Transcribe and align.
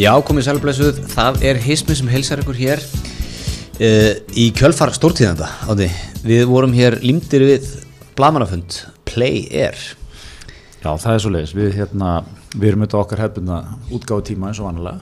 Já, 0.00 0.12
komið 0.24 0.46
sælblessuð, 0.48 1.00
það 1.12 1.42
er 1.50 1.58
hismi 1.66 1.94
sem 1.98 2.08
heilsar 2.08 2.40
ykkur 2.40 2.56
hér 2.56 2.80
uh, 2.80 4.12
í 4.40 4.46
kjölfar 4.56 4.92
stórtíðanda 4.96 5.50
átti. 5.68 5.88
Við 6.24 6.46
vorum 6.48 6.72
hér 6.76 6.96
límdir 7.04 7.44
við 7.44 7.66
blamanafund 8.16 8.78
Play 9.08 9.44
Air. 9.52 9.76
Já, 10.82 10.88
það 10.96 11.12
er 11.16 11.22
svo 11.24 11.32
leiðis, 11.34 11.52
við, 11.58 11.74
hérna, 11.76 12.12
við 12.56 12.70
erum 12.72 12.84
auðvitað 12.86 13.02
okkar 13.04 13.22
hefðbundna 13.26 13.58
útgáðu 13.94 14.24
tíma 14.32 14.48
eins 14.50 14.58
og 14.62 14.66
vanlega 14.70 14.96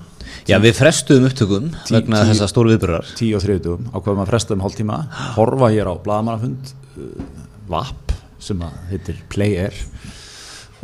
Já, 0.46 0.58
við 0.62 0.74
frestuðum 0.78 1.24
upptökum 1.30 1.70
Tí- 1.86 1.94
vegna 1.96 2.20
tí- 2.20 2.28
þessa 2.30 2.48
stóru 2.50 2.70
viðbyrjar 2.74 3.08
tíu 3.18 3.38
og 3.38 3.42
þriðdugum, 3.46 3.86
ákveðum 3.96 4.20
að 4.22 4.28
fresta 4.30 4.54
um 4.54 4.62
hálftíma 4.66 4.98
horfa 5.38 5.70
hér 5.72 5.88
á 5.90 5.94
blaðmannafund 6.04 6.74
uh, 7.00 7.24
VAP 7.70 8.14
sem 8.42 8.60
að 8.66 8.76
heitir 8.92 9.18
Play 9.32 9.56
Air. 9.64 9.80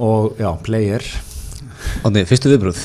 Og 0.02 0.37
já, 0.41 0.48
Play 0.65 0.91
Air. 0.96 1.07
Átti, 2.07 2.24
fyrstu 2.29 2.51
viðbröð 2.54 2.80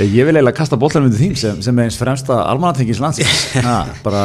ég, 0.00 0.08
ég 0.08 0.26
vil 0.26 0.34
eiginlega 0.34 0.56
kasta 0.56 0.78
bollanum 0.80 1.10
undir 1.10 1.20
þín 1.20 1.36
sem, 1.38 1.60
sem 1.64 1.78
er 1.78 1.88
eins 1.88 2.00
fremsta 2.00 2.42
almannatengis 2.48 3.02
landsins. 3.02 3.46
Ha, 3.66 3.78
bara, 4.04 4.24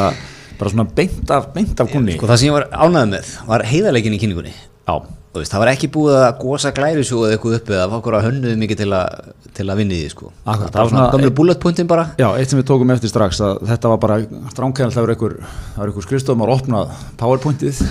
bara 0.58 0.72
svona 0.74 0.88
beint 0.98 1.30
af, 1.34 1.52
beint 1.54 1.80
af 1.84 1.92
kunni 1.92 2.16
Sko 2.18 2.30
það 2.30 2.42
sem 2.42 2.50
ég 2.50 2.56
var 2.58 2.68
ánægð 2.74 3.12
með 3.14 3.32
var 3.52 3.66
heiðarleikin 3.70 4.18
í 4.18 4.22
kynningunni. 4.22 4.54
Já, 4.88 4.96
Þú 5.38 5.44
veist, 5.44 5.54
það 5.54 5.62
var 5.62 5.70
ekki 5.70 5.88
búið 5.94 6.16
að 6.18 6.40
gósa 6.42 6.70
glærisjú 6.74 7.20
eða 7.22 7.36
eitthvað 7.36 7.56
uppi 7.60 7.74
eða 7.76 7.90
fá 7.92 7.96
okkur 8.00 8.16
að 8.18 8.24
hönnuðu 8.26 8.58
mikið 8.58 8.80
til 8.80 8.88
að, 8.98 9.28
til 9.60 9.66
að 9.70 9.82
vinni 9.82 10.00
því 10.00 10.08
sko. 10.10 10.30
Akkurat, 10.42 10.72
það 10.74 10.80
var 10.80 10.90
svona 10.90 11.10
gömlu 11.14 11.30
bullet 11.38 11.60
pointin 11.62 11.90
bara. 11.92 12.06
Já, 12.18 12.26
eitt 12.40 12.50
sem 12.50 12.58
við 12.58 12.66
tókum 12.72 12.94
eftir 12.96 13.12
strax 13.12 13.42
að 13.46 13.60
þetta 13.70 13.92
var 13.92 14.00
bara 14.02 14.16
stránkæðan 14.56 14.96
var 14.98 15.14
einhver, 15.14 15.36
það 15.76 15.84
var 15.84 15.92
einhver 15.92 16.08
skrifstofum 16.08 16.42
að 16.48 16.54
opna 16.56 16.82
powerpointið. 17.22 17.84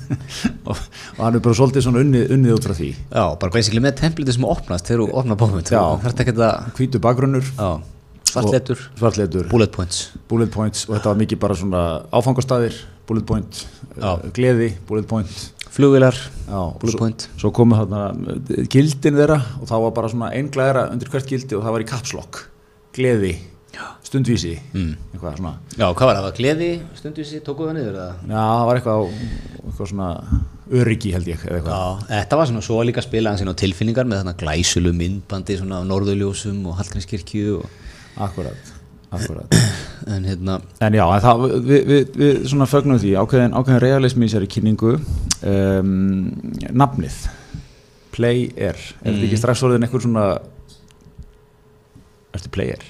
Og, 0.72 0.80
hann 1.18 1.36
er 1.36 1.44
bara 1.44 1.58
svolítið 1.60 1.84
svona 1.84 2.00
unnið, 2.06 2.24
unnið 2.38 2.56
út 2.56 2.70
frá 2.70 2.76
því. 2.78 2.88
Já, 3.12 3.24
bara 3.42 3.52
basically 3.58 3.84
með 3.84 3.98
templitið 4.00 4.38
sem 4.38 4.48
opnast 4.48 4.88
þegar 4.88 5.04
þú 5.04 5.20
opnar 5.20 5.40
bókmynd 5.42 5.74
Já. 5.74 5.82
Það 6.00 6.08
er 6.14 6.24
ekki 6.24 6.36
að, 6.38 6.72
hvítu 6.80 7.02
bakgrunnur. 7.04 7.52
Já, 7.60 7.68
svartletur 8.32 9.50
bullet 9.52 9.72
points. 9.76 10.06
Bullet 10.30 10.52
points 10.52 10.86
og 10.88 10.96
þetta 10.96 11.12
var 11.12 11.20
mikið 11.20 11.42
bara 11.44 11.58
svona 11.58 11.82
áfangastæðir, 12.16 12.80
bullet 13.08 13.28
point 13.28 13.60
uh, 14.00 14.16
gleði, 14.36 14.72
bullet 14.88 15.06
point 15.08 15.44
flugvilar, 15.76 16.16
já, 16.46 16.60
bullet 16.80 16.94
svo, 16.94 17.00
point 17.02 17.26
svo 17.36 17.50
komu 17.56 17.76
þarna 17.78 18.04
uh, 18.12 18.62
gildin 18.72 19.18
þeirra 19.20 19.36
og 19.60 19.68
það 19.68 19.84
var 19.84 19.92
bara 19.98 20.12
svona 20.12 20.30
einn 20.36 20.48
glæðra 20.54 20.86
undir 20.94 21.12
hvert 21.12 21.28
gildi 21.28 21.58
og 21.58 21.66
það 21.66 21.76
var 21.76 21.84
í 21.84 21.88
kapslokk 21.90 22.40
gleði, 22.96 23.34
stundvísi 24.06 24.54
mm. 24.72 24.92
eitthvað 25.12 25.40
svona 25.40 25.52
Já, 25.76 25.86
hvað 25.90 26.08
var 26.08 26.20
það? 26.22 26.28
Gleði, 26.38 26.70
stundvísi, 26.96 27.40
tókuðu 27.44 27.70
það 27.70 27.78
niður 27.80 27.98
eða? 28.00 28.12
já, 28.22 28.38
það 28.40 28.68
var 28.70 28.80
eitthvað, 28.80 29.02
á- 29.02 29.66
eitthvað 29.66 29.90
svona 29.92 30.08
öryggi 30.80 31.12
held 31.14 31.28
ég 31.30 31.44
Já, 31.44 31.82
þetta 32.08 32.40
var 32.40 32.50
svona 32.50 32.64
svo 32.64 32.78
líka 32.86 33.02
að 33.02 33.08
spila 33.10 33.34
hans 33.34 33.44
inn 33.44 33.52
á 33.52 33.60
tilfinningar 33.60 34.08
með 34.08 34.22
þarna 34.22 34.36
glæsulu 34.40 34.94
myndbandi 34.96 35.58
svona 35.60 35.82
af 35.82 35.90
norðurljósum 35.90 36.64
og 36.70 36.80
Hallgrímskirkju 36.80 37.58
og, 37.60 37.68
akkurat, 38.26 38.72
akkurat. 39.10 39.56
En 40.06 40.22
hérna, 40.22 40.60
En 40.86 40.94
já, 40.94 41.02
en 41.02 41.22
það, 41.24 41.40
við, 41.66 41.80
við, 41.88 42.10
við 42.20 42.36
svona 42.46 42.66
fögnum 42.70 42.98
því. 43.02 43.16
Ákveðin, 43.18 43.56
ákveðin 43.58 43.80
realismi 43.82 44.28
í 44.28 44.30
sér 44.30 44.44
kynningu 44.46 44.92
um, 45.00 45.88
nafnið. 46.70 47.16
Play 48.14 48.44
Air 48.54 48.76
er 48.78 48.84
þetta 49.02 49.26
ekki 49.26 49.40
strax 49.40 49.64
orðin 49.66 49.82
eitthvað 49.88 50.04
svona 50.06 50.28
Ertu 52.36 52.52
Play 52.54 52.76
Air? 52.76 52.86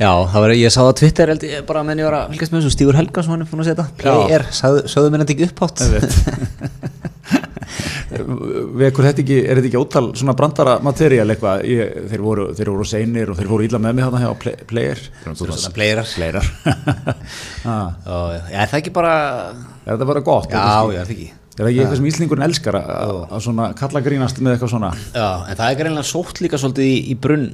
já, 0.00 0.08
það 0.30 0.40
var, 0.44 0.54
ég 0.56 0.72
sá 0.72 0.80
það 0.80 0.90
á 0.90 0.98
Twitter 1.00 1.30
held 1.34 1.44
ég 1.46 1.66
bara 1.68 1.82
menn 1.86 2.00
ég 2.00 2.08
var 2.08 2.16
að 2.20 2.32
fylgjast 2.32 2.54
með 2.54 2.62
þessu. 2.62 2.74
Stígur 2.76 2.98
Helgason 3.00 3.34
hann 3.34 3.44
er 3.44 3.50
búin 3.50 3.64
að 3.64 3.70
setja, 3.70 3.86
play 4.00 4.34
air, 4.34 4.46
sagðu 4.54 5.10
mér 5.12 5.24
þetta 5.24 5.36
ekki 5.36 5.50
upphátt 5.50 5.78
Vekur 8.80 9.06
þetta 9.08 9.22
ekki, 9.24 9.38
er 9.44 9.58
þetta 9.60 9.68
ekki 9.70 9.80
ótal 9.80 10.04
svona 10.18 10.34
brandara 10.38 10.76
materiál 10.84 11.26
eitthvað? 11.34 11.64
Ég, 11.70 11.90
þeir, 12.12 12.22
voru, 12.24 12.46
þeir 12.58 12.70
voru 12.72 12.86
seinir 12.88 13.32
og 13.32 13.38
þeir 13.40 13.50
voru 13.50 13.66
illa 13.66 13.80
með 13.82 13.96
mig 13.98 14.06
þarna 14.06 14.22
hjá 14.24 14.30
Play, 14.44 14.56
play 14.70 14.88
Air 14.92 15.02
svona 15.34 15.74
playerar. 15.76 16.08
Playerar. 16.14 16.48
Ah, 17.68 17.92
Já, 18.06 18.18
er 18.62 18.70
það 18.72 18.78
ekki 18.80 18.92
bara 18.96 19.12
Er 19.84 19.92
þetta 19.96 20.08
bara 20.08 20.22
gott? 20.24 20.48
Já, 20.52 20.60
Er 20.60 20.64
já, 20.64 20.80
ekki- 20.80 20.96
er 20.96 21.04
það 21.04 21.14
ekki. 21.16 21.28
Er 21.50 21.64
það 21.66 21.70
ekki 21.74 21.80
eitthvað 21.82 21.98
sem 22.00 22.08
Íslingurinn 22.08 22.46
elskar 22.46 22.76
að, 22.80 23.14
svona 23.44 23.66
kalla 23.76 24.00
grínast 24.04 24.38
með 24.40 24.54
eitthvað 24.56 24.70
svona? 24.72 24.90
Já, 25.12 25.26
en 25.50 25.58
það 25.58 25.66
er 25.74 25.78
greinlega 25.82 26.08
sótt 26.08 26.40
líka 26.40 26.60
svolítið 26.62 26.86
í, 26.88 26.98
í 27.12 27.16
brunn 27.20 27.50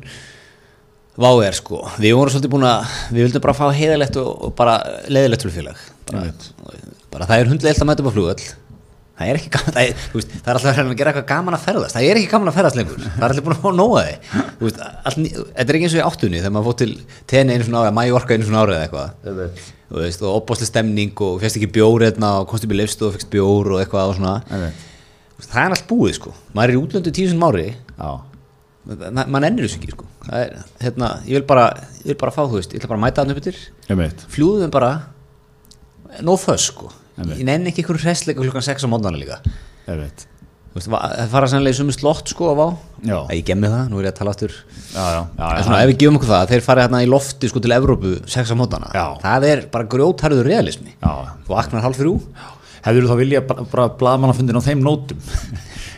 Váer 1.17 1.55
sko. 1.57 1.79
Við 1.97 2.13
vorum 2.13 2.29
svolítið 2.35 2.53
búin 2.53 2.67
að, 2.69 2.91
við 3.17 3.25
vildum 3.25 3.43
bara 3.47 3.55
fá 3.57 3.65
heiðalegt 3.73 4.19
og, 4.21 4.29
og 4.47 4.51
bara 4.59 4.75
leiðilegt 5.09 5.47
flugfélag. 5.47 5.79
Bara, 6.11 6.27
bara 7.15 7.29
það 7.31 7.41
er 7.41 7.51
hundleilt 7.55 7.81
að 7.81 7.89
mæta 7.89 8.05
upp 8.05 8.11
á 8.13 8.17
flugöll 8.19 8.43
Það 9.16 9.31
er 9.32 9.38
ekki 9.38 9.50
gaman, 9.54 9.72
það 9.72 9.87
er, 9.88 10.00
veist, 10.12 10.32
það 10.37 10.49
er 10.50 10.59
alltaf 10.59 10.78
að 10.82 10.91
gera 10.99 11.12
eitthvað 11.12 11.28
gaman 11.31 11.54
að 11.56 11.62
ferðast, 11.65 11.94
það 11.97 12.06
er 12.10 12.19
ekki 12.21 12.28
gaman 12.34 12.50
að 12.50 12.56
ferðast 12.59 12.77
lengur, 12.77 12.99
það 13.06 13.22
er 13.22 13.32
alltaf 13.32 13.47
búin 13.47 13.54
að 13.56 13.62
fá 13.62 13.71
nóga 13.78 14.03
þig, 14.04 14.19
þetta 14.66 15.65
er 15.65 15.78
ekki 15.78 15.87
eins 15.87 15.94
og 15.97 16.00
í 16.00 16.04
áttunni 16.04 16.41
þegar 16.43 16.53
maður 16.56 16.69
fótt 16.69 16.81
til 16.82 16.91
tenni 17.32 17.54
einu 17.56 17.65
svona 17.69 17.81
árið, 17.87 17.94
Mallorca 17.97 18.37
einu 18.37 18.49
svona 18.50 18.60
árið 18.66 18.77
eða 18.77 18.84
eitthvað, 18.91 19.09
veist, 20.03 20.21
og 20.27 20.37
opbásli 20.43 20.69
stemning 20.69 21.22
og 21.25 21.41
férst 21.41 21.56
ekki 21.60 21.71
bjór 21.78 22.04
hérna 22.04 22.34
og 22.43 22.53
upp 22.59 22.77
í 22.77 22.81
leifstu 22.82 23.09
og 23.09 23.16
fyrst 23.16 23.32
bjór 23.32 23.72
og 23.72 23.81
eitthvað 23.81 24.12
og 24.12 24.19
svona, 24.21 24.34
veist, 24.53 25.48
það 25.48 25.62
er 25.65 25.77
allt 25.78 25.88
búið 25.88 26.15
sko, 26.21 26.34
maður 26.53 26.75
er 26.75 26.77
í 26.77 26.83
útlöndu 26.84 27.16
tíu 27.16 27.33
sem 27.33 27.47
ári, 27.48 27.71
Já, 27.97 28.12
Ma- 28.87 29.25
mann 29.27 29.43
ennir 29.48 29.65
þessu 29.66 29.81
ekki 29.81 29.97
sko. 29.97 30.04
Er, 30.31 30.53
hérna, 30.78 31.09
ég 31.27 31.41
vil 31.41 31.47
bara 31.48 31.65
ég 32.04 32.12
vil 32.12 32.19
bara 32.21 32.31
fá, 32.31 32.44
ég 37.16 37.44
nenni 37.49 37.71
ekki 37.72 37.84
ykkur 37.84 38.00
hressleika 38.03 38.43
klukkan 38.44 38.65
6 38.66 38.84
á 38.84 38.88
móndana 38.93 39.21
líka. 39.21 39.38
Va- 40.93 41.00
það 41.09 41.31
fara 41.32 41.47
sannlega 41.49 41.72
í 41.72 41.77
sumu 41.78 41.93
slott 41.97 42.28
sko 42.28 42.50
að 42.53 42.59
vá. 42.59 42.66
Já. 43.09 43.19
Æ, 43.31 43.38
ég 43.38 43.44
gemmi 43.49 43.71
það, 43.72 43.87
nú 43.88 44.00
er 44.03 44.09
ég 44.09 44.12
að 44.12 44.19
tala 44.19 44.34
aftur. 44.34 44.53
Já, 44.93 45.04
já, 45.15 45.22
já, 45.38 45.47
en 45.56 45.65
svona 45.65 45.78
ef 45.81 45.88
við 45.88 45.97
gefum 46.03 46.19
okkur 46.19 46.28
það, 46.34 46.50
þeir 46.50 46.65
fara 46.66 46.84
hérna 46.84 47.00
í 47.00 47.09
lofti 47.09 47.49
sko 47.49 47.62
til 47.65 47.72
Evrópu 47.72 48.10
6 48.28 48.53
á 48.53 48.56
Já. 48.93 49.06
það 49.25 49.47
er 49.49 49.62
bara 49.72 49.88
grjótharður 49.94 50.44
realismi. 50.50 50.93
Já. 51.00 51.15
þú 51.47 51.54
vaknar 51.56 51.87
hálf 51.87 51.97
þrjú. 52.03 52.12
Hefur 52.87 53.03
þú 53.06 53.09
þá 53.09 53.16
vilja 53.22 53.41
bara, 53.48 53.88
blaðmannafundin 53.98 54.60
á 54.60 54.66
þeim 54.69 54.84
nótum? 54.84 55.25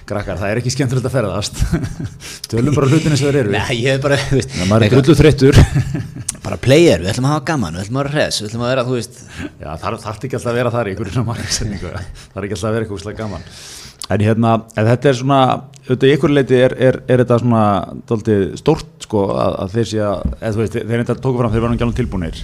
Krakkar, 0.08 0.38
það 0.40 0.52
er 0.54 0.60
ekki 0.62 0.70
skemmtilegt 0.72 1.04
að 1.10 1.16
ferðast. 1.18 1.58
Tölum 2.48 2.72
bara 2.78 2.88
hlutinni 2.88 3.18
sem 3.18 3.28
þeir 3.28 3.42
eru. 3.42 3.52
Nei, 3.52 3.74
ég 3.82 3.98
er 3.98 4.00
bara, 4.00 4.16
Það 4.16 4.86
er 4.86 4.94
drullu 4.94 5.16
þreyttur 5.18 5.57
bara 6.44 6.58
player, 6.60 7.02
við 7.02 7.12
ætlum 7.12 7.28
að 7.28 7.34
hafa 7.34 7.46
gaman, 7.50 7.78
við 7.78 7.86
ætlum 7.86 7.98
að 7.98 8.06
vera 8.06 8.14
hress 8.14 8.42
við 8.42 8.50
ætlum 8.50 8.64
að 8.64 8.72
vera, 8.72 8.84
þú 8.88 8.96
veist. 8.98 9.18
Já, 9.48 9.68
það 9.82 9.98
þarf 10.04 10.28
ekki 10.28 10.38
alltaf 10.38 10.52
að 10.52 10.58
vera 10.60 10.72
þar 10.74 10.88
í 10.88 10.94
einhverju 10.94 11.14
svona 11.16 11.30
margsetningu 11.32 11.90
Það 11.92 12.38
er 12.40 12.46
ekki 12.48 12.56
alltaf 12.58 12.68
að 12.68 12.76
vera 12.76 12.86
eitthvað 12.86 13.00
úslega 13.00 13.22
gaman. 13.22 13.48
En 14.08 14.24
hérna, 14.24 14.52
en 14.72 14.86
þetta 14.88 15.10
er 15.10 15.18
svona 15.18 15.40
auðvitað 15.88 16.08
í 16.08 16.12
einhverju 16.14 16.36
leiti 16.38 16.60
er, 16.62 16.76
er, 16.88 17.00
er 17.08 17.22
þetta 17.24 17.40
svona 17.42 17.64
dálítið 18.08 18.46
stórt 18.60 19.04
sko 19.04 19.26
að, 19.34 19.58
að 19.64 19.74
þeir 19.74 19.90
sé 19.90 20.00
að, 20.04 20.22
eða 20.38 20.54
þú 20.54 20.62
veist, 20.62 20.78
þeir 20.78 21.02
þetta 21.02 21.18
tóku 21.26 21.42
fram 21.42 21.52
þeir 21.52 21.64
verða 21.64 21.76
ekki 21.76 21.86
alveg 21.88 22.00
tilbúnir. 22.00 22.40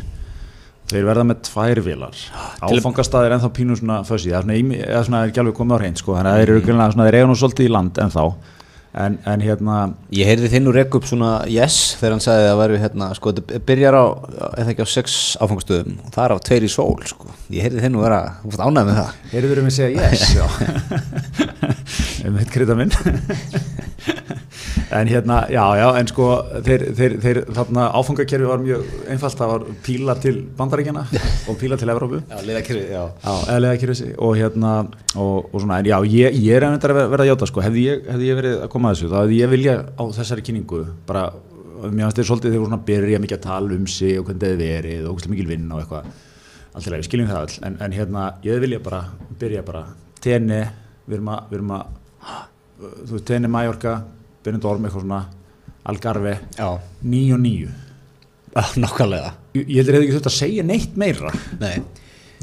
Þeir 0.85 1.07
verða 1.09 1.23
með 1.25 1.39
tvær 1.47 1.79
vilar 1.81 2.19
Áfangastað 2.61 3.25
er 3.25 3.35
ennþá 3.39 3.49
pínu 3.57 3.77
svona 3.79 4.03
fössi 4.05 4.35
Það 4.35 4.51
er 4.53 4.59
svona, 4.61 4.81
eða 4.85 5.05
svona 5.07 5.23
er 5.25 5.55
komið 5.57 5.73
á 5.73 5.81
hreint 5.81 6.03
sko 6.03 6.17
Þannig 6.19 6.29
að 6.29 6.41
þeir 6.43 6.53
eru 6.53 6.65
svona, 6.67 7.07
þeir 7.07 7.17
eiga 7.17 7.29
nú 7.31 7.37
svolítið 7.41 7.65
í 7.65 7.73
land 7.73 8.01
ennþá 8.05 8.25
En, 8.95 9.17
en 9.27 9.43
hérna, 9.43 9.77
Ég 10.15 10.29
heyrði 10.29 10.53
þinn 10.53 10.71
úr 10.71 10.77
rekk 10.79 10.95
upp 11.01 11.07
svona 11.09 11.31
yes 11.51 11.97
þegar 11.99 12.15
hann 12.15 12.23
sagði 12.23 12.51
að 12.53 12.61
væri 12.61 12.77
hérna 12.79 13.09
sko 13.19 13.33
þetta 13.35 13.59
byrjar 13.67 13.97
á, 13.99 14.05
eða 14.61 14.71
ekki 14.71 14.87
á 14.87 14.95
sex 14.95 15.17
áfangstöðum 15.43 15.97
og 16.05 16.13
það 16.15 16.25
er 16.25 16.35
á 16.35 16.39
tveir 16.47 16.67
í 16.69 16.71
sól 16.71 16.95
sko. 17.11 17.35
Ég 17.51 17.67
heyrði 17.67 17.83
þinn 17.83 17.99
úr 17.99 18.07
vera, 18.07 18.21
þú 18.45 18.53
fórst 18.53 18.65
ánægð 18.69 18.91
með 18.91 19.01
það. 19.01 19.19
Heyrður 19.35 19.63
um 19.65 19.71
að 19.73 19.77
segja 19.81 19.91
yes 19.99 20.23
Um 22.25 22.39
þetta 22.39 22.55
krita 22.55 22.77
minn. 22.79 22.93
En 24.95 25.09
hérna, 25.09 25.41
já, 25.51 25.63
já, 25.79 25.87
en 25.99 26.09
sko 26.09 26.27
þeir, 26.63 26.83
þeir, 26.95 27.15
þeir, 27.23 27.39
þarna 27.57 27.87
áfangakerfi 27.99 28.47
var 28.47 28.61
mjög 28.63 28.85
einfalt, 29.11 29.37
það 29.41 29.51
var 29.51 29.65
píla 29.83 30.15
til 30.23 30.35
bandaríkjana 30.59 31.03
og 31.51 31.59
píla 31.59 31.79
til 31.81 31.91
Evrópu. 31.91 32.21
Já, 32.31 32.37
liðakirfi, 32.47 32.85
já. 32.93 33.03
Já, 33.25 33.33
eðlega 33.57 33.81
kerfi 33.83 34.11
og 34.15 34.37
hérna 34.39 34.75
og, 35.17 35.49
og 35.51 35.57
svona, 35.57 35.81
en 35.81 35.91
já, 35.91 35.97
ég, 36.07 36.39
ég 36.47 36.61
er 36.61 36.69
að 36.69 36.95
verða 37.01 37.25
að 37.25 37.31
játa 37.33 37.51
sko, 37.51 37.65
hefði 37.65 37.87
ég, 37.89 38.07
hefði 38.13 38.31
ég 38.31 38.39
verið 38.85 38.95
að 38.95 38.95
að 38.95 39.01
þessu. 39.01 39.11
Hefði 39.15 39.41
ég 39.41 39.53
vilja 39.53 39.75
á 39.85 40.05
þessari 40.19 40.45
kynningu 40.47 40.81
bara, 41.09 41.25
mér 41.85 42.07
finnst 42.07 42.21
þeir 42.21 42.29
svolítið 42.31 42.57
svona 42.59 42.79
að 42.79 42.87
byrja 42.89 43.21
mikið 43.23 43.39
að 43.39 43.45
tala 43.49 43.77
um 43.79 43.87
sig 43.91 44.19
og 44.19 44.29
hvernig 44.29 44.45
það 44.45 44.55
er 44.55 44.63
verið 44.63 45.09
og 45.09 45.19
hvernig 45.19 45.35
mikil 45.35 45.51
vinn 45.51 45.71
og 45.73 45.83
eitthvað. 45.83 46.11
Allt 46.75 46.89
í 46.89 46.91
lagi, 46.91 47.05
við 47.05 47.09
skiljum 47.09 47.31
það 47.31 47.41
all 47.41 47.69
en, 47.69 47.79
en 47.87 47.95
hérna, 47.95 48.25
ég 48.45 48.61
vilja 48.65 48.83
bara 48.83 49.01
byrja 49.41 49.63
bara. 49.67 49.85
Tenni, 50.25 50.61
við 51.07 51.19
erum 51.19 51.33
að, 51.35 51.49
við 51.51 51.59
erum 51.61 51.75
að 51.77 51.85
þú 52.81 53.15
veist, 53.15 53.27
tenni 53.29 53.51
Mallorca 53.53 53.97
Benidorm, 54.45 54.85
eitthvað 54.85 55.05
svona 55.07 55.25
Algarve, 55.85 56.39
Já, 56.57 56.69
9 57.05 57.35
og 57.37 57.43
9 57.45 57.73
nákvæmlega. 58.81 59.35
Ég 59.59 59.69
ég 59.69 59.81
heldur 59.81 59.99
hefði 59.99 60.07
ekki 60.07 60.17
þurft 60.17 60.31
að 60.31 60.37
segja 60.39 60.65
neitt 60.67 60.99
meira. 61.01 61.33
Nei, 61.61 61.83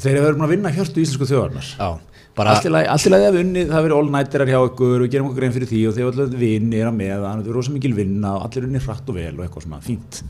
hefur 0.02 0.26
verið 0.26 0.38
búin 0.38 0.46
að 0.48 0.54
vinna 0.56 0.74
hjörtu 0.76 1.02
íslensku 1.02 1.28
þjóðarnar 1.30 1.70
já, 1.72 1.90
Allt 2.31 2.68
í 2.68 2.72
lagi 2.72 2.88
í 2.88 3.16
að 3.18 3.33
við 3.36 3.42
unnið, 3.42 3.66
það 3.68 3.75
hefur 3.75 3.88
verið 3.88 3.98
all-nighterar 3.98 4.51
hjá 4.51 4.60
ykkur 4.69 5.04
og 5.04 5.10
gerum 5.12 5.28
okkur 5.28 5.42
grein 5.42 5.56
fyrir 5.56 5.69
því 5.72 5.81
og 5.89 5.98
þeir 5.98 6.12
allir 6.12 6.38
vinnir 6.39 6.88
að 6.88 6.95
með 6.95 7.12
það, 7.12 7.25
það 7.25 7.50
er 7.51 7.57
rosa 7.57 7.74
mikil 7.75 7.92
vinna 7.98 8.36
og 8.38 8.45
allir 8.48 8.68
unnið 8.69 8.88
hratt 8.88 9.12
og 9.12 9.18
vel 9.19 9.33
og 9.36 9.44
eitthvað 9.45 9.66
svona 9.68 9.81
fínt. 9.83 10.22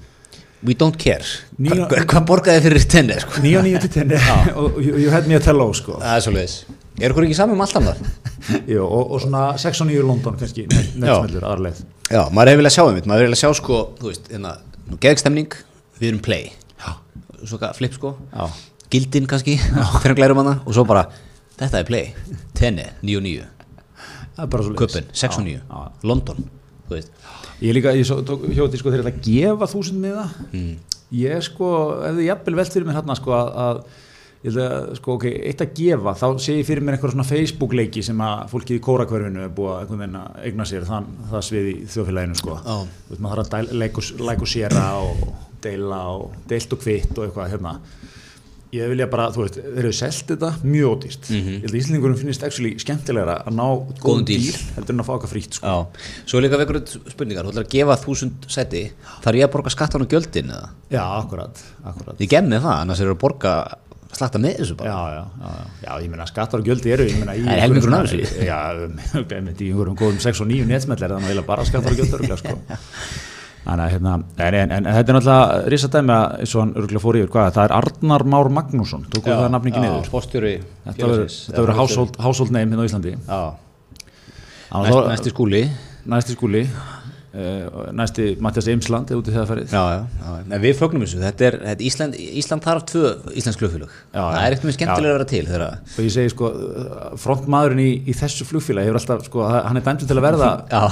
We 0.62 0.76
don't 0.78 0.98
care. 1.02 1.26
Hva, 1.58 1.88
Hvað 2.10 2.26
borgaði 2.30 2.66
fyrir 2.68 2.84
tenni 2.90 3.18
sko? 3.22 3.42
9 3.42 3.54
og 3.58 3.66
9 3.66 3.80
til 3.86 3.94
10 3.96 4.18
og 4.62 4.82
you, 4.82 5.10
had 5.14 5.30
me 5.30 5.38
at 5.38 5.48
hello 5.50 5.72
sko. 5.78 5.98
Það 6.02 6.18
er 6.18 6.26
svo 6.26 6.36
leiðis 6.36 6.58
Er 7.02 7.14
okkur 7.14 7.26
ekki 7.26 7.38
saman 7.38 7.56
um 7.58 7.64
allt 7.66 7.78
annað? 7.80 8.02
Jú, 8.72 8.84
og, 8.84 9.14
og 9.16 9.22
svona 9.24 9.46
6 9.62 9.82
og 9.86 9.90
9 9.90 10.04
London 10.06 10.38
kannski 10.38 10.68
netsmellur 10.70 11.46
aðarleið 11.48 11.82
Já, 12.12 12.26
maður 12.34 12.52
hefur 12.52 12.60
viljað 12.62 12.76
sjá 12.76 12.84
einmitt, 12.84 13.08
maður 13.08 13.24
hefur 13.24 13.30
viljað 13.30 13.42
sjá 13.42 13.52
sko, 13.62 13.80
þú 14.02 14.10
veist, 14.10 14.26
hérna, 14.34 14.52
geðgstemning, 15.06 15.54
við 16.02 16.10
erum 16.10 16.22
play, 16.26 16.50
Já. 16.76 16.90
svo 17.48 17.60
hvað, 17.62 17.78
flip 17.78 17.96
sko, 17.96 18.12
Já. 18.34 18.48
gildin 18.92 19.30
kannski, 19.32 19.56
fyrir 19.62 20.12
að 20.12 20.20
glærum 20.20 20.42
hana, 20.42 20.58
og 20.66 20.76
svo 20.76 20.84
bara, 20.90 21.06
þetta 21.62 21.82
er 21.82 21.88
play, 21.88 22.12
tenni, 22.58 22.88
9 23.06 23.20
og 23.20 23.26
9, 23.28 23.48
það 24.36 24.44
er 24.46 24.52
bara 24.56 24.68
svo 24.68 24.78
köpinn, 24.82 25.12
6 25.24 25.40
og 25.42 25.48
9, 25.48 25.58
Já. 25.62 25.82
London, 26.12 26.46
þú 26.88 26.98
veist, 26.98 27.14
Ég 27.62 27.76
líka, 27.78 27.92
ég 27.94 28.10
hjóti 28.58 28.80
sko 28.80 28.90
þegar 28.90 29.12
þetta 29.12 29.22
gefa 29.22 29.68
þúsund 29.70 30.02
miða. 30.02 30.24
Mm. 30.50 30.80
ég 31.14 31.44
sko, 31.46 31.68
ef 32.08 32.16
þið 32.18 32.26
jafnvel 32.26 32.56
velt 32.58 32.74
fyrir 32.74 32.88
mér 32.88 32.98
hérna 32.98 33.18
sko 33.20 33.36
að, 33.38 33.52
að 33.62 33.82
sko 34.98 35.18
ok, 35.20 35.26
eitt 35.52 35.62
að 35.62 35.74
gefa 35.78 36.14
þá 36.18 36.26
sé 36.42 36.56
ég 36.58 36.66
fyrir 36.66 36.82
mér 36.82 36.96
einhver 36.98 37.14
svona 37.14 37.28
Facebook 37.28 37.76
leiki 37.78 38.02
sem 38.02 38.24
að 38.26 38.48
fólkið 38.50 38.80
í 38.80 38.82
kórakverfinu 38.88 39.44
er 39.46 39.52
búið 39.54 39.94
að 39.94 40.40
eigna 40.48 40.66
sér 40.66 40.88
þann, 40.88 41.12
það 41.30 41.46
svið 41.50 41.70
í 41.70 41.76
þjóðfélaginu 41.94 42.40
sko. 42.40 42.58
Þú 42.66 43.12
veist, 43.12 43.22
maður 43.22 43.44
þarf 43.44 43.54
að 44.32 44.48
séra 44.56 44.88
og 45.04 45.22
deila 45.62 46.02
og 46.16 46.34
deilt 46.50 46.74
og 46.74 46.82
kvitt 46.82 47.14
og 47.14 47.28
eitthvað 47.28 47.52
hérna 47.54 47.76
ég 48.72 48.88
vilja 48.88 49.08
bara, 49.12 49.26
þú 49.36 49.42
veist, 49.44 49.58
þeir 49.60 49.80
eru 49.84 49.92
selt 49.98 50.30
þetta 50.32 50.50
mjög 50.64 50.94
ódýrt, 50.96 51.26
ég 51.34 51.62
held 51.66 51.74
að 51.74 51.80
Íslingurum 51.82 52.18
finnist 52.22 52.44
actually 52.48 52.72
skemmtilegra 52.80 53.36
að 53.46 53.54
ná 53.58 53.66
Mhm. 53.68 54.00
Góðum 54.00 54.26
díl 54.26 54.56
heldur 54.78 54.96
en 54.96 55.04
að 55.04 55.08
fá 55.10 55.14
eitthvað 55.18 55.34
frítt 55.34 55.54
sko. 55.60 55.88
svo 56.26 56.38
er 56.40 56.46
líka 56.48 56.60
vekur 56.62 56.80
spurningar, 57.12 57.44
þú 57.46 57.52
ætlar 57.52 57.66
að 57.68 57.74
gefa 57.76 57.98
þúsund 58.06 58.48
seti, 58.48 58.84
þarf 59.24 59.36
ég 59.42 59.48
að 59.48 59.52
borga 59.52 59.70
skattan 59.76 60.02
og 60.02 60.08
gjöldin 60.10 60.50
eða? 60.56 60.70
Já, 60.92 61.04
akkurat, 61.22 61.64
akkurat 61.86 62.16
Ég 62.20 62.30
gem 62.30 62.48
með 62.48 62.62
það, 62.62 62.78
annars 62.82 63.00
eru 63.02 63.16
að 63.16 63.20
borga, 63.20 63.54
slakta 64.12 64.40
með 64.44 64.58
þessu 64.60 64.76
bara. 64.78 64.90
já, 64.92 65.00
já, 65.16 65.24
já, 65.42 65.52
já, 65.88 65.92
ég 66.04 66.10
meina 66.12 66.26
skattar 66.28 66.60
og 66.60 66.66
göldi 66.66 66.92
eru, 66.92 67.06
Það 67.08 67.38
er 67.56 67.68
Já, 68.46 68.60
um, 68.86 68.98
einmitt, 69.32 69.62
í 69.62 69.68
einhverjum 69.72 69.96
góðum 70.00 70.20
6 70.20 70.42
og 70.42 70.48
9 70.48 70.66
netsmell 70.68 71.02
er 71.04 71.10
það 71.10 71.22
náttúrulega 71.22 71.46
bara 71.48 71.64
skattar 71.66 71.92
og 71.92 71.98
göldi 71.98 72.18
örgulega, 72.20 72.38
sko. 72.38 72.58
Að, 73.62 73.82
hérna, 73.94 74.14
en, 74.42 74.56
en, 74.58 74.72
en, 74.74 74.88
þetta 74.90 75.12
er 75.14 75.18
náttúrulega 75.20 75.58
risa 75.70 75.90
dæmi 75.94 76.14
að, 76.16 76.32
eins 76.42 76.54
og 76.56 76.62
hann 76.64 76.72
örgulega 76.82 77.02
fór 77.04 77.18
yfir, 77.20 77.30
hvað, 77.36 77.50
það 77.58 77.68
er 77.68 77.74
Arnar 77.78 78.24
Már 78.34 78.50
Magnússon, 78.58 79.04
tók 79.14 79.28
það 79.28 79.44
nafn 79.54 79.70
ekki 79.70 79.84
niður. 79.84 80.08
Fórstjóri 80.10 80.54
Þetta 80.88 81.12
verður- 81.12 81.76
household, 81.78 82.18
household 82.26 82.56
name 82.56 82.74
hérna 82.74 82.82
á 82.82 82.90
Íslandi. 82.90 83.14
Já, 83.28 83.42
næsti 85.12 85.30
skúli. 85.36 85.62
Næsti 86.10 86.34
skúli, 86.34 86.64
næsti 87.32 88.26
Mattias 88.44 88.68
Eimsland, 88.68 89.12
eða 89.12 89.22
út 89.22 89.30
í 89.32 89.34
það 89.36 89.46
ferið. 89.48 89.72
Já, 89.72 89.84
já, 89.96 90.32
já, 90.52 90.58
við 90.66 90.74
fögnum 90.76 91.06
þessu. 91.06 91.20
Þetta 91.22 91.46
er, 91.48 91.58
þetta 91.62 91.76
er 91.78 91.86
Ísland, 91.88 92.18
Ísland 92.42 92.66
þarf 92.66 92.88
tvö 92.92 93.12
Íslands 93.40 93.60
klöfélög 93.62 93.94
Já, 94.12 94.20
Það 94.20 94.40
er 94.42 94.56
eitthvað 94.56 94.76
skemmtilega 94.76 95.12
að 95.12 95.16
vera 95.16 95.28
til 95.30 95.42
þegar 95.48 95.64
og 95.72 96.02
ég 96.04 96.12
segi 96.12 96.34
sko 96.34 96.50
frontmaðurinn 97.22 97.84
í, 97.84 97.92
í 98.04 98.16
þessu 98.20 98.48
flugfélag 98.50 98.90
hefur 98.90 99.00
alltaf 99.00 99.24
sko, 99.30 99.46
hann 99.48 99.80
er 99.80 99.86
dæmdur 99.86 100.10
til 100.10 100.18
að 100.18 100.26
verða 100.28 100.50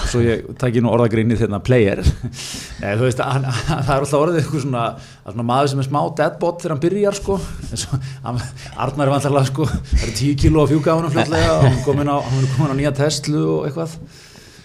svo 0.08 0.24
ég 0.24 0.48
taki 0.62 0.84
nú 0.84 0.94
orðagrinni 0.94 1.38
þegar 1.40 1.64
player. 1.68 2.04
Nei, 2.82 2.96
veist, 3.04 3.20
hann, 3.20 3.50
það 3.68 3.94
er 3.98 4.06
alltaf 4.06 4.18
orðið 4.22 4.42
eitthvað 4.44 4.66
svona, 4.66 4.86
er 4.96 5.36
svona 5.36 5.48
maður 5.52 5.74
sem 5.74 5.84
er 5.84 5.90
smá 5.90 6.00
deadbot 6.22 6.64
þegar 6.64 6.76
hann 6.76 6.84
byrjar 6.88 7.20
sko. 7.20 7.40
Svo, 7.74 8.00
hann, 8.24 8.42
Arnar 8.80 9.10
er 9.10 9.14
vantarlega 9.18 9.52
sko 9.52 9.68
það 9.68 10.08
er 10.08 10.16
10 10.24 10.40
kíló 10.40 10.64
að 10.64 10.74
fjúka 10.76 10.96
á 10.96 10.98
hann 11.00 11.14
fljótlega 11.18 11.54
og 11.58 11.68
hann 11.68 11.76
er 11.76 11.86
komin 11.86 12.12
á, 12.16 12.18
er 12.24 12.72
á 12.72 12.76
nýja 12.80 12.96
Tesla 12.96 13.44
og 13.44 13.68
eitthvað 13.68 13.96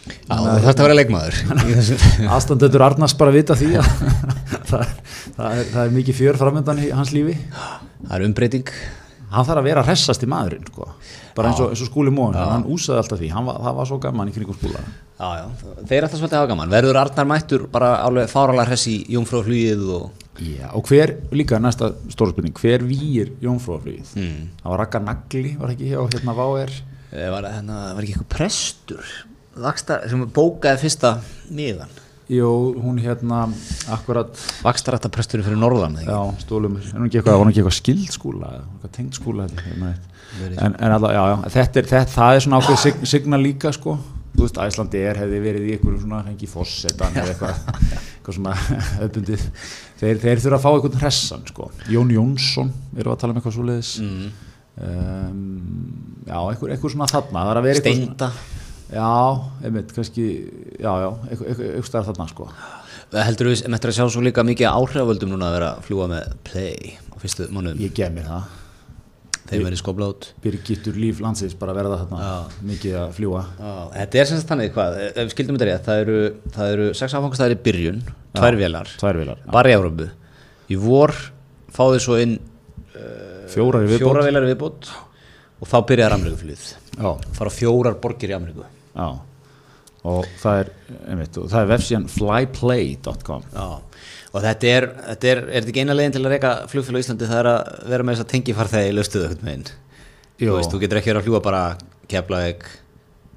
Já, 0.05 0.35
það 0.37 0.65
þarf 0.65 0.75
að 0.75 0.83
vera 0.85 0.97
leikmaður. 0.99 1.39
Aðstandendur 2.37 2.85
Arnars 2.85 3.15
bara 3.21 3.33
vita 3.35 3.57
því 3.57 3.71
að 3.81 3.89
það, 4.71 4.91
það, 5.37 5.47
er, 5.49 5.65
það 5.71 5.81
er 5.85 5.95
mikið 5.99 6.19
fjör 6.21 6.41
framöndan 6.41 6.83
í 6.85 6.91
hans 6.93 7.15
lífi. 7.15 7.39
Það 7.55 8.17
er 8.19 8.27
umbreyting. 8.29 8.75
Hann 9.35 9.47
þarf 9.49 9.63
að 9.63 9.67
vera 9.67 9.85
hressast 9.87 10.23
í 10.23 10.29
maðurinn 10.31 10.67
sko. 10.69 10.91
bara 11.35 11.51
eins 11.51 11.63
og, 11.63 11.73
eins 11.73 11.81
og 11.83 11.89
skúli 11.89 12.13
móin 12.15 12.37
hann 12.39 12.67
úsaði 12.71 13.01
alltaf 13.01 13.19
því, 13.19 13.31
hann 13.35 13.49
var, 13.49 13.57
það 13.65 13.79
var 13.81 13.89
svo 13.91 13.97
gaman 14.05 14.29
í 14.31 14.35
kringum 14.37 14.59
skúla. 14.61 14.83
Þeir 15.19 15.97
er 15.97 16.07
alltaf 16.07 16.21
svolítið 16.21 16.39
hafa 16.39 16.51
gaman. 16.53 16.71
Verður 16.71 17.01
Arnar 17.01 17.27
mættur 17.27 17.65
bara 17.73 17.97
alveg 18.05 18.31
fáralega 18.31 18.69
hress 18.71 18.87
í 18.93 19.01
Jómfrúflugið 19.17 19.89
og 19.97 20.13
Já, 20.35 20.67
og 20.75 20.89
hver, 20.91 21.13
líka 21.31 21.61
næsta 21.63 21.93
stóra 22.11 22.33
spurning. 22.33 22.55
Hver 22.59 22.83
výir 22.87 23.31
Jónfrúaflugið 23.43 24.17
mm. 24.19 24.41
það 24.63 24.73
var 24.73 24.81
Raka 24.83 25.01
Nagli, 25.03 25.53
var 25.61 25.75
ekki 25.75 25.93
hjá 25.93 26.01
hérna 26.03 26.35
Váer? 26.35 26.73
Eh, 27.15 27.29
var, 27.31 27.47
hérna, 27.47 27.77
var 27.95 28.03
ekki 28.03 28.17
eitthvað 28.17 28.33
prestur 28.35 29.13
Vakstar, 29.55 30.09
sem 30.11 30.25
bókaði 30.35 30.83
fyrsta 30.83 31.19
miðan. 31.55 31.93
Jó, 32.33 32.73
hún 32.81 32.97
hérna 33.05 33.43
akkurat, 33.93 34.33
Vakstarættapresturinn 34.65 35.45
fyrir 35.45 35.59
Norðan 35.61 35.99
já, 36.01 36.17
stólum 36.41 36.79
er 36.79 36.87
hún 36.95 37.11
ekki 37.11 37.21
eitthvað, 37.21 37.43
eitthvað 37.51 37.77
skild 37.77 38.15
skúla 38.15 38.49
eða 38.49 38.63
eitthvað 38.65 38.95
tengt 38.97 39.19
skúla 39.19 39.45
held 39.45 39.61
ég, 39.61 39.67
ég 39.69 39.83
man 39.83 39.91
ekki. 39.93 40.55
en, 40.55 40.77
en 40.79 40.95
alltaf, 40.97 41.13
já, 41.13 41.21
já, 41.29 41.37
þetta 41.59 41.83
er 41.83 41.91
þetta, 41.91 42.15
það 42.15 42.39
er 42.39 42.47
svona 42.47 42.63
ákveð 42.63 42.81
sig, 42.81 43.05
signa 43.13 43.41
líka 43.43 43.75
sko. 43.77 43.99
Þú 44.35 44.47
veist, 44.47 44.63
Æslandi 44.65 45.05
er 45.05 45.21
hefði 45.21 45.43
verið 45.45 45.69
í 45.69 45.77
einhverjum 45.77 46.01
svona 46.07 46.23
hengi 46.25 46.49
fossetan 46.49 47.21
eða 47.21 47.37
eitthvað 47.37 47.61
eitthvað 48.17 48.39
svona 48.41 48.57
öðbundið 49.05 49.47
þeir, 50.01 50.25
þeir 50.25 50.43
þurfa 50.47 50.57
að 50.57 50.65
fá 50.65 50.71
einhvern 50.73 51.01
hressan 51.05 51.47
sko. 51.53 51.71
Jón 51.93 52.17
Jónsson, 52.17 52.73
erum 52.97 53.05
við 53.05 53.15
að 53.19 53.21
tala 53.21 53.37
um 53.37 53.43
eitthvað 53.43 53.59
svoleiðis? 53.61 53.95
Mm. 54.01 54.27
um, 54.81 55.47
já, 56.25 56.39
einhver, 56.41 56.73
einhver 56.73 56.97
svona 56.97 57.13
þarna 57.13 57.49
það 57.53 57.67
er 57.69 58.39
eitthvað 58.85 58.99
já, 58.99 59.65
einmitt, 59.65 59.93
kannski 59.95 60.27
já, 60.79 60.91
já, 61.01 61.09
einhver 61.31 61.87
stær 61.87 62.05
þarna 62.09 62.27
sko. 62.31 62.49
Heldur 63.15 63.51
með 63.53 63.79
þetta 63.79 63.91
að 63.91 63.97
sjá 63.99 64.05
svo 64.11 64.25
líka 64.25 64.45
mikið 64.47 64.69
áhrifavöldum 64.71 65.33
núna 65.33 65.49
að 65.49 65.57
vera 65.59 65.71
að 65.75 65.87
fljúa 65.89 66.11
með 66.11 66.37
play 66.47 66.95
á 66.99 67.15
fyrstu 67.23 67.49
mánuðum? 67.55 67.81
Ég 67.85 67.95
gef 67.95 68.13
mér 68.15 68.29
það. 68.29 68.61
Þeir 69.45 69.65
verið 69.67 69.81
skobla 69.83 70.07
út. 70.09 70.27
Birgittur 70.43 70.97
líf 70.97 71.21
landsins 71.21 71.55
bara 71.61 71.75
verða 71.77 71.99
þarna 72.01 72.29
mikið 72.65 72.95
að 73.03 73.11
fljúa 73.19 73.43
Já, 73.59 73.73
Þetta 73.93 74.21
er 74.21 74.29
sem 74.31 74.41
sagt 74.41 74.53
þannig 74.55 74.73
hvað, 74.73 74.97
skildum 75.35 75.59
þetta 75.59 75.69
rétt 75.69 75.89
það 75.89 76.05
eru, 76.05 76.21
það 76.55 76.73
eru 76.75 76.87
sex 76.97 77.17
áfangastæðir 77.19 77.57
í 77.57 77.61
byrjun 77.67 78.01
tvær 78.35 78.57
vélar, 78.59 78.93
tvær 79.03 79.21
vilar, 79.21 79.43
já. 79.45 79.51
bara 79.53 79.71
í 79.71 79.77
Európu 79.77 80.09
í 80.73 80.79
vor 80.81 81.13
fá 81.75 81.83
þið 81.85 82.01
svo 82.07 82.17
inn 82.25 82.39
uh, 82.41 83.45
fjórar 83.53 83.85
í 83.85 83.93
viðbót 83.93 84.89
og 85.65 85.71
þá 85.71 85.79
byrjar 85.89 86.15
Ameríkuflýð 86.19 86.65
fara 87.35 87.53
fjórar 87.53 87.97
borgir 88.03 88.35
í 88.35 88.37
Ameríku. 88.37 88.67
Já. 88.95 89.07
Og 90.05 90.27
það 90.43 90.59
er, 90.61 90.71
einmitt, 91.09 91.39
og 91.41 91.49
það 91.49 91.63
er 91.63 91.71
vefsíðan 91.71 92.11
flyplay.com 92.13 93.47
og 94.35 94.43
þetta 94.43 94.69
er, 94.69 94.87
þetta 95.07 95.31
er, 95.31 95.41
er 95.47 95.63
þetta 95.63 95.73
ekki 95.73 95.85
eina 95.85 95.97
leiðin 95.97 96.17
til 96.17 96.25
að 96.25 96.35
reyka 96.35 96.53
flugfélag 96.69 97.01
á 97.01 97.03
Íslandi, 97.05 97.29
það 97.31 97.41
er 97.41 97.49
að 97.53 97.73
vera 97.95 98.05
með 98.05 98.17
þess 98.17 98.25
að 98.27 98.31
tengi 98.35 98.57
farþegi 98.59 98.91
í 98.91 98.97
löstuðu. 98.99 99.31
Þú 100.35 100.57
veist, 100.59 100.75
þú 100.75 100.81
getur 100.83 101.01
ekki 101.01 101.13
verið 101.13 101.23
að 101.23 101.29
fljúa 101.29 101.41
bara 101.47 101.63
Keflavík, 102.11 102.69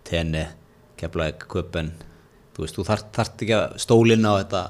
Tenni, 0.09 0.43
Keflavík, 0.99 1.47
Köpen, 1.53 1.93
þú 2.57 2.65
veist, 2.65 2.75
þú 2.75 2.87
þarft 2.89 3.11
þart 3.15 3.45
ekki 3.45 3.57
að 3.61 3.79
stólinn 3.85 4.27
á 4.27 4.33
þetta 4.41 4.63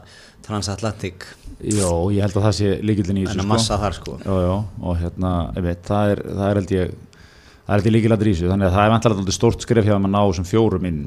transatlantic, 0.46 1.26
Jó, 1.58 2.12
ég 2.14 2.22
held 2.22 2.36
að 2.38 2.44
það 2.46 2.52
sé 2.54 2.74
líkildin 2.86 3.18
í 3.18 3.24
þessu 3.26 3.44
massa 3.50 3.80
þar 3.82 3.96
sko. 3.98 4.20
Jó, 4.22 4.34
jó, 4.44 4.58
og 4.86 5.00
hérna, 5.00 5.32
einmitt, 5.58 5.80
það 5.88 6.12
er, 6.12 6.20
það 6.28 6.50
er 6.52 6.60
held 6.60 6.74
ég 6.76 6.92
það 7.68 7.76
er 7.88 7.94
líkiladur 7.98 8.30
í 8.30 8.34
þessu, 8.36 8.48
þannig 8.52 8.68
að 8.70 8.76
það 8.78 8.86
er 8.88 8.94
vantilega 8.96 9.36
stórt 9.36 9.66
skref 9.66 9.88
hjá 9.88 9.94
að 9.98 10.02
maður 10.06 10.14
ná 10.16 10.22
þessum 10.32 10.48
fjórum 10.48 10.86
inn 10.88 11.02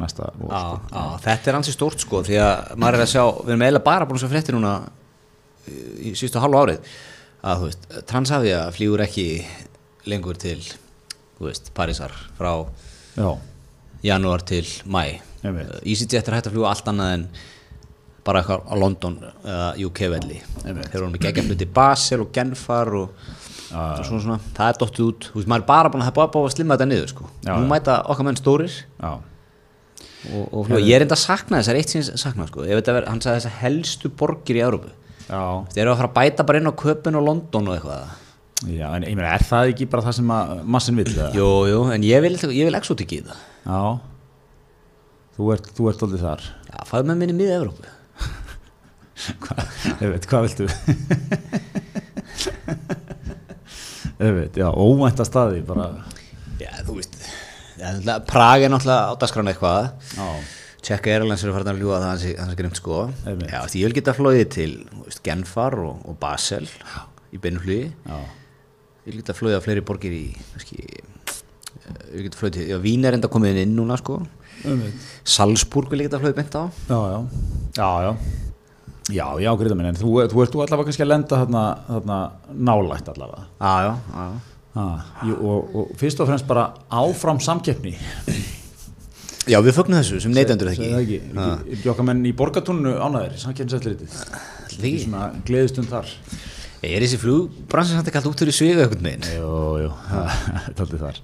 næsta 0.00 0.28
vor, 0.40 0.50
Já, 0.50 0.62
sko. 0.62 0.96
já, 0.96 1.04
þetta 1.28 1.50
er 1.52 1.58
ansið 1.60 1.76
stórt 1.76 2.02
sko, 2.04 2.22
því 2.26 2.38
að 2.42 2.72
maður 2.82 2.98
er 2.98 3.04
að 3.06 3.12
sjá, 3.12 3.22
við 3.38 3.52
erum 3.54 3.64
eiginlega 3.66 3.86
bara 3.86 4.08
búin 4.10 4.18
að 4.18 4.24
sjá 4.24 4.32
frétti 4.32 4.56
núna 4.56 4.72
í 6.02 6.14
sístu 6.18 6.42
halvu 6.42 6.58
árið, 6.58 6.90
að 7.52 7.64
veist, 7.68 7.86
Transavia 8.10 8.64
flýgur 8.74 9.04
ekki 9.06 9.26
lengur 10.10 10.38
til, 10.42 10.58
veist, 11.42 11.70
Parísar 11.76 12.14
frá 12.38 12.52
Já, 13.14 13.30
janúar 14.02 14.42
til 14.48 14.64
mæ. 14.90 15.04
Uh, 15.42 15.58
EasyJet 15.82 16.26
er 16.30 16.36
hægt 16.38 16.48
að 16.50 16.54
fljúa 16.56 16.70
allt 16.70 16.88
annað 16.90 17.12
en 17.16 17.24
bara 18.22 18.38
eitthvað 18.42 18.66
á 18.70 18.74
London 18.78 19.16
eða 19.42 19.64
UK 19.86 20.00
velli 20.12 20.36
þeir 20.62 20.98
eru 21.00 21.08
með 21.10 21.24
geggja 21.24 21.42
fluti 21.48 21.66
Basel 21.74 22.20
og 22.22 22.28
Genfar 22.34 22.90
og, 22.94 23.24
og 23.72 24.06
svona, 24.06 24.22
svona, 24.24 24.38
það 24.56 24.72
er 24.72 24.80
dottið 24.80 25.04
út. 25.08 25.28
Veist, 25.34 25.50
maður 25.50 25.64
er 25.64 25.68
bara 25.72 25.92
búin 25.92 26.06
að 26.06 26.16
búin 26.22 26.48
að 26.48 26.56
slimma 26.56 26.78
þetta 26.78 26.88
niður 26.90 27.12
sko. 27.12 27.28
Nú 27.48 27.68
mæta 27.70 28.00
okkar 28.12 28.28
menn 28.28 28.40
stórir. 28.40 28.80
Og, 30.22 30.42
og 30.54 30.66
fljúa, 30.68 30.78
ég 30.86 30.94
er 30.96 31.04
enda 31.04 31.16
að 31.18 31.24
sakna 31.24 31.58
þess, 31.58 31.68
það 31.68 31.74
er 31.74 31.78
eitt 31.80 31.92
sem 31.92 32.02
ég 32.02 32.20
sakna 32.22 32.44
sko. 32.46 32.66
ég 32.68 32.78
veit 32.78 32.88
að 32.88 32.98
vera, 33.00 33.10
hann 33.10 33.22
sagði 33.24 33.40
þess 33.40 33.48
að 33.48 33.56
helstu 33.58 34.10
borgir 34.20 34.58
í 34.60 34.62
Európu 34.62 34.92
þeir 35.26 35.82
eru 35.84 35.92
að 35.92 36.00
fara 36.00 36.10
að 36.10 36.16
bæta 36.18 36.46
bara 36.46 36.60
inn 36.60 36.70
á 36.70 36.74
Köpen 36.82 37.18
og 37.18 37.24
London 37.26 37.70
og 37.70 37.76
eitthvað. 37.76 38.12
Já, 38.70 38.86
en 38.94 39.06
ég 39.08 39.16
meina, 39.18 39.32
er 39.34 39.44
það 39.46 39.72
ekki 39.72 39.88
bara 39.90 40.04
það 40.06 40.16
sem 40.20 40.32
að 40.36 40.52
massin 40.76 41.00
eða? 41.02 41.30
jú, 41.34 41.48
jú, 41.70 41.80
en 41.94 42.06
ég 42.06 42.22
vil, 42.22 42.36
ég 42.54 42.68
vil 42.68 42.78
exotík 42.78 43.16
í 43.16 43.20
það. 43.26 43.40
Já, 43.66 43.80
þú 45.38 45.50
ert, 45.56 45.72
þú 45.74 45.88
ert 45.90 46.04
aldrei 46.06 46.22
þar. 46.22 46.46
Já, 46.68 46.76
fæðu 46.90 47.08
með 47.10 47.20
minni 47.22 47.38
miða 47.40 47.58
Európu 47.58 47.90
Hva, 49.42 49.64
ég 50.02 50.14
veit, 50.14 50.28
hvað 50.30 50.46
viltu? 50.46 50.68
Ég 54.22 54.34
veit, 54.38 54.58
já, 54.62 54.68
óvænta 54.70 55.26
staði 55.28 55.62
bara, 55.66 55.88
Já, 56.62 56.70
þú 56.86 56.98
veist 57.00 57.16
Prag 58.28 58.62
er 58.62 58.70
náttúrulega 58.70 59.10
á 59.10 59.14
dagskránu 59.18 59.50
eitthvað. 59.50 59.88
Já, 60.14 60.26
Tjekka 60.82 61.10
Airlines 61.14 61.42
eru 61.42 61.54
farin 61.54 61.70
að 61.72 61.80
ljúga 61.80 61.98
það 62.02 62.22
hans 62.42 62.58
grimt 62.58 62.78
sko. 62.78 62.98
Já, 63.26 63.58
ég 63.78 63.86
vil 63.86 63.96
geta 63.96 64.14
flóið 64.14 64.42
til 64.54 64.70
veist, 65.04 65.22
Genfar 65.26 65.76
og, 65.78 66.04
og 66.10 66.18
Basel 66.22 66.66
í 67.32 67.40
beinflugi 67.42 67.88
já, 67.88 68.20
Ég 69.02 69.08
vil 69.08 69.20
geta 69.22 69.34
flóið 69.34 69.58
á 69.58 69.64
fleiri 69.64 69.82
borgir 69.86 70.14
í 70.14 70.24
kannski, 70.52 70.78
eh, 70.86 72.00
við 72.12 72.26
getum 72.28 72.40
flötið, 72.44 72.68
já, 72.70 72.78
Vín 72.82 73.06
er 73.08 73.18
enda 73.18 73.30
komið 73.30 73.62
inn 73.64 73.74
núna 73.78 73.98
sko. 73.98 74.20
Salzburg 75.26 75.90
vil 75.90 76.04
ég 76.04 76.10
geta 76.10 76.22
flötið 76.22 76.38
beint 76.38 76.58
á. 76.58 76.64
Já, 76.86 76.98
já, 77.10 77.18
já, 77.78 77.90
já 78.06 78.51
Já, 79.10 79.26
já, 79.42 79.50
gríða 79.58 79.74
minn, 79.74 79.90
en 79.90 79.98
þú, 79.98 80.12
þú 80.30 80.42
ert 80.44 80.56
allavega 80.62 80.86
kannski 80.86 81.02
að 81.02 81.10
lenda 81.10 81.38
þarna, 81.42 81.62
þarna 81.88 82.18
nálægt 82.68 83.08
allavega. 83.10 83.46
Já, 83.58 83.72
já, 83.82 83.92
já, 84.14 84.26
ah, 84.78 85.08
jú, 85.26 85.38
og, 85.42 85.74
og 85.80 85.90
fyrst 85.98 86.22
og 86.22 86.30
fremst 86.30 86.46
bara 86.46 86.68
áfram 86.86 87.40
samkeppni. 87.42 87.96
Já, 89.50 89.58
við 89.58 89.74
fögnum 89.74 89.98
þessu 89.98 90.20
sem 90.22 90.34
neytendur 90.36 90.70
Segðu 90.70 90.86
það 90.86 90.94
það 90.94 91.02
ekki. 91.02 91.18
Ekki, 91.18 91.42
ekki, 91.42 91.76
ekki 91.76 91.90
okkar 91.90 92.06
menn 92.06 92.22
í 92.30 92.32
borgatúnu 92.38 92.92
ánæður, 93.02 93.34
samkeppnisættlitið 93.42 94.12
Það 94.14 94.86
ekki 94.86 95.00
Svona 95.02 95.24
gleðistund 95.48 95.90
þar. 95.90 96.12
Er 96.86 97.02
þessi 97.02 97.18
flugbransin 97.18 97.98
samt 97.98 98.08
ekki 98.10 98.20
alltaf 98.20 98.36
út 98.36 98.44
fyrir 98.44 98.54
svega 98.54 98.86
einhvern 98.86 99.08
veginn? 99.08 99.26
Jú, 99.34 99.50
jú, 99.82 99.90
þetta 100.06 100.86
er 100.86 101.02
þar. 101.04 101.20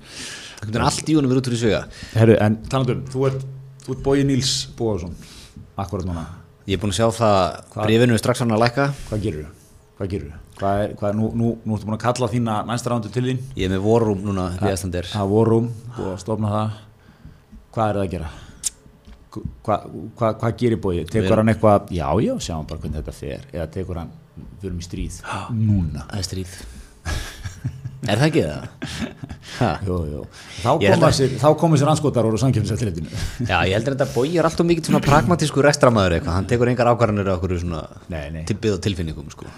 Einhvern 0.59 0.75
veginn 0.75 0.87
allt 0.89 1.11
í 1.11 1.17
honum 1.19 1.33
verið 1.33 1.43
út 1.43 1.49
fyrir 1.53 1.63
svega 1.63 1.81
Herru, 2.19 2.37
en 2.43 2.59
talandum, 2.71 3.05
þú 3.15 3.25
ert, 3.31 3.47
ert 3.87 4.03
Bói 4.03 4.23
Níls 4.27 4.53
Bóðarsson 4.79 5.15
Akkurat 5.79 6.07
núna, 6.07 6.25
Ég 6.69 6.77
er 6.77 6.81
búin 6.83 6.91
að 6.93 6.99
sjá 6.99 7.07
það 7.17 7.45
brifinu 7.79 8.13
er 8.13 8.21
strax 8.21 8.43
hann 8.43 8.51
að 8.53 8.59
lækka. 8.61 8.85
Hvað 9.09 9.23
gerir 9.23 9.45
þú? 9.47 9.53
Hvað 9.97 10.11
gerir 10.13 10.25
þú? 10.29 10.41
Hvað 10.59 10.81
er, 10.83 10.91
hvað 10.99 11.09
er, 11.09 11.15
nú, 11.17 11.29
nú, 11.41 11.53
nú 11.65 11.77
ertu 11.79 11.89
búin 11.89 11.97
að 11.97 12.03
kalla 12.03 12.29
þína 12.29 12.57
næsta 12.69 12.91
rándu 12.93 13.13
til 13.15 13.23
þín. 13.25 13.39
Ég 13.57 13.71
er 13.71 13.73
með 13.73 13.87
vorrum 13.87 14.21
núna 14.27 14.45
við 14.59 14.75
Æslandir 14.75 15.09
Það 15.09 15.31
vorum, 15.33 15.71
búið 15.95 16.11
að 16.11 16.21
stofna 16.21 16.51
það. 16.53 16.77
Hvað 17.73 17.85
er 17.87 17.99
það 17.99 18.03
að 18.03 18.13
gera? 18.13 18.29
Hvað 19.39 19.89
hva, 20.21 20.33
hva 20.43 20.53
gerir 20.61 20.83
Bói? 20.85 20.93
Tekur 21.09 21.41
hann 21.41 21.55
eitthvað, 21.55 21.89
já, 21.97 22.07
já, 22.27 22.35
sjáum 22.51 22.69
bara 22.69 22.85
hvernig 22.85 23.01
þetta 23.01 23.17
fer. 23.17 23.49
Eða 23.55 23.71
tekur 23.79 24.03
hann, 24.03 24.13
við 24.61 24.69
erum 24.69 24.85
í 24.85 24.89
stríð 24.91 25.23
Núna. 25.57 26.05
Það 26.11 26.21
er 26.21 26.29
stríð 26.29 26.59
Er 28.07 28.21
það 28.21 28.29
ekki 28.29 28.43
það? 28.47 28.67
Jú, 29.89 29.97
jú. 30.07 30.21
Þá 30.63 30.69
koma 30.79 31.09
sér, 31.17 31.33
sér 31.81 31.91
anskotar 31.91 32.29
úr 32.29 32.37
samkjöfnisættilitinu 32.39 33.11
Já, 33.49 33.57
ég 33.67 33.75
heldur 33.75 33.97
þetta 33.97 34.07
að 34.07 34.13
Bói 34.15 34.37
er 34.39 34.47
alltaf 34.47 34.69
mikið 34.69 34.91
svona 34.91 35.01
pragmatísku 35.03 35.65
rekstramæður 35.67 36.15
eitthvað, 36.19 36.37
hann 36.37 36.49
tekur 36.53 36.71
engar 36.71 36.93
ákvarðanir 36.93 37.31
á 37.33 37.35
okkur 37.35 37.57
svona 37.59 37.83
Nei, 38.13 38.29
nei. 38.37 38.45
tippið 38.47 38.77
og 38.77 38.83
tilfinningum 38.87 39.33
sko. 39.35 39.49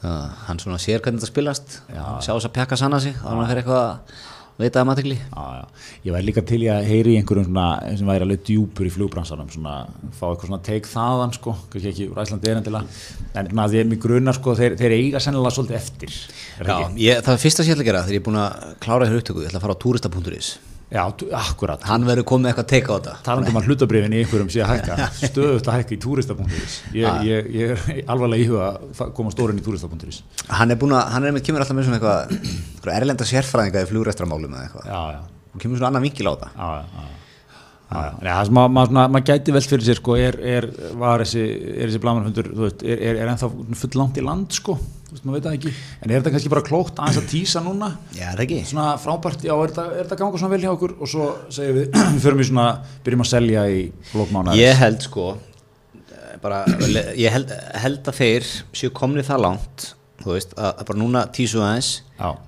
Það, 0.00 0.20
hann 0.46 0.62
svona 0.62 0.78
sér 0.80 1.02
hvernig 1.02 1.20
þetta 1.20 1.32
spilast 1.32 1.74
Já. 1.90 2.04
sjá 2.22 2.30
þess 2.36 2.46
að 2.48 2.54
pjaka 2.60 2.78
sanna 2.80 3.00
sig 3.02 3.18
þá 3.18 3.26
hann 3.34 3.48
fyrir 3.50 3.64
eitthvað 3.64 3.82
að 3.82 4.20
veita 4.62 4.82
að 4.82 4.88
matikli 4.90 5.16
Já, 5.18 5.44
já. 5.58 5.64
Ég 6.06 6.14
væri 6.14 6.28
líka 6.28 6.44
til 6.46 6.60
að 6.72 6.88
heyri 6.88 7.14
í 7.14 7.20
einhverjum 7.20 7.48
svona, 7.48 7.66
sem 7.98 8.10
væri 8.10 8.26
alveg 8.26 8.44
djúpur 8.48 8.88
í 8.88 8.94
flugbransanum 8.94 9.50
svona, 9.52 9.74
fá 10.16 10.24
eitthvað 10.30 10.48
svona 10.48 10.62
teik 10.70 10.88
þaðan 10.90 11.36
sko, 11.36 11.56
kannski 11.72 11.92
ekki 11.92 12.08
úr 12.10 12.22
Æslandi 12.24 12.52
erendilega 12.52 12.84
en 13.34 13.52
svona, 13.52 13.68
því 13.72 13.82
að 13.84 13.92
mig 13.92 14.02
grunar 14.06 14.38
sko, 14.38 14.56
þeir, 14.58 14.78
þeir 14.80 14.96
eiga 14.96 15.22
sennilega 15.24 15.54
svolítið 15.58 15.80
eftir 15.80 16.16
er 16.60 16.72
Já, 16.72 16.78
ég, 16.96 17.22
það 17.26 17.36
er 17.36 17.44
fyrsta 17.44 17.64
sem 17.64 17.72
ég 17.72 17.78
ætla 17.78 17.86
að 17.86 17.92
gera 17.92 18.04
þegar 18.06 18.18
ég 18.18 18.24
er 18.24 18.28
búin 18.30 18.42
að 18.42 18.74
klára 18.84 19.08
þér 19.10 19.22
upptöku, 19.22 19.44
ég 19.44 19.52
ætla 19.52 19.62
að 19.62 19.66
fara 19.68 19.78
á 19.78 19.82
turista.is 19.84 20.52
Já, 20.90 21.04
akkurat. 21.38 21.84
Hann 21.86 22.02
verður 22.08 22.26
komið 22.26 22.50
eitthvað 22.50 22.64
að 22.64 22.70
teika 22.72 22.90
á 22.90 22.94
þetta. 22.96 23.12
Talandi 23.28 23.52
um 23.52 23.58
að 23.60 23.68
hlutabrifin 23.70 24.16
í 24.16 24.22
einhverjum 24.24 24.48
sé 24.50 24.62
að 24.64 24.72
hækka 24.72 25.06
stöðut 25.20 25.68
að 25.70 25.76
hækka 25.78 25.94
í 25.94 25.98
túrista.is 26.02 26.74
ég, 26.98 27.20
ég, 27.28 27.50
ég 27.54 27.74
er 27.94 28.00
alvarlega 28.10 28.42
í 28.42 28.48
huga 28.50 28.66
að 28.74 29.12
koma 29.14 29.30
stórin 29.30 29.60
í 29.60 29.64
túrista.is 29.66 30.18
hann 30.50 30.74
er 30.74 30.80
búin 30.82 30.96
að, 30.98 31.04
hann 31.14 31.28
er 31.30 31.36
með, 31.36 31.44
kemur 31.46 31.62
alltaf 31.62 31.78
með 31.78 31.86
svona 31.86 32.00
eitthvað 32.00 32.34
eitthvað 32.74 32.96
erlenda 32.96 33.28
sérfræðinga 33.30 33.84
í 33.86 33.90
flugræstramálum 33.92 34.58
eða 34.58 34.66
eitthvað, 34.66 34.90
Já, 34.90 35.00
já, 35.14 35.46
og 35.54 35.62
kemur 35.62 35.78
svona 35.78 35.92
annan 35.94 36.06
vinkil 36.08 36.26
á 36.26 36.32
þetta. 36.34 36.50
Já, 36.58 36.68
já, 36.74 37.06
já. 37.06 37.19
Maður 37.90 38.52
ma, 38.54 38.64
ma, 38.70 39.04
ma 39.10 39.20
gæti 39.26 39.52
velt 39.54 39.66
fyrir 39.66 39.82
sér 39.88 39.98
sko, 39.98 40.14
er, 40.20 40.38
er, 40.46 40.66
var 40.98 41.24
þessi, 41.24 41.42
er 41.74 41.90
þessi 41.90 42.00
veist, 42.60 42.84
er, 42.86 42.96
er, 42.96 43.18
er 43.18 43.30
ennþá 43.32 43.50
full 43.80 43.98
langt 43.98 44.20
í 44.20 44.24
land 44.24 44.54
sko, 44.54 44.76
veist, 45.10 45.24
maður 45.24 45.36
veit 45.36 45.46
það 45.48 45.56
ekki. 45.58 45.74
En 45.98 46.06
er 46.06 46.20
þetta 46.20 46.32
kannski 46.36 46.52
bara 46.52 46.64
klókt 46.68 47.02
aðeins 47.02 47.18
að 47.18 47.28
tísa 47.32 47.62
núna? 47.64 47.90
Já, 48.14 48.28
er 48.30 48.66
svona 48.70 48.88
frábært, 49.02 49.42
já, 49.42 49.54
er 49.56 49.74
þetta, 49.74 50.18
ganga 50.20 50.42
svona 50.42 50.54
vel 50.54 50.62
hjá 50.62 50.72
okkur? 50.76 50.96
Og 51.00 51.10
svo 51.10 51.30
segjum 51.50 51.80
við, 51.80 51.88
við 52.14 52.26
förum 52.26 52.42
í 52.42 52.50
svona 52.50 52.66
byrjum 53.06 53.24
að 53.26 53.30
selja 53.32 53.64
í 53.74 53.80
lókmána 54.14 54.58
Ég 54.58 54.78
held 54.78 55.06
sko 55.08 55.32
bara, 56.40 56.62
ég 57.18 57.32
held, 57.34 57.50
held 57.82 58.06
að 58.08 58.20
þeir 58.20 58.46
séu 58.76 58.92
komni 58.96 59.24
það 59.26 59.42
langt 59.44 59.88
veist, 60.24 60.54
að, 60.56 60.84
bara 60.88 61.00
núna 61.00 61.24
tísu 61.34 61.60
aðeins. 61.64 61.90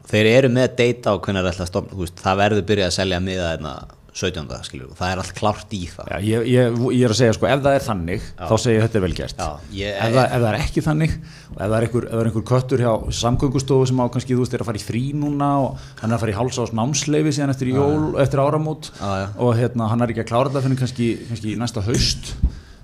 Þeir 0.08 0.28
eru 0.30 0.52
með 0.52 0.76
data 0.78 1.12
á 1.12 1.14
hvernig 1.16 1.42
það 1.42 1.48
er 1.48 1.52
alltaf 1.52 1.70
stofn, 1.70 2.14
það 2.22 2.40
verður 2.42 2.64
byrjað 2.70 2.90
að 2.90 2.96
selja 2.98 3.20
miða 3.24 3.50
þarna 3.50 3.74
17. 4.12 4.50
skilur, 4.68 4.90
og 4.92 4.96
það 4.98 5.12
er 5.14 5.20
allt 5.22 5.32
klárt 5.38 5.70
í 5.72 5.78
það 5.88 6.10
Já, 6.12 6.16
ég, 6.26 6.42
ég, 6.52 6.80
ég 6.98 7.04
er 7.06 7.14
að 7.14 7.18
segja 7.22 7.32
sko, 7.36 7.46
ef 7.48 7.62
það 7.64 7.76
er 7.78 7.84
þannig 7.86 8.26
þá 8.36 8.52
segja 8.60 8.74
ég 8.76 8.82
þetta 8.84 8.98
er 9.00 9.04
vel 9.06 9.14
gert 9.16 9.38
Já, 9.40 9.48
ég- 9.78 9.96
ef, 9.96 10.12
það, 10.12 10.26
ef 10.26 10.42
það 10.42 10.48
er 10.50 10.58
ekki 10.60 10.84
þannig 10.84 11.14
og 11.16 11.56
ef 11.56 11.62
það 11.62 11.76
er 11.78 11.86
einhver, 11.86 12.04
ef 12.04 12.12
það 12.12 12.20
er 12.24 12.30
einhver 12.32 12.46
köttur 12.52 12.84
hjá 12.84 12.92
samgöngustofu 13.22 13.86
sem 13.88 14.02
á 14.04 14.06
kannski 14.12 14.36
þú 14.36 14.44
veist 14.44 14.56
er 14.58 14.64
að 14.66 14.70
fara 14.72 14.82
í 14.82 14.86
frí 14.86 15.02
núna 15.16 15.50
og 15.64 15.86
hann 16.02 16.10
er 16.12 16.16
að 16.18 16.24
fara 16.26 16.34
í 16.34 16.38
hálsás 16.42 16.74
námsleifi 16.76 17.32
síðan 17.38 17.54
eftir 17.54 17.72
jól, 17.72 18.12
eftir 18.20 18.42
áramót 18.44 18.90
Já, 19.00 19.10
já. 19.22 19.26
og 19.40 19.56
hérna, 19.56 19.88
hann 19.88 20.04
er 20.04 20.12
ekki 20.12 20.26
að 20.26 20.30
klára 20.34 20.52
þetta 20.52 20.66
fyrir 20.68 20.82
kannski, 20.84 21.08
kannski 21.32 21.56
næsta 21.64 21.84
haust 21.88 22.34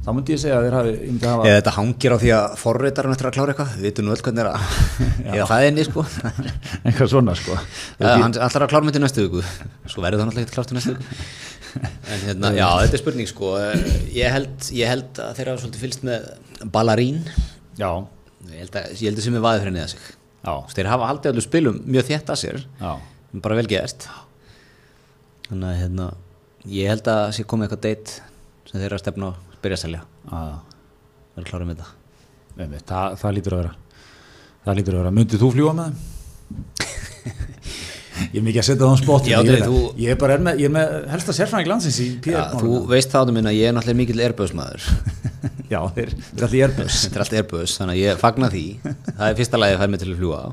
þá 0.09 0.15
myndi 0.17 0.33
ég 0.33 0.41
segja 0.41 0.57
að 0.57 0.65
þeir 0.65 0.75
hafi, 0.79 0.93
eða 1.21 1.57
þetta 1.59 1.73
hangir 1.77 2.15
á 2.17 2.19
því 2.23 2.31
að 2.33 2.45
forritarinn 2.57 3.13
eftir 3.13 3.29
að 3.29 3.35
klára 3.37 3.53
eitthvað. 3.53 3.73
Við 3.77 3.85
veitum 3.89 4.07
nú 4.07 4.15
öll 4.15 4.23
hvernig 4.25 4.41
er 4.41 4.49
að 4.49 4.61
það 5.51 5.65
er 5.65 5.69
inni 5.69 5.85
sko. 5.85 6.05
Eitthvað 6.89 7.11
svona 7.13 7.35
sko. 7.37 7.57
Hann 8.01 8.37
ætlar 8.39 8.65
að 8.65 8.73
klára 8.73 8.87
myndi 8.87 9.03
næstu 9.03 9.27
viku. 9.27 9.43
Svo 9.85 10.05
verður 10.05 10.23
það 10.23 10.31
náttúrulega 10.31 10.49
ekki 10.49 10.57
klárt 10.57 10.73
í 10.73 10.79
næstu 10.79 10.95
viku. 10.97 11.19
En 11.79 12.23
hérna, 12.25 12.49
já, 12.57 12.65
þetta 12.81 12.97
er 12.97 13.01
spurning 13.03 13.29
sko. 13.29 13.51
Ég 14.17 14.33
held, 14.33 14.71
ég 14.75 14.89
held 14.89 15.19
að 15.21 15.35
þeir 15.37 15.51
hafa 15.51 15.61
svolítið 15.63 15.83
fylgst 15.85 16.07
með 16.09 16.25
ballarín. 16.75 17.19
Já, 17.79 17.91
ég 18.49 18.63
held 18.65 18.79
að, 18.81 18.87
ég 18.97 19.05
held 19.05 19.21
að 19.21 19.27
sem 19.27 19.37
er 19.37 19.45
vaðið 19.45 19.67
fyrir 19.67 19.77
neða 19.77 19.91
sig. 19.93 20.07
Já, 20.41 20.55
þeir 20.73 20.91
hafa 20.95 21.11
haldið 21.11 21.31
allir 21.35 21.45
spilum 21.45 21.77
mjög 21.85 22.09
þétt 22.09 22.33
að 22.33 22.41
sér. 22.41 22.65
Já. 22.81 22.95
Bara 23.45 23.59
vel 23.61 23.69
gert 23.69 24.09
að 29.59 29.67
að 29.67 29.67
að 29.67 29.67
að 29.67 29.67
byrja 29.67 29.79
að 29.79 29.83
selja. 29.85 30.01
Já, 30.29 30.41
verður 31.35 31.51
klára 31.51 31.69
með 31.69 31.83
það. 31.83 31.93
Einmitt, 32.59 32.87
það, 32.89 33.19
það 33.21 33.37
lítur 33.39 33.55
að 33.55 33.63
vera 33.63 33.75
það 34.69 34.79
lítur 34.81 34.97
að 34.97 35.03
vera, 35.03 35.13
myndið 35.19 35.43
þú 35.43 35.51
fljúa 35.55 35.75
með 35.79 35.91
ég 38.33 38.39
er 38.41 38.45
mikið 38.45 38.61
að 38.61 38.67
setja 38.67 38.83
það 38.83 38.91
á 38.91 38.97
spott 38.99 39.29
ég, 39.31 39.51
þú- 39.63 39.93
ég 40.03 40.11
er 40.13 40.19
bara 40.21 40.35
er 40.35 40.43
með, 40.45 40.61
ég 40.63 40.69
er 40.69 40.75
með 40.75 40.95
helsta 41.13 41.35
sérfræðing 41.37 41.71
landsins 41.71 41.99
í 42.03 42.09
PR 42.25 42.57
þú 42.59 42.73
veist 42.91 43.13
það 43.13 43.23
áttum 43.25 43.39
minna, 43.39 43.53
ég 43.55 43.71
er 43.71 43.77
náttúrulega 43.77 44.01
mikill 44.03 44.23
Airbus-maður. 44.27 44.89
Já, 45.73 45.81
er 46.01 46.15
þetta 46.19 46.49
er 46.49 47.23
allt 47.23 47.37
Airbus, 47.39 47.75
þannig 47.79 47.95
að 47.95 48.01
ég 48.03 48.21
fagna 48.23 48.49
því. 48.53 48.65
Það 49.19 49.27
er 49.29 49.37
fyrsta 49.39 49.61
lagi 49.61 49.77
að 49.77 49.83
fæða 49.83 49.93
mig 49.93 50.01
til 50.03 50.09
að 50.11 50.21
fljúa 50.23 50.39
á 50.41 50.49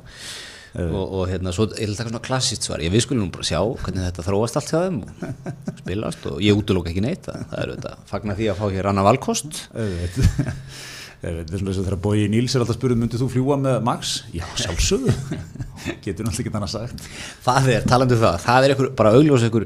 og, 0.75 1.03
og 1.03 1.29
hérna, 1.29 1.53
svo 1.55 1.67
ég 1.71 1.87
vil 1.87 1.95
taka 1.97 2.11
svona 2.11 2.23
klassist 2.25 2.67
svar. 2.67 2.83
Ég 2.83 2.91
við 2.93 3.05
skulum 3.05 3.27
nú 3.27 3.31
bara 3.33 3.47
sjá 3.47 3.61
hvernig 3.61 4.07
þetta 4.09 4.25
þróast 4.25 4.59
allt 4.59 4.73
hjá 4.73 4.81
þeim 4.83 4.97
og 5.03 5.29
spilast 5.81 6.27
og 6.31 6.41
ég 6.43 6.59
útlóka 6.59 6.91
ekki 6.91 7.05
neitt 7.05 7.29
það 7.29 7.55
er 7.61 7.71
þetta, 7.75 7.93
fagna 8.09 8.35
því 8.35 8.49
að 8.51 8.59
fá 8.59 8.65
hér 8.75 8.91
annar 8.91 9.07
valkost. 9.07 9.61
Þetta 9.71 11.31
er 11.31 11.39
að 11.41 11.79
þegar 11.79 11.97
Bói 12.03 12.25
Níls 12.29 12.53
er 12.53 12.65
alltaf 12.65 12.77
spurðið 12.77 12.99
myndið 13.01 13.23
þú 13.23 13.29
fljúa 13.33 13.57
með 13.57 13.79
Max? 13.87 14.17
Já, 14.35 14.43
sjálfsögðu. 14.61 15.15
Getur 16.03 16.27
náttúrulega 16.27 16.43
ekki 16.43 16.53
þannig 16.53 16.73
sagt. 16.73 17.07
Það 17.45 17.71
er, 17.73 17.87
talandi 17.89 18.17
um 18.17 18.21
það, 18.25 18.37
það 18.43 18.67
er 18.67 18.73
einhver, 18.75 18.91
bara 18.99 19.15
augljós 19.15 19.47
einhver 19.47 19.65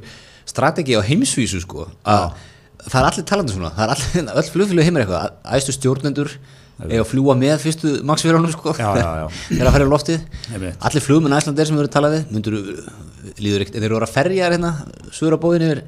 strategi 0.49 0.95
á 0.95 1.01
heimsvísu 1.03 1.59
sko, 1.65 1.89
að 2.07 2.29
það 2.85 3.01
er 3.01 3.09
allir 3.09 3.27
talandi 3.33 3.55
svona, 3.55 3.73
það 3.75 3.85
er 3.85 3.93
allir, 3.95 4.31
öll 4.39 4.53
flugfélög 4.53 4.87
heimur 4.87 5.03
eitthvað, 5.03 5.35
æstu 5.57 5.75
stjórnendur 5.75 6.31
að 6.79 7.07
fljúa 7.09 7.35
með 7.39 7.57
fyrstu 7.63 7.95
maksfélagunum 8.07 8.53
sko, 8.53 8.73
þegar 8.77 9.67
að 9.67 9.73
fara 9.75 9.87
í 9.87 9.89
loftið. 9.89 10.21
Allir 10.87 11.03
flugmenn 11.03 11.35
æslandir 11.35 11.67
sem 11.67 11.75
við 11.75 11.83
erum 11.83 11.95
talað 11.95 12.15
við 12.15 12.31
myndur, 12.35 12.55
líður 13.43 13.65
ekkert, 13.65 13.81
þeir 13.81 13.89
eru 13.89 13.99
að 14.05 14.13
ferja 14.15 14.47
hérna, 14.53 14.71
svöra 15.15 15.39
bóðin 15.41 15.67
yfir 15.67 15.83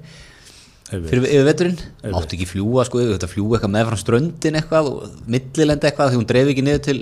fyrir 0.91 1.24
yfir 1.24 1.48
veturinn, 1.48 1.77
áttu 2.12 2.36
ekki 2.36 2.50
fljúa 2.50 2.83
sko, 2.83 3.00
þetta 3.13 3.29
fljúa 3.31 3.55
eitthvað 3.55 3.71
með 3.77 3.88
frá 3.88 4.00
ströndin 4.01 4.57
eitthvað 4.60 4.89
og 4.89 5.24
millilenda 5.31 5.88
eitthvað 5.88 6.12
því 6.12 6.19
hún 6.19 6.27
dreif 6.27 6.51
ekki 6.51 6.65
niður 6.67 6.83
til 6.89 6.98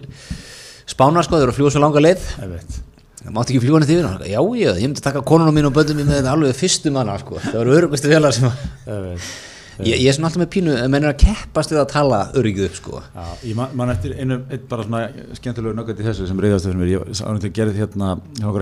spánar 0.90 1.26
sko, 1.26 1.40
þeir 1.40 1.48
eru 1.48 1.56
að 1.56 1.58
fljúa 1.58 1.74
svo 1.74 1.82
langa 1.82 2.04
leið. 2.06 2.28
Það 3.20 3.34
mátti 3.36 3.56
ekki 3.56 3.64
fljúa 3.66 3.82
neitt 3.82 3.94
yfir. 3.96 4.06
Já 4.30 4.38
já, 4.38 4.70
ég 4.78 4.86
myndi 4.86 5.04
taka 5.04 5.26
konunum 5.26 5.58
mín 5.58 5.68
og 5.68 5.74
böndum 5.76 5.98
mín 5.98 6.08
með 6.08 6.22
þetta 6.22 6.36
alveg 6.38 6.56
fyrstu 6.62 6.94
manna 6.94 7.18
sko. 7.20 7.42
það 7.42 7.58
voru 7.64 7.74
örugustu 7.80 8.14
vélar 8.14 8.38
sem. 8.38 8.46
Ég, 9.86 10.00
ég 10.04 10.08
er 10.12 10.16
svona 10.18 10.28
alltaf 10.30 10.42
með 10.44 10.50
pínu, 10.56 10.74
að 10.76 10.90
menn 10.94 11.06
er 11.08 11.14
að 11.14 11.20
keppast 11.24 11.72
við 11.74 11.80
að 11.82 11.90
tala 11.94 12.20
öryggið 12.40 12.66
upp 12.70 12.76
sko. 12.80 13.02
Já, 13.16 13.26
ég 13.50 13.56
man, 13.60 13.76
man 13.80 13.90
eftir 13.94 14.16
einu, 14.20 14.40
bara 14.72 14.84
svona 14.88 15.02
skemmtilegu 15.40 15.76
nöggandi 15.78 16.06
þessu 16.08 16.28
sem 16.30 16.40
reyðast 16.44 16.68
fyrir 16.70 16.80
mér, 16.82 16.92
ég 16.96 17.22
ánum 17.24 17.40
til 17.44 17.52
að 17.52 17.58
gera 17.60 17.76
hérna 17.78 18.16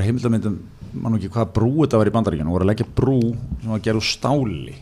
heimildamindum, 0.05 0.59
man 0.93 1.11
nú 1.15 1.19
ekki 1.21 1.31
hvað 1.33 1.53
brú 1.57 1.71
þetta 1.83 2.01
var 2.03 2.11
í 2.11 2.15
bandaríkjan, 2.17 2.47
og 2.51 2.57
voru 2.57 2.67
að 2.67 2.71
leggja 2.73 2.89
brú 3.01 3.19
sem 3.33 3.71
var 3.71 3.79
að 3.79 3.87
gera 3.89 4.01
úr 4.01 4.07
stáli. 4.13 4.77